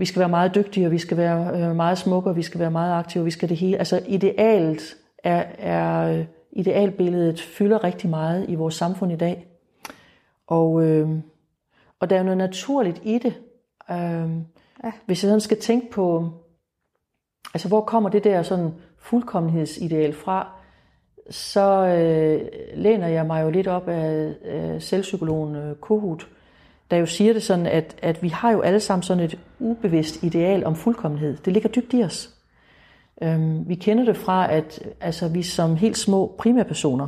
vi 0.00 0.04
skal 0.04 0.20
være 0.20 0.28
meget 0.28 0.54
dygtige, 0.54 0.86
og 0.86 0.92
vi 0.92 0.98
skal 0.98 1.16
være 1.16 1.60
øh, 1.60 1.76
meget 1.76 1.98
smukke, 1.98 2.30
og 2.30 2.36
vi 2.36 2.42
skal 2.42 2.60
være 2.60 2.70
meget 2.70 2.98
aktive, 2.98 3.22
og 3.22 3.26
vi 3.26 3.30
skal 3.30 3.48
det 3.48 3.56
hele. 3.56 3.78
Altså 3.78 4.02
idealt 4.08 4.96
er, 5.24 5.44
er 5.58 6.18
øh, 6.18 6.24
idealbilledet 6.52 7.40
fylder 7.40 7.84
rigtig 7.84 8.10
meget 8.10 8.46
i 8.48 8.54
vores 8.54 8.74
samfund 8.74 9.12
i 9.12 9.16
dag. 9.16 9.46
Og, 10.46 10.84
øh, 10.84 11.08
og 12.00 12.10
der 12.10 12.18
er 12.18 12.22
noget 12.22 12.38
naturligt 12.38 13.00
i 13.04 13.18
det. 13.18 13.34
Øh, 13.90 14.30
ja. 14.84 14.92
Hvis 15.06 15.22
jeg 15.24 15.28
sådan 15.28 15.40
skal 15.40 15.60
tænke 15.60 15.90
på, 15.90 16.30
altså 17.54 17.68
hvor 17.68 17.80
kommer 17.80 18.10
det 18.10 18.24
der 18.24 18.42
sådan 18.42 18.74
fuldkommenhedsideal 18.98 20.12
fra, 20.12 20.48
så 21.30 21.86
øh, 21.86 22.48
læner 22.74 23.08
jeg 23.08 23.26
mig 23.26 23.42
jo 23.42 23.50
lidt 23.50 23.66
op 23.66 23.88
af, 23.88 24.34
af 24.44 24.82
selvpsykologen 24.82 25.56
øh, 25.56 25.76
Kohut, 25.76 26.28
der 26.90 26.96
jo 26.96 27.06
siger 27.06 27.32
det 27.32 27.42
sådan, 27.42 27.66
at, 27.66 27.96
at 28.02 28.22
vi 28.22 28.28
har 28.28 28.50
jo 28.50 28.60
alle 28.60 28.80
sammen 28.80 29.02
sådan 29.02 29.24
et 29.24 29.38
ubevidst 29.58 30.22
ideal 30.22 30.66
om 30.66 30.76
fuldkommenhed. 30.76 31.36
Det 31.36 31.52
ligger 31.52 31.68
dybt 31.68 31.94
i 31.94 32.02
os. 32.02 32.34
Øhm, 33.22 33.68
vi 33.68 33.74
kender 33.74 34.04
det 34.04 34.16
fra, 34.16 34.52
at 34.52 34.82
altså, 35.00 35.28
vi 35.28 35.42
som 35.42 35.76
helt 35.76 35.98
små 35.98 36.34
primærpersoner, 36.38 37.06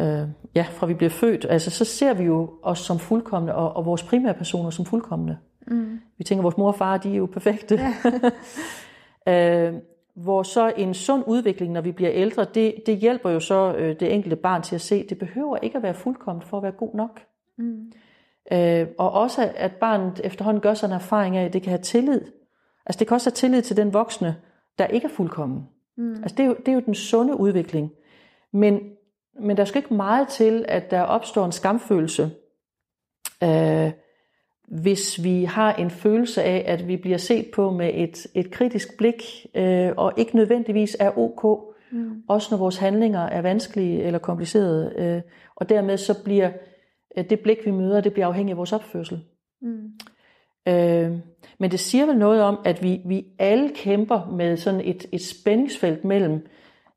øh, 0.00 0.28
ja, 0.54 0.66
fra 0.70 0.86
vi 0.86 0.94
bliver 0.94 1.10
født, 1.10 1.46
altså, 1.48 1.70
så 1.70 1.84
ser 1.84 2.14
vi 2.14 2.24
jo 2.24 2.50
os 2.62 2.78
som 2.78 2.98
fuldkommende, 2.98 3.54
og, 3.54 3.76
og 3.76 3.84
vores 3.84 4.02
primærpersoner 4.02 4.70
som 4.70 4.84
fuldkommende. 4.84 5.38
Mm. 5.66 6.00
Vi 6.18 6.24
tænker, 6.24 6.40
at 6.40 6.44
vores 6.44 6.56
mor 6.56 6.68
og 6.68 6.74
far, 6.74 6.96
de 6.96 7.12
er 7.12 7.16
jo 7.16 7.26
perfekte. 7.26 7.80
Ja. 9.26 9.30
øh, 9.68 9.74
hvor 10.14 10.42
så 10.42 10.72
en 10.76 10.94
sund 10.94 11.24
udvikling, 11.26 11.72
når 11.72 11.80
vi 11.80 11.92
bliver 11.92 12.10
ældre, 12.12 12.46
det, 12.54 12.74
det 12.86 12.96
hjælper 12.96 13.30
jo 13.30 13.40
så 13.40 13.74
øh, 13.74 14.00
det 14.00 14.14
enkelte 14.14 14.36
barn 14.36 14.62
til 14.62 14.74
at 14.74 14.80
se, 14.80 15.06
det 15.08 15.18
behøver 15.18 15.56
ikke 15.56 15.76
at 15.76 15.82
være 15.82 15.94
fuldkommet 15.94 16.44
for 16.44 16.56
at 16.56 16.62
være 16.62 16.72
god 16.72 16.94
nok. 16.94 17.20
Mm. 17.56 17.92
Øh, 18.52 18.86
og 18.98 19.12
også, 19.12 19.52
at 19.56 19.72
barnet 19.72 20.20
efterhånden 20.24 20.60
gør 20.60 20.74
sig 20.74 20.86
en 20.86 20.92
erfaring 20.92 21.36
af, 21.36 21.44
at 21.44 21.52
det 21.52 21.62
kan 21.62 21.70
have 21.70 21.82
tillid. 21.82 22.20
Altså 22.86 22.98
det 22.98 23.06
kan 23.06 23.14
også 23.14 23.30
have 23.30 23.34
tillid 23.34 23.62
til 23.62 23.76
den 23.76 23.92
voksne, 23.92 24.36
der 24.78 24.86
ikke 24.86 25.04
er 25.04 25.12
fuldkommen. 25.12 25.68
Mm. 25.96 26.14
Altså 26.14 26.34
det 26.36 26.42
er, 26.42 26.46
jo, 26.46 26.56
det 26.58 26.68
er 26.68 26.72
jo 26.72 26.82
den 26.86 26.94
sunde 26.94 27.36
udvikling. 27.36 27.90
Men, 28.52 28.80
men 29.40 29.56
der 29.56 29.64
skal 29.64 29.78
ikke 29.78 29.94
meget 29.94 30.28
til, 30.28 30.64
at 30.68 30.90
der 30.90 31.00
opstår 31.00 31.44
en 31.44 31.52
skamfølelse, 31.52 32.30
øh, 33.44 33.90
hvis 34.68 35.24
vi 35.24 35.44
har 35.44 35.72
en 35.72 35.90
følelse 35.90 36.42
af, 36.42 36.64
at 36.66 36.88
vi 36.88 36.96
bliver 36.96 37.18
set 37.18 37.50
på 37.54 37.70
med 37.70 37.90
et, 37.94 38.26
et 38.34 38.50
kritisk 38.50 38.96
blik, 38.98 39.46
øh, 39.54 39.92
og 39.96 40.12
ikke 40.16 40.36
nødvendigvis 40.36 40.96
er 41.00 41.18
ok, 41.18 41.64
mm. 41.92 42.22
også 42.28 42.48
når 42.50 42.58
vores 42.58 42.76
handlinger 42.76 43.20
er 43.20 43.42
vanskelige 43.42 44.02
eller 44.02 44.18
komplicerede, 44.18 44.92
øh, 44.96 45.22
og 45.56 45.68
dermed 45.68 45.96
så 45.96 46.24
bliver 46.24 46.50
det 47.16 47.40
blik, 47.40 47.58
vi 47.64 47.70
møder, 47.70 48.00
det 48.00 48.12
bliver 48.12 48.26
afhængigt 48.26 48.52
af 48.52 48.56
vores 48.56 48.72
opførsel. 48.72 49.20
Mm. 49.62 49.92
Øh, 50.68 51.12
men 51.58 51.70
det 51.70 51.80
siger 51.80 52.06
vel 52.06 52.16
noget 52.16 52.42
om, 52.42 52.58
at 52.64 52.82
vi, 52.82 53.00
vi 53.04 53.26
alle 53.38 53.70
kæmper 53.74 54.30
med 54.32 54.56
sådan 54.56 54.80
et, 54.80 55.06
et 55.12 55.22
spændingsfelt 55.22 56.04
mellem 56.04 56.46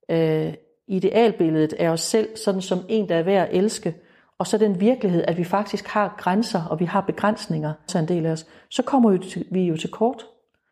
øh, 0.10 0.54
idealbilledet 0.88 1.74
af 1.74 1.90
os 1.90 2.02
selv, 2.02 2.38
sådan 2.38 2.62
som 2.62 2.80
en, 2.90 3.10
der 3.10 3.16
er 3.16 3.24
værd 3.24 3.50
at 3.50 3.58
elske, 3.58 3.96
og 4.38 4.48
så 4.48 4.58
den 4.58 4.80
virkelighed, 4.82 5.24
at 5.28 5.38
vi 5.38 5.44
faktisk 5.44 5.88
har 5.88 6.16
grænser, 6.18 6.64
og 6.64 6.80
vi 6.80 6.86
har 6.86 7.02
begrænsninger, 7.02 7.74
så 7.88 8.00
en 8.00 8.08
del 8.08 8.26
af 8.26 8.32
os, 8.32 8.48
så 8.70 8.84
kommer 8.84 9.18
vi 9.52 9.62
jo 9.62 9.78
til 9.78 9.92
kort. 9.92 10.26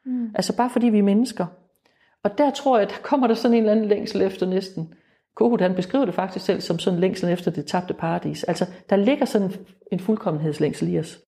Mm. 0.05 0.31
Altså 0.35 0.57
bare 0.57 0.69
fordi 0.69 0.89
vi 0.89 0.99
er 0.99 1.03
mennesker. 1.03 1.45
Og 2.23 2.37
der 2.37 2.51
tror 2.51 2.77
jeg, 2.77 2.89
der 2.89 2.95
kommer 3.03 3.27
der 3.27 3.33
sådan 3.33 3.57
en 3.57 3.63
eller 3.63 3.71
anden 3.71 3.85
længsel 3.85 4.21
efter 4.21 4.45
næsten 4.45 4.93
Kohut 5.39 5.61
han 5.61 5.75
beskriver 5.75 6.05
det 6.05 6.13
faktisk 6.13 6.45
selv 6.45 6.61
som 6.61 6.79
sådan 6.79 6.99
længsel 6.99 7.29
efter 7.29 7.51
det 7.51 7.65
tabte 7.65 7.93
paradis. 7.93 8.43
Altså, 8.43 8.65
der 8.89 8.95
ligger 8.95 9.25
sådan 9.25 9.51
en 9.91 9.99
fuldkommenhedslængsel 9.99 10.93
i 10.93 10.99
os. 10.99 11.19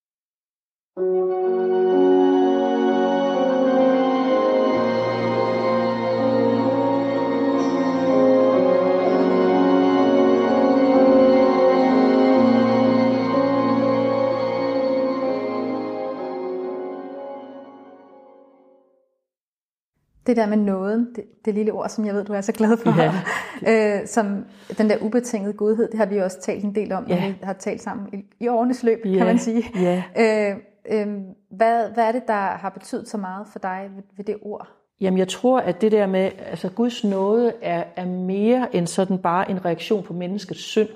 Det 20.28 20.38
der 20.38 20.46
med 20.46 20.58
nåden, 20.58 21.08
det, 21.16 21.24
det 21.46 21.54
lille 21.54 21.72
ord, 21.72 21.90
som 21.90 22.06
jeg 22.06 22.14
ved, 22.14 22.26
du 22.26 22.34
er 22.34 22.42
så 22.42 22.52
glad 22.52 22.78
for, 22.78 23.02
ja. 23.02 24.00
øh, 24.02 24.08
som 24.08 24.46
den 24.78 24.90
der 24.90 24.98
ubetingede 25.02 25.54
godhed, 25.54 25.88
det 25.92 26.00
har 26.00 26.06
vi 26.06 26.18
også 26.18 26.42
talt 26.42 26.64
en 26.64 26.76
del 26.76 26.92
om, 26.92 27.06
ja. 27.08 27.22
når 27.22 27.28
vi 27.28 27.36
har 27.44 27.54
talt 27.54 27.82
sammen 27.82 28.08
i, 28.14 28.44
i 28.44 28.48
årenes 28.48 28.84
løb, 28.84 29.00
ja. 29.06 29.18
kan 29.18 29.26
man 29.26 29.40
sige. 29.40 29.64
Ja. 29.76 30.04
Øh, 30.20 30.58
øh, 30.92 31.18
hvad, 31.52 31.94
hvad 31.94 32.04
er 32.04 32.12
det, 32.12 32.24
der 32.28 32.34
har 32.34 32.70
betydet 32.70 33.10
så 33.10 33.18
meget 33.18 33.48
for 33.52 33.60
dig 33.60 33.90
ved, 33.96 34.04
ved 34.18 34.26
det 34.26 34.38
ord? 34.42 34.68
Jamen 35.02 35.18
jeg 35.18 35.28
tror, 35.28 35.60
at 35.60 35.82
det 35.82 35.92
der 35.92 36.08
med, 36.08 36.32
altså 36.40 36.70
Guds 36.70 37.04
nåde 37.04 37.54
er, 37.62 37.84
er 37.96 38.06
mere 38.06 38.76
end 38.76 38.88
sådan 38.88 39.18
bare 39.18 39.52
en 39.52 39.66
reaktion 39.66 40.04
på 40.04 40.14
menneskets 40.14 40.62
synd. 40.62 40.90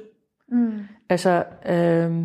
Mm. 0.52 0.72
Altså, 1.10 1.44
øh, 1.66 2.24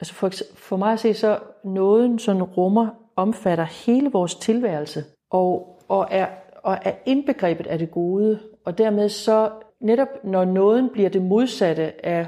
altså 0.00 0.14
for, 0.14 0.30
for 0.54 0.76
mig 0.76 0.92
at 0.92 1.00
se, 1.00 1.14
så 1.14 1.38
nåden 1.64 2.18
sådan 2.18 2.42
rummer, 2.42 2.88
omfatter 3.16 3.64
hele 3.64 4.10
vores 4.10 4.34
tilværelse. 4.34 5.04
Og 5.30 5.77
og 5.88 6.08
er, 6.10 6.26
og 6.62 6.78
er 6.82 6.92
indbegrebet 7.06 7.66
af 7.66 7.78
det 7.78 7.90
gode. 7.90 8.40
Og 8.64 8.78
dermed 8.78 9.08
så 9.08 9.50
netop 9.80 10.08
når 10.24 10.44
nåden 10.44 10.90
bliver 10.92 11.08
det 11.08 11.22
modsatte 11.22 12.06
af, 12.06 12.26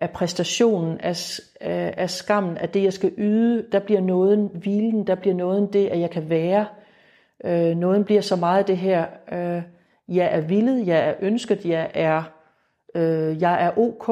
af 0.00 0.10
præstationen, 0.10 0.98
af, 1.00 1.40
af, 1.60 1.94
af 1.96 2.10
skammen, 2.10 2.56
af 2.56 2.68
det, 2.68 2.84
jeg 2.84 2.92
skal 2.92 3.12
yde. 3.18 3.66
Der 3.72 3.78
bliver 3.78 4.00
nåden 4.00 4.50
hvilen, 4.54 5.06
der 5.06 5.14
bliver 5.14 5.34
nåden 5.34 5.72
det, 5.72 5.88
at 5.88 6.00
jeg 6.00 6.10
kan 6.10 6.28
være. 6.28 6.66
Øh, 7.44 7.76
nåden 7.76 8.04
bliver 8.04 8.20
så 8.20 8.36
meget 8.36 8.68
det 8.68 8.76
her, 8.76 9.06
øh, 9.32 9.62
jeg 10.08 10.28
er 10.32 10.40
villet, 10.40 10.86
jeg 10.86 11.08
er 11.08 11.14
ønsket, 11.20 11.64
jeg 11.64 11.90
er, 11.94 12.22
øh, 12.94 13.42
jeg 13.42 13.64
er 13.64 13.78
ok. 13.78 14.08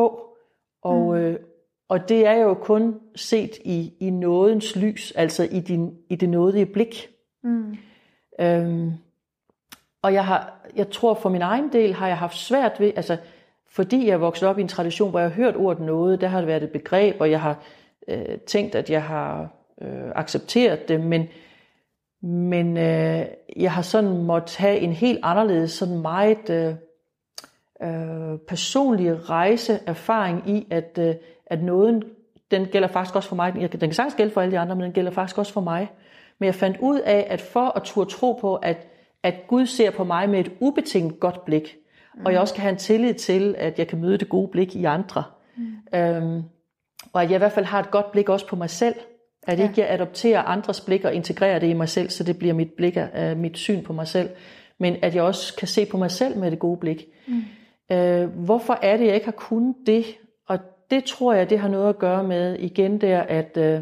Og, 0.82 1.06
mm. 1.06 1.14
øh, 1.14 1.40
og 1.88 2.08
det 2.08 2.26
er 2.26 2.34
jo 2.34 2.54
kun 2.54 3.00
set 3.16 3.50
i, 3.64 3.94
i 4.00 4.10
nådens 4.10 4.76
lys, 4.76 5.12
altså 5.12 5.48
i, 5.50 5.60
din, 5.60 5.94
i 6.10 6.16
det 6.16 6.28
nådige 6.28 6.66
blik. 6.66 7.08
Mm. 7.44 7.76
Øhm, 8.38 8.92
og 10.02 10.12
jeg, 10.12 10.24
har, 10.24 10.52
jeg 10.76 10.90
tror 10.90 11.14
for 11.14 11.28
min 11.28 11.42
egen 11.42 11.72
del 11.72 11.94
har 11.94 12.08
jeg 12.08 12.18
haft 12.18 12.36
svært 12.36 12.80
ved, 12.80 12.92
altså 12.96 13.16
fordi 13.68 14.06
jeg 14.06 14.12
er 14.12 14.16
vokset 14.16 14.48
op 14.48 14.58
i 14.58 14.60
en 14.60 14.68
tradition, 14.68 15.10
hvor 15.10 15.18
jeg 15.18 15.28
har 15.28 15.36
hørt 15.36 15.56
ordet 15.56 15.82
noget, 15.82 16.20
der 16.20 16.26
har 16.26 16.38
det 16.38 16.46
været 16.46 16.62
et 16.62 16.70
begreb, 16.70 17.16
og 17.20 17.30
jeg 17.30 17.40
har 17.40 17.62
øh, 18.08 18.38
tænkt, 18.46 18.74
at 18.74 18.90
jeg 18.90 19.02
har 19.02 19.48
øh, 19.82 20.10
accepteret 20.14 20.88
det, 20.88 21.00
men, 21.00 21.28
men 22.22 22.76
øh, 22.76 23.26
jeg 23.56 23.72
har 23.72 23.82
sådan 23.82 24.22
måtte 24.22 24.58
have 24.58 24.78
en 24.78 24.92
helt 24.92 25.18
anderledes, 25.22 25.70
sådan 25.70 25.98
meget 25.98 26.50
øh, 26.50 26.74
øh, 27.82 28.38
personlig 28.48 29.30
rejseerfaring 29.30 30.50
i, 30.50 30.66
at, 30.70 30.98
øh, 30.98 31.14
at 31.46 31.62
noget, 31.62 32.04
den 32.50 32.66
gælder 32.66 32.88
faktisk 32.88 33.16
også 33.16 33.28
for 33.28 33.36
mig, 33.36 33.54
den 33.54 33.68
kan 33.68 33.92
sagtens 33.92 34.14
gælde 34.14 34.32
for 34.32 34.40
alle 34.40 34.52
de 34.52 34.58
andre, 34.58 34.76
men 34.76 34.84
den 34.84 34.92
gælder 34.92 35.10
faktisk 35.10 35.38
også 35.38 35.52
for 35.52 35.60
mig. 35.60 35.88
Men 36.40 36.46
jeg 36.46 36.54
fandt 36.54 36.76
ud 36.80 37.00
af, 37.00 37.26
at 37.30 37.40
for 37.40 37.76
at 37.76 37.82
turde 37.82 38.10
tro 38.10 38.32
på, 38.32 38.54
at, 38.54 38.86
at 39.22 39.34
Gud 39.46 39.66
ser 39.66 39.90
på 39.90 40.04
mig 40.04 40.28
med 40.30 40.40
et 40.40 40.52
ubetinget 40.60 41.20
godt 41.20 41.44
blik, 41.44 41.76
mm. 42.14 42.26
og 42.26 42.32
jeg 42.32 42.40
også 42.40 42.54
kan 42.54 42.62
have 42.62 42.72
en 42.72 42.78
tillid 42.78 43.14
til, 43.14 43.54
at 43.58 43.78
jeg 43.78 43.88
kan 43.88 44.00
møde 44.00 44.18
det 44.18 44.28
gode 44.28 44.48
blik 44.48 44.76
i 44.76 44.84
andre, 44.84 45.24
mm. 45.56 45.98
øhm, 45.98 46.42
og 47.12 47.22
at 47.22 47.30
jeg 47.30 47.36
i 47.36 47.38
hvert 47.38 47.52
fald 47.52 47.64
har 47.64 47.80
et 47.80 47.90
godt 47.90 48.12
blik 48.12 48.28
også 48.28 48.46
på 48.46 48.56
mig 48.56 48.70
selv, 48.70 48.94
at 49.42 49.58
ja. 49.58 49.68
ikke 49.68 49.80
jeg 49.80 49.90
adopterer 49.90 50.42
andres 50.42 50.80
blik 50.80 51.04
og 51.04 51.14
integrerer 51.14 51.58
det 51.58 51.66
i 51.66 51.72
mig 51.72 51.88
selv, 51.88 52.10
så 52.10 52.24
det 52.24 52.38
bliver 52.38 52.54
mit, 52.54 52.72
blik, 52.76 52.96
uh, 52.96 53.38
mit 53.38 53.58
syn 53.58 53.82
på 53.82 53.92
mig 53.92 54.08
selv, 54.08 54.28
men 54.78 54.96
at 55.02 55.14
jeg 55.14 55.22
også 55.22 55.56
kan 55.56 55.68
se 55.68 55.86
på 55.86 55.96
mig 55.96 56.10
selv 56.10 56.38
med 56.38 56.50
det 56.50 56.58
gode 56.58 56.76
blik. 56.76 57.06
Mm. 57.26 57.42
Øh, 57.92 58.28
hvorfor 58.28 58.78
er 58.82 58.96
det, 58.96 59.06
jeg 59.06 59.14
ikke 59.14 59.26
har 59.26 59.32
kunnet 59.32 59.74
det? 59.86 60.04
Og 60.48 60.58
det 60.90 61.04
tror 61.04 61.32
jeg, 61.32 61.50
det 61.50 61.58
har 61.58 61.68
noget 61.68 61.88
at 61.88 61.98
gøre 61.98 62.24
med 62.24 62.58
igen 62.58 63.00
der, 63.00 63.20
at 63.20 63.56
øh, 63.56 63.80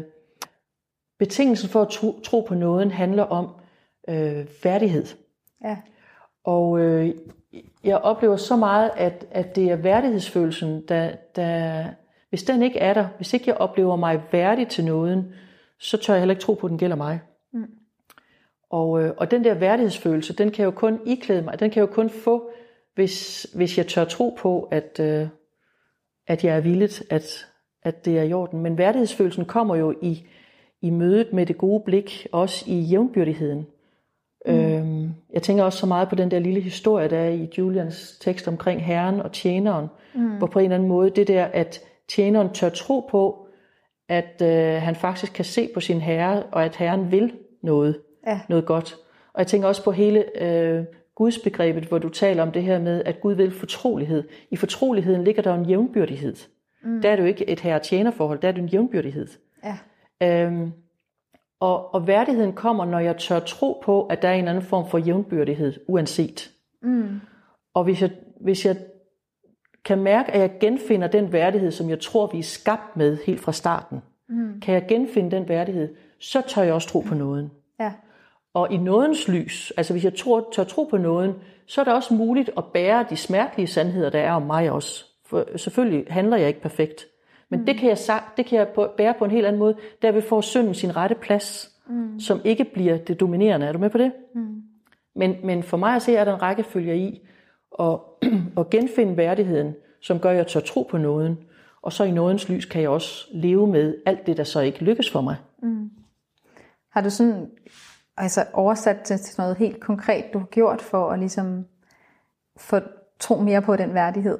betingelsen 1.19 1.69
for 1.69 1.81
at 1.81 1.89
tro, 1.89 2.19
tro 2.23 2.41
på 2.41 2.53
noget 2.53 2.91
handler 2.91 3.23
om 3.23 3.49
øh, 4.09 4.45
færdighed. 4.63 5.05
Ja. 5.63 5.77
Og 6.43 6.79
øh, 6.79 7.15
jeg 7.83 7.97
oplever 7.97 8.35
så 8.35 8.55
meget, 8.55 8.91
at, 8.97 9.25
at 9.31 9.55
det 9.55 9.71
er 9.71 9.75
værdighedsfølelsen, 9.75 10.81
der, 10.87 11.11
der, 11.35 11.85
hvis 12.29 12.43
den 12.43 12.63
ikke 12.63 12.79
er 12.79 12.93
der, 12.93 13.07
hvis 13.17 13.33
ikke 13.33 13.45
jeg 13.47 13.57
oplever 13.57 13.95
mig 13.95 14.21
værdig 14.31 14.67
til 14.67 14.85
noget, 14.85 15.33
så 15.79 15.97
tør 15.97 16.13
jeg 16.13 16.21
heller 16.21 16.33
ikke 16.35 16.43
tro 16.43 16.53
på, 16.53 16.67
at 16.67 16.69
den 16.69 16.77
gælder 16.77 16.95
mig. 16.95 17.19
Mm. 17.53 17.65
Og, 18.69 19.03
øh, 19.03 19.13
og 19.17 19.31
den 19.31 19.43
der 19.43 19.53
værdighedsfølelse, 19.53 20.33
den 20.33 20.51
kan 20.51 20.59
jeg 20.59 20.65
jo 20.65 20.77
kun 20.77 20.99
iklæde 21.05 21.41
mig, 21.41 21.59
den 21.59 21.71
kan 21.71 21.81
jeg 21.81 21.89
jo 21.89 21.93
kun 21.93 22.09
få, 22.09 22.49
hvis, 22.95 23.47
hvis 23.55 23.77
jeg 23.77 23.87
tør 23.87 24.05
tro 24.05 24.37
på, 24.39 24.67
at, 24.71 24.99
øh, 24.99 25.27
at 26.27 26.43
jeg 26.43 26.55
er 26.57 26.61
villigt, 26.61 27.03
at, 27.09 27.47
at 27.83 28.05
det 28.05 28.19
er 28.19 28.23
i 28.23 28.33
orden. 28.33 28.61
Men 28.61 28.77
værdighedsfølelsen 28.77 29.45
kommer 29.45 29.75
jo 29.75 29.95
i, 30.01 30.27
i 30.81 30.89
mødet 30.89 31.33
med 31.33 31.45
det 31.45 31.57
gode 31.57 31.83
blik, 31.85 32.27
også 32.31 32.65
i 32.67 32.79
jævnbyrdigheden. 32.79 33.67
Mm. 34.47 34.53
Øhm, 34.53 35.09
jeg 35.33 35.41
tænker 35.41 35.63
også 35.63 35.79
så 35.79 35.85
meget 35.85 36.09
på 36.09 36.15
den 36.15 36.31
der 36.31 36.39
lille 36.39 36.61
historie, 36.61 37.09
der 37.09 37.17
er 37.17 37.29
i 37.29 37.49
Julians 37.57 38.17
tekst 38.21 38.47
omkring 38.47 38.85
herren 38.85 39.21
og 39.21 39.31
tjeneren, 39.31 39.87
mm. 40.15 40.37
hvor 40.37 40.47
på 40.47 40.59
en 40.59 40.65
eller 40.65 40.75
anden 40.75 40.89
måde 40.89 41.09
det 41.09 41.27
der, 41.27 41.45
at 41.45 41.81
tjeneren 42.07 42.49
tør 42.53 42.69
tro 42.69 43.07
på, 43.11 43.47
at 44.09 44.41
øh, 44.41 44.81
han 44.81 44.95
faktisk 44.95 45.33
kan 45.33 45.45
se 45.45 45.69
på 45.73 45.79
sin 45.79 46.01
herre, 46.01 46.43
og 46.43 46.65
at 46.65 46.75
herren 46.75 47.11
vil 47.11 47.33
noget, 47.63 47.99
ja. 48.27 48.39
noget 48.49 48.65
godt. 48.65 48.95
Og 49.33 49.39
jeg 49.39 49.47
tænker 49.47 49.67
også 49.67 49.83
på 49.83 49.91
hele 49.91 50.41
øh, 50.43 50.83
Guds 51.15 51.39
begrebet, 51.39 51.83
hvor 51.83 51.97
du 51.97 52.09
taler 52.09 52.43
om 52.43 52.51
det 52.51 52.63
her 52.63 52.79
med, 52.79 53.01
at 53.05 53.21
Gud 53.21 53.33
vil 53.33 53.51
fortrolighed. 53.51 54.23
I 54.51 54.55
fortroligheden 54.55 55.23
ligger 55.23 55.41
der 55.41 55.53
en 55.53 55.65
jævnbyrdighed. 55.65 56.35
Mm. 56.83 57.01
Der 57.01 57.09
er 57.09 57.15
det 57.15 57.23
jo 57.23 57.27
ikke 57.27 57.49
et 57.49 57.59
herre-tjener-forhold, 57.59 58.39
der 58.39 58.47
er 58.47 58.51
det 58.51 58.61
en 58.61 58.69
jævnbyrdighed. 58.69 59.27
Ja. 59.63 59.77
Øhm, 60.23 60.71
og, 61.59 61.93
og 61.93 62.07
værdigheden 62.07 62.53
kommer, 62.53 62.85
når 62.85 62.99
jeg 62.99 63.17
tør 63.17 63.39
tro 63.39 63.81
på, 63.83 64.05
at 64.05 64.21
der 64.21 64.27
er 64.27 64.33
en 64.33 64.47
anden 64.47 64.63
form 64.63 64.89
for 64.89 64.97
jævnbyrdighed, 64.97 65.73
uanset. 65.87 66.51
Mm. 66.81 67.21
Og 67.73 67.83
hvis 67.83 68.01
jeg, 68.01 68.11
hvis 68.41 68.65
jeg 68.65 68.77
kan 69.85 70.01
mærke, 70.01 70.31
at 70.31 70.41
jeg 70.41 70.51
genfinder 70.59 71.07
den 71.07 71.33
værdighed, 71.33 71.71
som 71.71 71.89
jeg 71.89 71.99
tror, 71.99 72.27
vi 72.27 72.39
er 72.39 72.43
skabt 72.43 72.97
med 72.97 73.17
helt 73.25 73.39
fra 73.39 73.51
starten, 73.51 74.01
mm. 74.29 74.59
kan 74.61 74.73
jeg 74.73 74.85
genfinde 74.87 75.31
den 75.31 75.49
værdighed, 75.49 75.95
så 76.19 76.41
tør 76.47 76.61
jeg 76.61 76.73
også 76.73 76.87
tro 76.87 76.99
på 76.99 77.15
nåden. 77.15 77.51
Ja. 77.79 77.93
Og 78.53 78.71
i 78.71 78.77
nådens 78.77 79.27
lys, 79.27 79.73
altså 79.77 79.93
hvis 79.93 80.03
jeg 80.03 80.15
tror, 80.15 80.49
tør 80.53 80.63
tro 80.63 80.83
på 80.83 80.97
nåden, 80.97 81.33
så 81.67 81.81
er 81.81 81.85
det 81.85 81.93
også 81.93 82.13
muligt 82.13 82.49
at 82.57 82.63
bære 82.73 83.05
de 83.09 83.15
smertelige 83.15 83.67
sandheder, 83.67 84.09
der 84.09 84.19
er 84.19 84.31
om 84.31 84.41
mig 84.41 84.71
også. 84.71 85.05
For 85.25 85.57
selvfølgelig 85.57 86.05
handler 86.09 86.37
jeg 86.37 86.47
ikke 86.47 86.61
perfekt. 86.61 87.05
Men 87.55 87.59
mm. 87.59 87.65
det 87.65 87.77
kan 87.77 87.89
jeg 87.89 88.21
det 88.37 88.45
kan 88.45 88.59
jeg 88.59 88.67
bære 88.97 89.13
på 89.19 89.25
en 89.25 89.31
helt 89.31 89.45
anden 89.45 89.59
måde. 89.59 89.75
Derved 90.01 90.21
får 90.21 90.41
synden 90.41 90.73
sin 90.73 90.95
rette 90.95 91.15
plads, 91.15 91.71
mm. 91.87 92.19
som 92.19 92.41
ikke 92.43 92.63
bliver 92.63 92.97
det 92.97 93.19
dominerende. 93.19 93.67
Er 93.67 93.71
du 93.71 93.79
med 93.79 93.89
på 93.89 93.97
det? 93.97 94.11
Mm. 94.35 94.61
Men, 95.15 95.35
men 95.43 95.63
for 95.63 95.77
mig 95.77 95.95
at 95.95 96.01
se, 96.01 96.15
er 96.15 96.25
der 96.25 96.33
en 96.33 96.41
rækkefølge 96.41 96.97
i 96.97 97.27
at, 97.79 97.99
at 98.59 98.69
genfinde 98.69 99.17
værdigheden, 99.17 99.75
som 100.01 100.19
gør, 100.19 100.29
at 100.29 100.37
jeg 100.37 100.47
tør 100.47 100.59
tro 100.59 100.87
på 100.91 100.97
nåden. 100.97 101.37
Og 101.81 101.93
så 101.93 102.03
i 102.03 102.11
nådens 102.11 102.49
lys 102.49 102.65
kan 102.65 102.81
jeg 102.81 102.89
også 102.89 103.27
leve 103.31 103.67
med 103.67 103.97
alt 104.05 104.27
det, 104.27 104.37
der 104.37 104.43
så 104.43 104.59
ikke 104.59 104.83
lykkes 104.83 105.11
for 105.11 105.21
mig. 105.21 105.35
Mm. 105.63 105.89
Har 106.91 107.01
du 107.01 107.09
sådan 107.09 107.49
altså 108.17 108.45
oversat 108.53 108.99
til, 109.05 109.17
til 109.17 109.35
noget 109.37 109.57
helt 109.57 109.79
konkret, 109.79 110.25
du 110.33 110.39
har 110.39 110.45
gjort 110.45 110.81
for 110.81 111.09
at 111.09 111.19
ligesom 111.19 111.65
få 112.57 112.79
tro 113.19 113.39
mere 113.39 113.61
på 113.61 113.75
den 113.75 113.93
værdighed? 113.93 114.37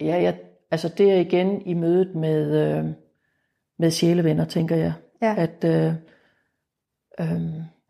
Ja, 0.00 0.22
jeg, 0.22 0.36
altså 0.70 0.88
det 0.88 1.12
er 1.12 1.16
igen 1.16 1.62
i 1.62 1.74
mødet 1.74 2.14
med, 2.14 2.76
øh, 2.78 2.84
med 3.78 3.90
sjælevenner, 3.90 4.44
tænker 4.44 4.76
jeg. 4.76 4.92
Ja. 5.22 5.34
At 5.38 5.64
øh, 5.64 5.92
øh, 7.20 7.40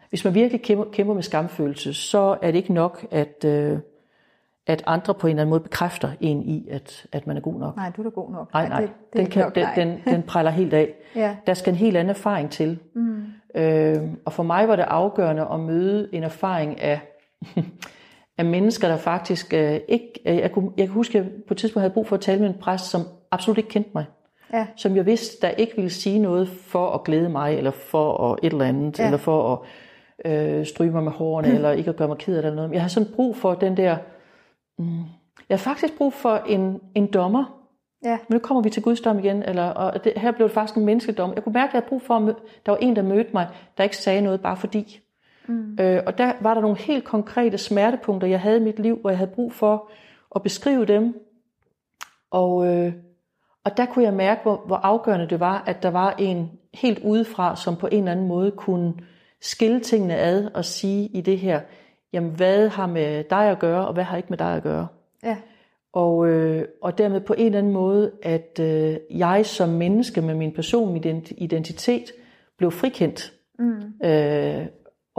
hvis 0.09 0.25
man 0.25 0.35
virkelig 0.35 0.63
kæmper, 0.63 0.85
kæmper 0.93 1.15
med 1.15 1.23
skamfølelse, 1.23 1.95
så 1.95 2.39
er 2.43 2.51
det 2.51 2.59
ikke 2.59 2.73
nok, 2.73 3.07
at, 3.11 3.45
øh, 3.45 3.79
at 4.67 4.83
andre 4.87 5.15
på 5.15 5.27
en 5.27 5.31
eller 5.31 5.43
anden 5.43 5.51
måde 5.51 5.61
bekræfter 5.61 6.11
en 6.21 6.43
i, 6.43 6.69
at, 6.71 7.07
at 7.13 7.27
man 7.27 7.37
er 7.37 7.41
god 7.41 7.55
nok. 7.55 7.77
Nej, 7.77 7.93
du 7.97 8.03
er 8.03 8.05
da 8.05 8.11
god 8.11 8.31
nok. 8.31 8.53
Nej, 8.53 8.69
nej. 8.69 8.81
Det, 8.81 8.91
det 9.13 9.21
den, 9.21 9.27
kan, 9.27 9.43
nok, 9.43 9.55
den, 9.55 9.67
den, 9.77 10.01
den 10.05 10.23
præller 10.23 10.51
helt 10.51 10.75
af. 10.75 10.95
ja. 11.17 11.37
Der 11.47 11.55
skal 11.55 11.73
en 11.73 11.77
helt 11.77 11.97
anden 11.97 12.11
erfaring 12.11 12.51
til. 12.51 12.79
Mm. 12.95 13.25
Øh, 13.55 14.03
og 14.25 14.33
for 14.33 14.43
mig 14.43 14.69
var 14.69 14.77
det 14.77 14.83
afgørende 14.83 15.47
at 15.53 15.61
møde 15.61 16.09
en 16.13 16.23
erfaring 16.23 16.81
af, 16.81 17.01
af 18.41 18.47
mennesker, 18.47 18.89
der 18.89 18.97
faktisk 18.97 19.55
øh, 19.55 19.81
ikke... 19.89 20.21
Øh, 20.27 20.37
jeg, 20.37 20.53
kunne, 20.53 20.71
jeg 20.77 20.87
kan 20.87 20.95
huske, 20.95 21.19
at 21.19 21.25
jeg 21.25 21.33
på 21.49 21.55
et 21.55 21.59
tidspunkt 21.59 21.83
havde 21.83 21.95
brug 21.95 22.07
for 22.07 22.17
at 22.17 22.23
tale 22.23 22.41
med 22.41 22.49
en 22.49 22.59
præst, 22.61 22.91
som 22.91 23.01
absolut 23.31 23.59
ikke 23.59 23.71
kendte 23.71 23.91
mig. 23.95 24.05
Ja. 24.53 24.67
Som 24.77 24.97
jeg 24.97 25.07
vidste, 25.07 25.47
der 25.47 25.49
ikke 25.49 25.77
ville 25.77 25.91
sige 25.91 26.19
noget 26.19 26.49
for 26.49 26.91
at 26.91 27.05
glæde 27.05 27.29
mig, 27.29 27.57
eller 27.57 27.71
for 27.71 28.33
at 28.33 28.39
et 28.43 28.53
eller 28.53 28.65
andet, 28.65 28.99
ja. 28.99 29.05
eller 29.05 29.19
for 29.19 29.67
at 30.25 30.33
øh, 30.33 30.67
stryge 30.67 30.91
mig 30.91 31.03
med 31.03 31.13
hårene, 31.13 31.49
mm. 31.49 31.55
eller 31.57 31.71
ikke 31.71 31.91
at 31.91 31.97
gøre 31.97 32.09
mig 32.09 32.19
ked 32.19 32.37
af 32.37 32.43
det 32.43 32.49
eller 32.49 32.57
noget. 32.63 32.73
Jeg 32.73 32.83
har 32.83 32.89
sådan 32.89 33.13
brug 33.15 33.37
for 33.37 33.55
den 33.55 33.77
der 33.77 33.97
Mm. 34.81 35.05
Jeg 35.49 35.59
har 35.59 35.63
faktisk 35.63 35.99
brug 35.99 36.13
for 36.13 36.37
en, 36.37 36.81
en 36.95 37.07
dommer. 37.07 37.45
Ja. 38.05 38.19
Men 38.29 38.35
nu 38.35 38.39
kommer 38.39 38.63
vi 38.63 38.71
til 38.71 38.83
Guds 38.83 39.01
dom 39.01 39.19
igen. 39.19 39.43
Eller, 39.43 39.69
og 39.69 40.05
det, 40.05 40.13
her 40.17 40.33
blev 40.33 40.49
det 40.49 40.55
faktisk 40.55 40.77
en 40.77 40.85
menneskedom. 40.85 41.33
Jeg 41.35 41.45
kunne 41.45 41.53
mærke, 41.53 41.71
at 41.71 41.75
jeg 41.75 41.81
havde 41.81 41.89
brug 41.89 42.03
for, 42.03 42.15
at 42.15 42.35
der 42.67 42.73
var 42.73 42.79
en, 42.79 42.97
der 42.97 43.03
mødte 43.03 43.31
mig, 43.33 43.49
der 43.79 43.85
ikke 43.85 43.97
sagde 43.97 44.21
noget 44.21 44.41
bare 44.41 44.57
fordi. 44.57 45.01
Mm. 45.51 45.77
Øh, 45.81 46.03
og 46.07 46.19
der 46.19 46.33
var 46.41 46.55
der 46.55 46.61
nogle 46.61 46.77
helt 46.77 47.05
konkrete 47.05 47.59
smertepunkter, 47.59 48.29
jeg 48.29 48.41
havde 48.41 48.57
i 48.57 48.63
mit 48.63 48.79
liv, 48.79 48.99
hvor 49.01 49.11
jeg 49.11 49.19
havde 49.19 49.31
brug 49.31 49.53
for 49.53 49.91
at 50.37 50.43
beskrive 50.43 50.85
dem. 50.85 51.15
Og, 52.31 52.67
øh, 52.67 52.93
og 53.65 53.77
der 53.77 53.87
kunne 53.87 54.05
jeg 54.05 54.15
mærke, 54.15 54.43
hvor, 54.43 54.63
hvor 54.67 54.77
afgørende 54.77 55.29
det 55.29 55.41
var, 55.41 55.63
at 55.67 55.83
der 55.83 55.91
var 55.91 56.15
en 56.19 56.51
helt 56.75 56.99
udefra, 56.99 57.57
som 57.57 57.77
på 57.77 57.87
en 57.87 57.99
eller 57.99 58.13
anden 58.13 58.29
måde 58.29 58.51
kunne 58.51 58.95
skille 59.41 59.81
tingene 59.81 60.17
ad 60.17 60.51
og 60.55 60.65
sige 60.65 61.07
i 61.07 61.21
det 61.21 61.39
her, 61.39 61.61
jamen 62.13 62.31
hvad 62.31 62.69
har 62.69 62.87
med 62.87 63.25
dig 63.31 63.51
at 63.51 63.59
gøre, 63.59 63.87
og 63.87 63.95
hvad 63.95 64.05
har 64.05 64.17
ikke 64.17 64.31
med 64.31 64.39
dig 64.39 64.57
at 64.57 64.63
gøre. 64.63 64.87
Ja. 65.23 65.37
Og, 65.93 66.29
øh, 66.29 66.65
og 66.83 66.99
dermed 66.99 67.21
på 67.21 67.35
en 67.39 67.47
eller 67.47 67.59
anden 67.59 67.73
måde, 67.73 68.13
at 68.23 68.61
øh, 68.61 68.97
jeg 69.11 69.47
som 69.47 69.69
menneske 69.69 70.21
med 70.21 70.35
min 70.35 70.53
personlige 70.55 71.25
identitet 71.37 72.13
blev 72.57 72.71
frikendt. 72.71 73.33
Mm. 73.59 74.07
Øh, 74.09 74.67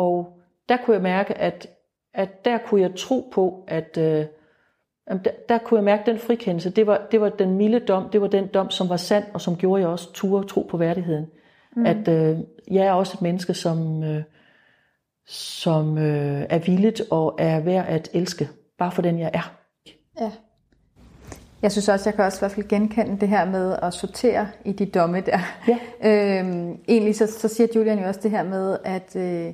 og 0.01 0.37
der 0.69 0.77
kunne 0.77 0.93
jeg 0.93 1.03
mærke, 1.03 1.37
at, 1.37 1.67
at 2.13 2.45
der 2.45 2.57
kunne 2.57 2.81
jeg 2.81 2.95
tro 2.95 3.29
på, 3.33 3.63
at 3.67 3.97
øh, 3.97 4.25
der, 5.07 5.31
der 5.49 5.57
kunne 5.57 5.77
jeg 5.77 5.83
mærke 5.83 6.11
den 6.11 6.19
frikendelse. 6.19 6.69
Det 6.69 6.87
var, 6.87 7.07
det 7.11 7.21
var 7.21 7.29
den 7.29 7.57
milde 7.57 7.79
dom, 7.79 8.09
det 8.09 8.21
var 8.21 8.27
den 8.27 8.47
dom, 8.47 8.69
som 8.69 8.89
var 8.89 8.97
sand, 8.97 9.23
og 9.33 9.41
som 9.41 9.57
gjorde 9.57 9.81
jeg 9.81 9.89
også 9.89 10.13
turde 10.13 10.47
tro 10.47 10.61
på 10.61 10.77
værdigheden. 10.77 11.25
Mm. 11.75 11.85
At 11.85 12.07
øh, 12.07 12.37
jeg 12.71 12.85
er 12.85 12.91
også 12.91 13.17
et 13.17 13.21
menneske, 13.21 13.53
som... 13.53 14.03
Øh, 14.03 14.23
som 15.27 15.97
øh, 15.97 16.45
er 16.49 16.59
villigt 16.59 17.01
og 17.11 17.35
er 17.39 17.59
værd 17.59 17.85
at 17.87 18.09
elske, 18.13 18.49
bare 18.77 18.91
for 18.91 19.01
den 19.01 19.19
jeg 19.19 19.31
er. 19.33 19.53
Ja. 20.21 20.31
Jeg 21.61 21.71
synes 21.71 21.89
også, 21.89 22.09
jeg 22.09 22.15
kan 22.15 22.25
også 22.25 22.37
i 22.37 22.41
hvert 22.41 22.51
fald 22.51 22.67
genkende 22.67 23.19
det 23.19 23.29
her 23.29 23.45
med 23.45 23.75
at 23.81 23.93
sortere 23.93 24.47
i 24.65 24.71
de 24.71 24.85
domme 24.85 25.21
der. 25.21 25.39
Ja. 25.67 25.77
øhm, 26.39 26.77
egentlig 26.87 27.15
så, 27.15 27.27
så 27.27 27.47
siger 27.47 27.67
Julian 27.75 27.99
jo 27.99 28.07
også 28.07 28.19
det 28.23 28.31
her 28.31 28.43
med, 28.43 28.77
at, 28.83 29.15
øh, 29.15 29.53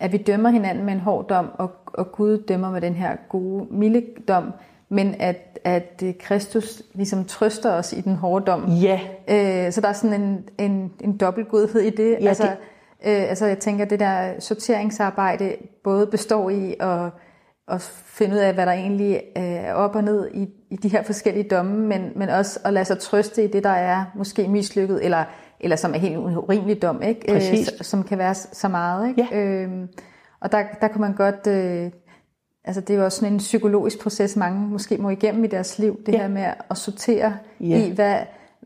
at 0.00 0.12
vi 0.12 0.16
dømmer 0.16 0.50
hinanden 0.50 0.84
med 0.84 0.92
en 0.92 1.00
hård 1.00 1.28
dom, 1.28 1.50
og, 1.54 1.70
og 1.86 2.12
Gud 2.12 2.38
dømmer 2.38 2.70
med 2.70 2.80
den 2.80 2.94
her 2.94 3.16
gode, 3.28 3.66
milde 3.70 4.02
dom, 4.28 4.52
men 4.88 5.14
at, 5.18 5.58
at 5.64 6.02
øh, 6.04 6.14
Kristus 6.20 6.82
ligesom 6.94 7.24
trøster 7.24 7.72
os 7.72 7.92
i 7.92 8.00
den 8.00 8.14
hårde 8.16 8.44
dom. 8.44 8.64
Ja. 8.68 9.00
Øh, 9.28 9.72
så 9.72 9.80
der 9.80 9.88
er 9.88 9.92
sådan 9.92 10.20
en, 10.22 10.44
en, 10.58 10.92
en 11.00 11.16
dobbeltgodhed 11.16 11.80
i 11.80 11.90
det. 11.90 12.16
Ja, 12.20 12.28
altså, 12.28 12.42
det- 12.42 12.56
Øh, 13.06 13.28
altså 13.28 13.46
jeg 13.46 13.58
tænker, 13.58 13.84
det 13.84 14.00
der 14.00 14.40
sorteringsarbejde 14.40 15.56
både 15.84 16.06
består 16.06 16.50
i 16.50 16.74
at, 16.80 17.00
at 17.68 17.80
finde 18.06 18.34
ud 18.34 18.38
af, 18.40 18.54
hvad 18.54 18.66
der 18.66 18.72
egentlig 18.72 19.22
øh, 19.36 19.42
er 19.44 19.72
op 19.74 19.94
og 19.96 20.04
ned 20.04 20.30
i, 20.34 20.48
i 20.70 20.76
de 20.76 20.88
her 20.88 21.02
forskellige 21.02 21.48
domme, 21.48 21.86
men, 21.86 22.12
men 22.16 22.28
også 22.28 22.60
at 22.64 22.72
lade 22.72 22.84
sig 22.84 22.98
trøste 22.98 23.44
i 23.44 23.46
det, 23.46 23.64
der 23.64 23.70
er 23.70 24.04
måske 24.14 24.48
mislykket, 24.48 25.04
eller, 25.04 25.24
eller 25.60 25.76
som 25.76 25.94
er 25.94 25.98
helt 25.98 26.16
urimelig 26.16 26.82
dom, 26.82 27.02
ikke? 27.02 27.20
Præcis. 27.28 27.70
Øh, 27.72 27.84
som 27.84 28.02
kan 28.02 28.18
være 28.18 28.34
så 28.34 28.68
meget. 28.68 29.08
Ikke? 29.08 29.28
Ja. 29.32 29.38
Øhm, 29.38 29.88
og 30.40 30.52
der, 30.52 30.62
der 30.80 30.88
kan 30.88 31.00
man 31.00 31.12
godt... 31.14 31.46
Øh, 31.46 31.90
altså 32.64 32.80
det 32.80 32.90
er 32.90 32.98
jo 32.98 33.04
også 33.04 33.18
sådan 33.20 33.32
en 33.32 33.38
psykologisk 33.38 34.02
proces, 34.02 34.36
mange 34.36 34.68
måske 34.68 34.96
må 34.98 35.10
igennem 35.10 35.44
i 35.44 35.46
deres 35.46 35.78
liv, 35.78 36.00
det 36.06 36.12
Ja. 36.12 36.18
her 36.18 36.28
med 36.28 36.46
at 36.70 36.76
sortere 36.76 37.36
Ja. 37.60 37.84
i, 37.86 37.90
hvad, 37.90 38.16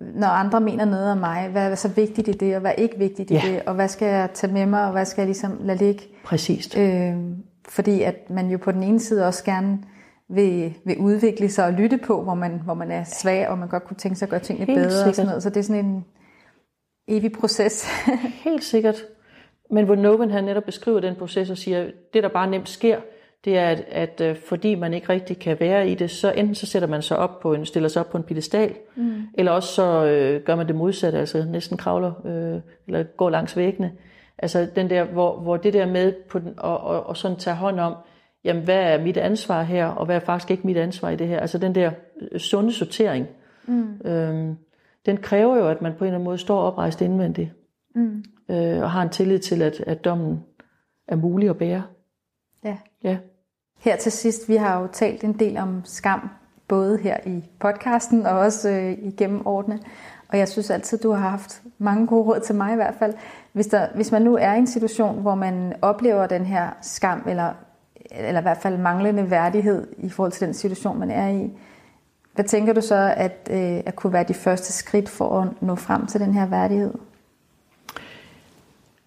når 0.01 0.27
andre 0.27 0.61
mener 0.61 0.85
noget 0.85 1.13
om 1.13 1.19
mig, 1.19 1.49
hvad 1.53 1.71
er 1.71 1.75
så 1.75 1.89
vigtigt 1.89 2.29
i 2.29 2.33
det, 2.33 2.55
og 2.55 2.61
hvad 2.61 2.71
er 2.71 2.75
ikke 2.83 2.99
vigtigt 2.99 3.31
i 3.31 3.35
Ja. 3.35 3.41
det, 3.47 3.63
og 3.67 3.75
hvad 3.75 3.89
skal 3.89 4.09
jeg 4.09 4.29
tage 4.35 4.53
med 4.53 4.67
mig, 4.67 4.85
og 4.85 4.93
hvad 4.93 5.05
skal 5.05 5.23
jeg 5.23 5.27
ligesom 5.27 5.59
lade 5.61 5.79
ligge. 5.79 6.03
Præcist. 6.25 6.79
Øh, 6.79 7.15
fordi 7.69 8.03
at 8.03 8.31
man 8.31 8.51
jo 8.51 8.59
på 8.59 8.73
den 8.73 8.83
ene 8.83 9.01
side 9.01 9.27
også 9.27 9.45
gerne 9.45 9.79
vil, 10.29 10.75
vil 10.85 10.99
udvikle 10.99 11.49
sig 11.51 11.65
og 11.67 11.73
lytte 11.73 11.99
på, 11.99 12.23
hvor 12.23 12.35
man, 12.35 12.61
hvor 12.65 12.75
man 12.75 12.91
er 12.91 13.05
svag, 13.05 13.49
og 13.49 13.59
man 13.59 13.69
godt 13.69 13.85
kunne 13.85 13.97
tænke 13.97 14.19
sig 14.19 14.27
at 14.27 14.31
gøre 14.31 14.41
tingene 14.41 14.67
Helt 14.67 14.77
bedre. 14.79 14.87
Og 14.89 14.93
sikkert. 14.93 15.17
sådan 15.17 15.27
noget. 15.29 15.43
Så 15.43 15.51
det 15.51 15.57
er 15.57 15.63
sådan 15.63 15.85
en 15.85 16.05
evig 17.11 17.33
proces. 17.33 17.89
Helt 18.45 18.65
sikkert. 18.65 18.97
Men 19.71 19.85
hvor 19.85 19.95
Noven 19.95 20.31
han 20.31 20.45
netop 20.45 20.65
beskriver 20.65 21.01
den 21.01 21.15
proces 21.15 21.51
og 21.51 21.59
siger, 21.59 21.87
det 22.15 22.23
der 22.23 22.29
bare 22.29 22.51
nemt 22.51 22.69
sker, 22.69 23.01
det 23.45 23.59
er, 23.59 23.69
at, 23.69 23.85
at 23.91 24.21
øh, 24.21 24.37
fordi 24.37 24.75
man 24.75 24.95
ikke 24.95 25.09
rigtig 25.09 25.39
kan 25.39 25.57
være 25.61 25.89
i 25.89 25.95
det, 25.95 26.11
så 26.11 26.33
enten 26.33 26.55
så 26.55 26.67
sætter 26.67 26.89
man 26.89 27.03
sig 27.03 27.17
op 27.17 27.41
på 27.41 27.55
en, 27.55 27.67
stiller 27.67 27.89
sig 27.89 28.01
op 28.01 28.11
på 28.11 28.17
en 28.17 28.23
pedestal, 28.23 28.75
mm. 28.97 29.23
eller 29.35 29.53
også 29.53 29.75
så 29.75 30.05
øh, 30.05 30.43
gør 30.43 30.57
man 30.57 30.67
det 30.67 30.75
modsatte, 30.77 31.19
altså 31.19 31.45
næsten 31.45 31.77
kravler, 31.77 32.13
øh, 32.27 32.61
eller 32.87 33.03
går 33.03 33.31
langs 33.31 33.57
væggene. 33.57 33.93
Altså 34.39 34.69
den 34.77 34.91
der, 34.91 35.05
hvor, 35.05 35.41
hvor 35.41 35.57
det 35.57 35.73
der 35.73 35.87
med 35.87 36.13
på 36.13 36.39
den, 36.39 36.55
og, 36.57 36.81
og, 36.81 37.07
og 37.07 37.17
sådan 37.17 37.37
tage 37.37 37.57
hånd 37.57 37.81
om, 37.81 37.95
jamen 38.45 38.63
hvad 38.63 38.83
er 38.83 39.03
mit 39.03 39.17
ansvar 39.17 39.63
her, 39.63 39.87
og 39.87 40.07
hvad 40.07 40.17
er 40.17 40.21
faktisk 40.21 40.51
ikke 40.51 40.67
mit 40.67 40.77
ansvar 40.77 41.11
i 41.11 41.17
det 41.17 41.29
her. 41.29 41.41
Altså 41.41 41.59
den 41.59 41.75
der 41.75 41.91
øh, 42.33 42.41
sunde 42.41 42.73
sortering, 42.73 43.27
mm. 43.67 44.01
øhm, 44.05 44.57
den 45.07 45.17
kræver 45.17 45.57
jo, 45.57 45.69
at 45.69 45.83
man 45.83 45.93
på 45.93 46.05
en 46.05 46.07
eller 46.07 46.15
anden 46.15 46.25
måde 46.25 46.39
står 46.39 46.61
oprejst 46.61 47.01
indvendigt 47.01 47.51
mm. 47.95 48.25
øh, 48.51 48.83
og 48.83 48.91
har 48.91 49.03
en 49.03 49.11
tillid 49.11 49.39
til, 49.39 49.63
at, 49.63 49.81
at 49.81 50.05
dommen 50.05 50.45
er 51.09 51.17
mulig 51.17 51.49
at 51.49 51.59
bære. 51.59 51.83
ja. 52.65 52.77
Ja. 53.05 53.19
Her 53.79 53.97
til 53.97 54.13
sidst, 54.13 54.49
vi 54.49 54.57
har 54.57 54.81
jo 54.81 54.89
talt 54.93 55.25
en 55.25 55.33
del 55.33 55.57
om 55.57 55.83
skam, 55.85 56.31
både 56.69 56.99
her 56.99 57.17
i 57.27 57.45
podcasten 57.61 58.27
og 58.27 58.39
også 58.39 58.71
øh, 58.71 58.93
igennem 59.03 59.47
årene. 59.47 59.81
Og 60.29 60.39
jeg 60.39 60.49
synes 60.49 60.71
altid, 60.71 60.99
du 60.99 61.11
har 61.11 61.29
haft 61.29 61.63
mange 61.79 62.07
gode 62.07 62.23
råd 62.23 62.41
til 62.41 62.55
mig 62.55 62.73
i 62.73 62.77
hvert 62.77 62.95
fald. 62.95 63.15
Hvis, 63.53 63.67
der, 63.67 63.87
hvis 63.95 64.13
man 64.13 64.23
nu 64.23 64.37
er 64.37 64.55
i 64.55 64.59
en 64.59 64.67
situation, 64.67 65.21
hvor 65.21 65.35
man 65.35 65.75
oplever 65.83 66.27
den 66.27 66.47
her 66.47 66.71
skam, 66.83 67.23
eller, 67.29 67.53
eller 68.11 68.41
i 68.41 68.43
hvert 68.43 68.59
fald 68.59 68.79
manglende 68.79 69.31
værdighed 69.31 69.87
i 69.99 70.09
forhold 70.09 70.33
til 70.33 70.47
den 70.47 70.55
situation, 70.55 70.99
man 70.99 71.11
er 71.11 71.29
i, 71.29 71.51
hvad 72.35 72.45
tænker 72.45 72.73
du 72.73 72.81
så, 72.81 73.15
at, 73.17 73.49
øh, 73.51 73.83
at 73.87 73.97
kunne 73.97 74.13
være 74.13 74.25
de 74.29 74.35
første 74.35 74.73
skridt 74.73 75.09
for 75.09 75.41
at 75.41 75.49
nå 75.63 75.75
frem 75.75 76.07
til 76.07 76.21
den 76.21 76.35
her 76.35 76.47
værdighed? 76.47 76.95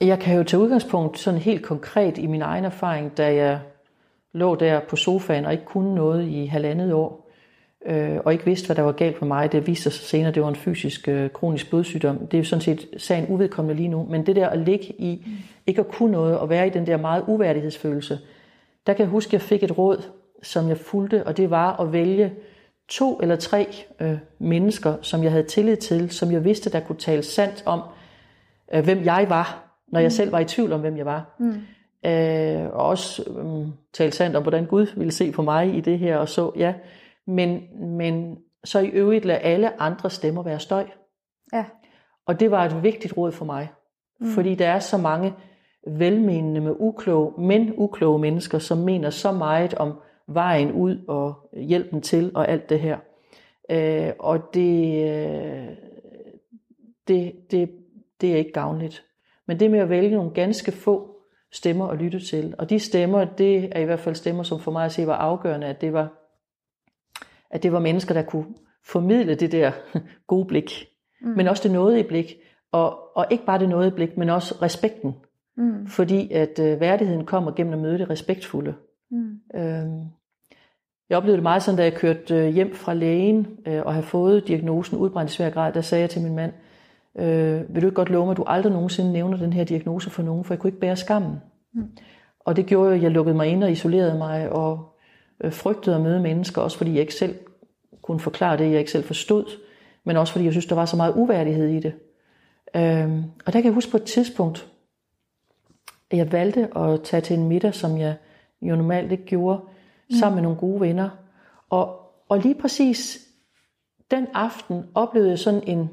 Jeg 0.02 0.20
kan 0.20 0.38
jo 0.38 0.44
tage 0.44 0.62
udgangspunkt 0.62 1.20
sådan 1.20 1.40
helt 1.40 1.64
konkret 1.64 2.18
i 2.18 2.28
min 2.28 2.42
egen 2.42 2.66
erfaring, 2.66 3.18
da 3.18 3.36
jeg 3.36 3.60
lå 4.34 4.56
der 4.56 4.80
på 4.80 4.96
sofaen 4.96 5.46
og 5.46 5.52
ikke 5.52 5.66
kunne 5.66 5.96
noget 5.96 6.28
i 6.28 6.46
halvandet 6.46 6.94
år, 6.94 7.30
øh, 7.86 8.18
og 8.26 8.34
ikke 8.34 8.46
vidste, 8.46 8.66
hvad 8.66 8.76
der 8.76 8.82
var 8.82 8.92
galt 8.92 9.22
med 9.22 9.28
mig. 9.28 9.52
Det 9.52 9.68
viste 9.68 9.84
sig 9.84 9.94
senere, 9.94 10.28
at 10.28 10.36
det 10.36 10.44
var 10.44 10.50
en 10.50 10.56
fysisk 10.56 11.08
øh, 11.08 11.30
kronisk 11.30 11.70
blodsygdom. 11.70 12.18
Det 12.18 12.34
er 12.34 12.38
jo 12.38 12.44
sådan 12.44 12.62
set 12.62 12.88
sagen 12.98 13.26
uvedkommende 13.30 13.76
lige 13.76 13.90
nu. 13.90 14.08
Men 14.10 14.26
det 14.26 14.36
der 14.36 14.50
at 14.50 14.60
ligge 14.60 14.86
i, 14.86 15.28
ikke 15.68 15.80
at 15.80 15.88
kunne 15.88 16.12
noget, 16.12 16.38
og 16.38 16.50
være 16.50 16.68
i 16.68 16.70
den 16.70 16.88
der 16.88 16.98
meget 16.98 17.24
uværdighedsfølelse, 17.28 18.20
der 18.88 18.94
kan 18.94 19.04
jeg 19.04 19.10
huske, 19.10 19.30
at 19.30 19.34
jeg 19.34 19.42
fik 19.42 19.64
et 19.64 19.78
råd, 19.78 20.04
som 20.42 20.70
jeg 20.70 20.78
fulgte, 20.78 21.28
og 21.28 21.38
det 21.38 21.50
var 21.50 21.82
at 21.82 21.94
vælge 21.94 22.34
to 22.90 23.20
eller 23.22 23.36
tre 23.36 23.68
øh, 24.00 24.18
mennesker, 24.40 24.96
som 25.02 25.24
jeg 25.24 25.32
havde 25.32 25.44
tillid 25.44 25.78
til, 25.78 26.12
som 26.12 26.32
jeg 26.32 26.44
vidste, 26.44 26.72
der 26.72 26.80
kunne 26.80 26.98
tale 26.98 27.24
sandt 27.24 27.64
om, 27.66 27.82
øh, 28.74 28.84
hvem 28.84 29.04
jeg 29.04 29.26
var, 29.30 29.76
når 29.88 30.00
jeg 30.00 30.12
selv 30.12 30.32
var 30.32 30.40
i 30.40 30.46
tvivl 30.46 30.72
om, 30.72 30.82
hvem 30.82 30.98
jeg 30.98 31.06
var. 31.06 31.36
Mm. 31.40 31.62
Øh, 32.06 32.66
og 32.74 32.86
også 32.86 33.24
øh, 33.24 33.68
tale 33.94 34.12
sandt 34.12 34.36
om, 34.36 34.44
hvordan 34.44 34.66
Gud 34.66 34.88
ville 34.96 35.12
se 35.12 35.32
på 35.32 35.42
mig 35.42 35.76
i 35.76 35.82
det 35.82 36.00
her, 36.00 36.18
og 36.18 36.30
så, 36.30 36.52
ja. 36.56 36.74
Men, 37.28 37.62
men 37.98 38.38
så 38.64 38.80
i 38.80 38.88
øvrigt 38.88 39.26
lade 39.26 39.40
alle 39.40 39.82
andre 39.82 40.10
stemmer 40.10 40.44
være 40.44 40.60
støj. 40.60 40.86
Ja. 41.54 41.66
Og 42.26 42.40
det 42.40 42.52
var 42.52 42.66
et 42.66 42.84
vigtigt 42.84 43.18
råd 43.18 43.32
for 43.32 43.46
mig. 43.46 43.70
Mm. 44.20 44.28
Fordi 44.28 44.56
der 44.56 44.68
er 44.68 44.80
så 44.80 44.98
mange 44.98 45.34
velmenende 45.88 46.62
med 46.62 46.76
ukloge, 46.80 47.42
men 47.42 47.74
ukloge 47.78 48.20
mennesker, 48.20 48.60
som 48.60 48.78
mener 48.78 49.10
så 49.10 49.32
meget 49.32 49.74
om 49.74 49.94
vejen 50.28 50.72
ud 50.72 51.06
og 51.08 51.50
hjælpen 51.54 52.02
til 52.02 52.32
og 52.36 52.50
alt 52.50 52.70
det 52.70 52.80
her. 52.80 52.98
Øh, 53.72 54.14
og 54.20 54.54
det, 54.54 55.04
øh, 55.10 55.68
det, 57.08 57.34
det, 57.52 57.70
det 58.22 58.34
er 58.34 58.38
ikke 58.38 58.52
gavnligt. 58.52 59.06
Men 59.48 59.60
det 59.60 59.72
med 59.72 59.80
at 59.80 59.90
vælge 59.90 60.16
nogle 60.16 60.32
ganske 60.32 60.72
få 60.72 61.10
stemmer 61.52 61.88
at 61.88 61.98
lytte 61.98 62.20
til, 62.20 62.56
og 62.58 62.70
de 62.70 62.80
stemmer, 62.80 63.26
det 63.26 63.70
er 63.72 63.80
i 63.80 63.86
hvert 63.86 64.00
fald 64.00 64.16
stemmer, 64.16 64.44
som 64.44 64.60
for 64.60 64.72
mig 64.72 64.86
at 64.86 64.92
se 64.92 65.08
var 65.08 65.16
afgørende, 65.16 65.68
at 65.68 65.82
det 65.82 65.94
var, 65.94 66.14
at 67.50 67.64
det 67.64 67.72
var 67.72 67.80
mennesker, 67.80 68.14
der 68.14 68.22
kunne 68.22 68.46
formidle 68.86 69.36
det 69.36 69.52
der 69.52 69.72
gode 70.28 70.46
blik, 70.46 70.88
mm. 71.22 71.30
men 71.30 71.48
også 71.48 71.64
det 71.64 71.72
nåede 71.72 72.04
blik, 72.04 72.36
og, 72.72 73.18
og 73.18 73.26
ikke 73.30 73.46
bare 73.46 73.60
det 73.60 73.70
nåede 73.70 73.92
blik, 73.92 74.18
men 74.18 74.30
også 74.30 74.56
respekten. 74.62 75.16
Mm. 75.58 75.88
Fordi 75.88 76.32
at 76.32 76.60
øh, 76.60 76.80
værdigheden 76.80 77.26
kommer 77.26 77.52
gennem 77.52 77.74
at 77.74 77.80
møde 77.80 77.98
det 77.98 78.10
respektfulde. 78.10 78.76
Mm. 79.14 79.40
Øhm, 79.56 80.02
jeg 81.10 81.18
oplevede 81.18 81.38
det 81.38 81.44
meget 81.44 81.64
sådan, 81.64 81.78
da 81.78 81.84
jeg 81.84 81.94
kørte 81.94 82.36
øh, 82.36 82.54
hjem 82.54 82.76
fra 82.76 82.94
lægen 82.94 83.48
øh, 83.66 83.82
og 83.86 83.94
havde 83.94 84.06
fået 84.06 84.48
diagnosen 84.48 84.98
udbrændt 84.98 85.32
i 85.32 85.36
svær 85.36 85.50
grad, 85.50 85.74
der 85.74 85.82
sagde 85.82 86.02
jeg 86.02 86.10
til 86.10 86.22
min 86.22 86.36
mand, 86.36 86.54
øh, 87.16 87.76
vil 87.76 87.82
du 87.82 87.88
ikke 87.88 87.96
godt 87.96 88.10
love 88.10 88.26
mig, 88.26 88.32
at 88.32 88.38
du 88.38 88.44
aldrig 88.48 88.74
nogensinde 88.74 89.14
nævner 89.14 89.38
den 89.38 89.54
her 89.54 89.64
diagnose 89.64 90.10
for 90.10 90.24
nogen, 90.24 90.44
for 90.44 90.54
jeg 90.54 90.60
kunne 90.60 90.68
ikke 90.68 90.80
bære 90.80 90.96
skammen. 90.96 91.42
Mm. 91.74 91.88
Og 92.40 92.56
det 92.56 92.66
gjorde 92.66 92.90
jo, 92.90 92.96
at 92.96 93.04
jeg 93.04 93.12
lukkede 93.12 93.36
mig 93.36 93.48
ind 93.48 93.64
og 93.64 93.72
isolerede 93.72 94.18
mig 94.18 94.50
og 94.50 94.96
øh, 95.44 95.52
frygtede 95.54 95.96
at 95.96 96.02
møde 96.02 96.20
mennesker, 96.20 96.62
også 96.62 96.78
fordi 96.78 96.92
jeg 96.92 97.02
ikke 97.02 97.14
selv 97.14 97.36
kunne 98.02 98.20
forklare 98.20 98.58
det, 98.58 98.72
jeg 98.72 98.80
ikke 98.80 98.92
selv 98.92 99.04
forstod, 99.04 99.46
men 100.04 100.18
også 100.18 100.34
fordi 100.34 100.46
jeg 100.46 100.54
synes, 100.54 100.66
der 100.66 100.76
var 100.76 100.86
så 100.86 100.98
meget 100.98 101.14
uværdighed 101.16 101.68
i 101.68 101.80
det. 101.80 101.94
Øhm, 102.76 103.24
og 103.46 103.54
der 103.54 103.62
kan 103.62 103.66
jeg 103.66 103.74
huske 103.74 103.92
på 103.92 103.98
et 103.98 104.04
tidspunkt, 104.04 104.68
at 106.12 106.18
jeg 106.18 106.32
valgte 106.32 106.78
at 106.78 107.02
tage 107.02 107.22
til 107.22 107.38
en 107.38 107.48
middag, 107.48 107.74
som 107.74 107.98
jeg 107.98 108.16
jo 108.70 108.76
normalt 108.76 109.12
ikke 109.12 109.26
gjorde, 109.26 109.60
mm. 109.60 110.16
sammen 110.16 110.36
med 110.36 110.44
nogle 110.44 110.58
gode 110.58 110.82
venner. 110.82 111.10
Og, 111.70 112.00
og 112.30 112.40
lige 112.40 112.56
præcis 112.56 113.28
den 114.12 114.28
aften 114.34 114.86
oplevede 114.96 115.30
jeg 115.30 115.40
sådan 115.40 115.64
en 115.68 115.90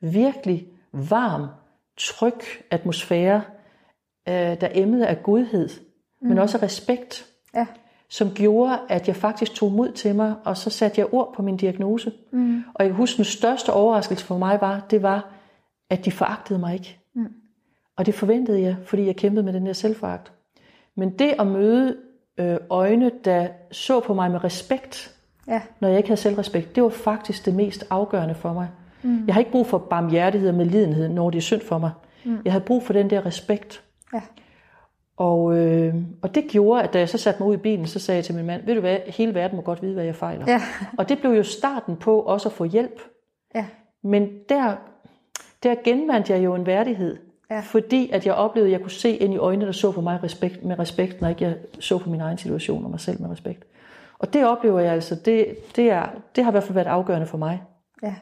virkelig 0.00 0.66
varm, 0.92 1.46
tryg 1.96 2.40
atmosfære, 2.70 3.42
øh, 4.28 4.34
der 4.34 4.68
emmede 4.74 5.06
af 5.06 5.22
godhed, 5.22 5.68
mm. 6.20 6.28
men 6.28 6.38
også 6.38 6.58
af 6.58 6.62
respekt, 6.62 7.26
Ja. 7.54 7.66
som 8.08 8.30
gjorde, 8.30 8.78
at 8.88 9.08
jeg 9.08 9.16
faktisk 9.16 9.54
tog 9.54 9.72
mod 9.72 9.92
til 9.92 10.14
mig, 10.14 10.34
og 10.44 10.56
så 10.56 10.70
satte 10.70 11.00
jeg 11.00 11.14
ord 11.14 11.34
på 11.34 11.42
min 11.42 11.56
diagnose. 11.56 12.12
Mm. 12.30 12.64
Og 12.74 12.84
jeg 12.84 12.88
kan 12.88 12.96
huske, 12.96 13.16
den 13.16 13.24
største 13.24 13.72
overraskelse 13.72 14.24
for 14.24 14.38
mig 14.38 14.60
var, 14.60 14.86
det 14.90 15.02
var, 15.02 15.32
at 15.90 16.04
de 16.04 16.10
foragtede 16.10 16.58
mig 16.58 16.74
ikke. 16.74 16.98
Mm. 17.14 17.32
Og 17.96 18.06
det 18.06 18.14
forventede 18.14 18.60
jeg, 18.60 18.76
fordi 18.84 19.06
jeg 19.06 19.16
kæmpede 19.16 19.44
med 19.44 19.52
den 19.52 19.66
der 19.66 19.72
selvforagt. 19.72 20.32
Men 20.94 21.18
det 21.18 21.34
at 21.38 21.46
møde 21.46 21.96
øh, 22.38 22.56
øjne, 22.70 23.10
der 23.24 23.48
så 23.72 24.00
på 24.00 24.14
mig 24.14 24.30
med 24.30 24.44
respekt, 24.44 25.12
Ja. 25.48 25.60
når 25.80 25.88
jeg 25.88 25.96
ikke 25.96 26.08
havde 26.08 26.20
selvrespekt, 26.20 26.74
det 26.74 26.82
var 26.82 26.88
faktisk 26.88 27.46
det 27.46 27.54
mest 27.54 27.84
afgørende 27.90 28.34
for 28.34 28.52
mig. 28.52 28.68
Mm. 29.02 29.24
Jeg 29.26 29.34
har 29.34 29.38
ikke 29.40 29.50
brug 29.50 29.66
for 29.66 29.78
barmhjertighed 29.78 30.48
og 30.48 30.54
medlidenhed, 30.54 31.08
når 31.08 31.30
det 31.30 31.38
er 31.38 31.42
synd 31.42 31.60
for 31.60 31.78
mig. 31.78 31.90
Mm. 32.24 32.38
Jeg 32.44 32.52
havde 32.52 32.64
brug 32.64 32.82
for 32.82 32.92
den 32.92 33.10
der 33.10 33.26
respekt. 33.26 33.82
Ja. 34.14 34.20
Og, 35.16 35.56
øh, 35.58 35.94
og 36.22 36.34
det 36.34 36.44
gjorde, 36.48 36.82
at 36.82 36.92
da 36.92 36.98
jeg 36.98 37.08
så 37.08 37.18
satte 37.18 37.42
mig 37.42 37.48
ud 37.48 37.54
i 37.54 37.58
bilen, 37.58 37.86
så 37.86 37.98
sagde 37.98 38.16
jeg 38.16 38.24
til 38.24 38.34
min 38.34 38.46
mand, 38.46 38.66
ved 38.66 38.74
du 38.74 38.80
hvad, 38.80 38.96
hele 39.06 39.34
verden 39.34 39.56
må 39.56 39.62
godt 39.62 39.82
vide, 39.82 39.94
hvad 39.94 40.04
jeg 40.04 40.14
fejler. 40.16 40.44
Ja. 40.48 40.60
Og 40.98 41.08
det 41.08 41.18
blev 41.18 41.30
jo 41.30 41.42
starten 41.42 41.96
på 41.96 42.20
også 42.20 42.48
at 42.48 42.52
få 42.52 42.64
hjælp. 42.64 43.00
Ja. 43.54 43.64
Men 44.02 44.28
der, 44.48 44.74
der 45.62 45.74
genvandt 45.84 46.30
jeg 46.30 46.44
jo 46.44 46.54
en 46.54 46.66
værdighed. 46.66 47.16
Ja. 47.50 47.60
Fordi 47.60 48.10
at 48.10 48.26
jeg 48.26 48.34
oplevede, 48.34 48.68
at 48.68 48.72
jeg 48.72 48.80
kunne 48.80 48.90
se 48.90 49.16
ind 49.16 49.34
i 49.34 49.36
øjnene, 49.36 49.66
der 49.66 49.72
så 49.72 49.92
på 49.92 50.00
mig 50.00 50.22
respekt, 50.22 50.64
med 50.64 50.78
respekt, 50.78 51.20
når 51.20 51.28
ikke 51.28 51.44
jeg 51.44 51.56
så 51.80 51.98
på 51.98 52.10
min 52.10 52.20
egen 52.20 52.38
situation 52.38 52.84
og 52.84 52.90
mig 52.90 53.00
selv 53.00 53.20
med 53.20 53.30
respekt. 53.30 53.64
Og 54.18 54.32
det 54.32 54.46
oplever 54.46 54.80
jeg 54.80 54.92
altså, 54.92 55.14
det, 55.14 55.56
det, 55.76 55.90
er, 55.90 56.06
det 56.36 56.44
har 56.44 56.50
i 56.50 56.54
hvert 56.54 56.64
fald 56.64 56.74
været 56.74 56.86
afgørende 56.86 57.26
for 57.26 57.38
mig. 57.38 57.62
Ja. 58.02 58.14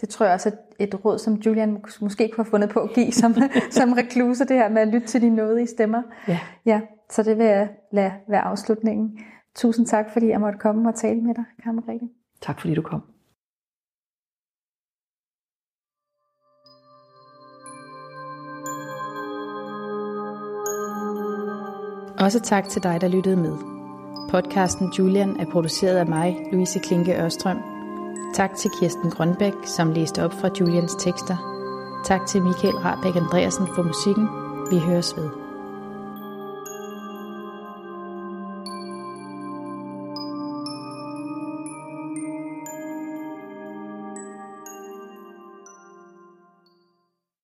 Det 0.00 0.08
tror 0.08 0.26
jeg 0.26 0.34
også 0.34 0.48
er 0.48 0.84
et 0.84 1.04
råd, 1.04 1.18
som 1.18 1.34
Julian 1.34 1.84
måske 2.00 2.28
kunne 2.28 2.44
have 2.44 2.50
fundet 2.50 2.70
på 2.70 2.80
at 2.80 2.90
give 2.94 3.12
som, 3.12 3.34
som 3.70 3.92
rekluse, 3.92 4.44
det 4.44 4.56
her 4.56 4.68
med 4.68 4.82
at 4.82 4.88
lytte 4.88 5.06
til 5.06 5.22
de 5.22 5.30
nådige 5.30 5.66
stemmer. 5.66 6.02
Ja. 6.28 6.38
ja. 6.66 6.80
Så 7.10 7.22
det 7.22 7.38
vil 7.38 7.46
jeg 7.46 7.68
lade 7.92 8.12
være 8.28 8.40
afslutningen. 8.40 9.18
Tusind 9.54 9.86
tak, 9.86 10.06
fordi 10.12 10.28
jeg 10.28 10.40
måtte 10.40 10.58
komme 10.58 10.88
og 10.88 10.94
tale 10.94 11.20
med 11.20 11.34
dig, 11.34 11.44
Karen 11.62 12.10
Tak 12.40 12.60
fordi 12.60 12.74
du 12.74 12.82
kom. 12.82 13.02
Også 22.20 22.40
tak 22.40 22.68
til 22.68 22.82
dig, 22.82 23.00
der 23.00 23.08
lyttede 23.08 23.36
med. 23.36 23.56
Podcasten 24.30 24.92
Julian 24.98 25.40
er 25.40 25.44
produceret 25.52 25.96
af 25.96 26.06
mig, 26.06 26.36
Louise 26.52 26.78
Klinke 26.78 27.22
Ørstrøm. 27.22 27.58
Tak 28.34 28.56
til 28.56 28.70
Kirsten 28.80 29.10
Grønbæk, 29.10 29.52
som 29.64 29.92
læste 29.92 30.24
op 30.24 30.32
fra 30.32 30.50
Julians 30.60 30.94
tekster. 30.94 31.36
Tak 32.06 32.26
til 32.26 32.42
Michael 32.42 32.74
Rabeck 32.74 33.16
Andreasen 33.16 33.66
for 33.74 33.82
musikken. 33.82 34.28
Vi 34.70 34.78
høres 34.78 35.16
ved. 35.16 35.39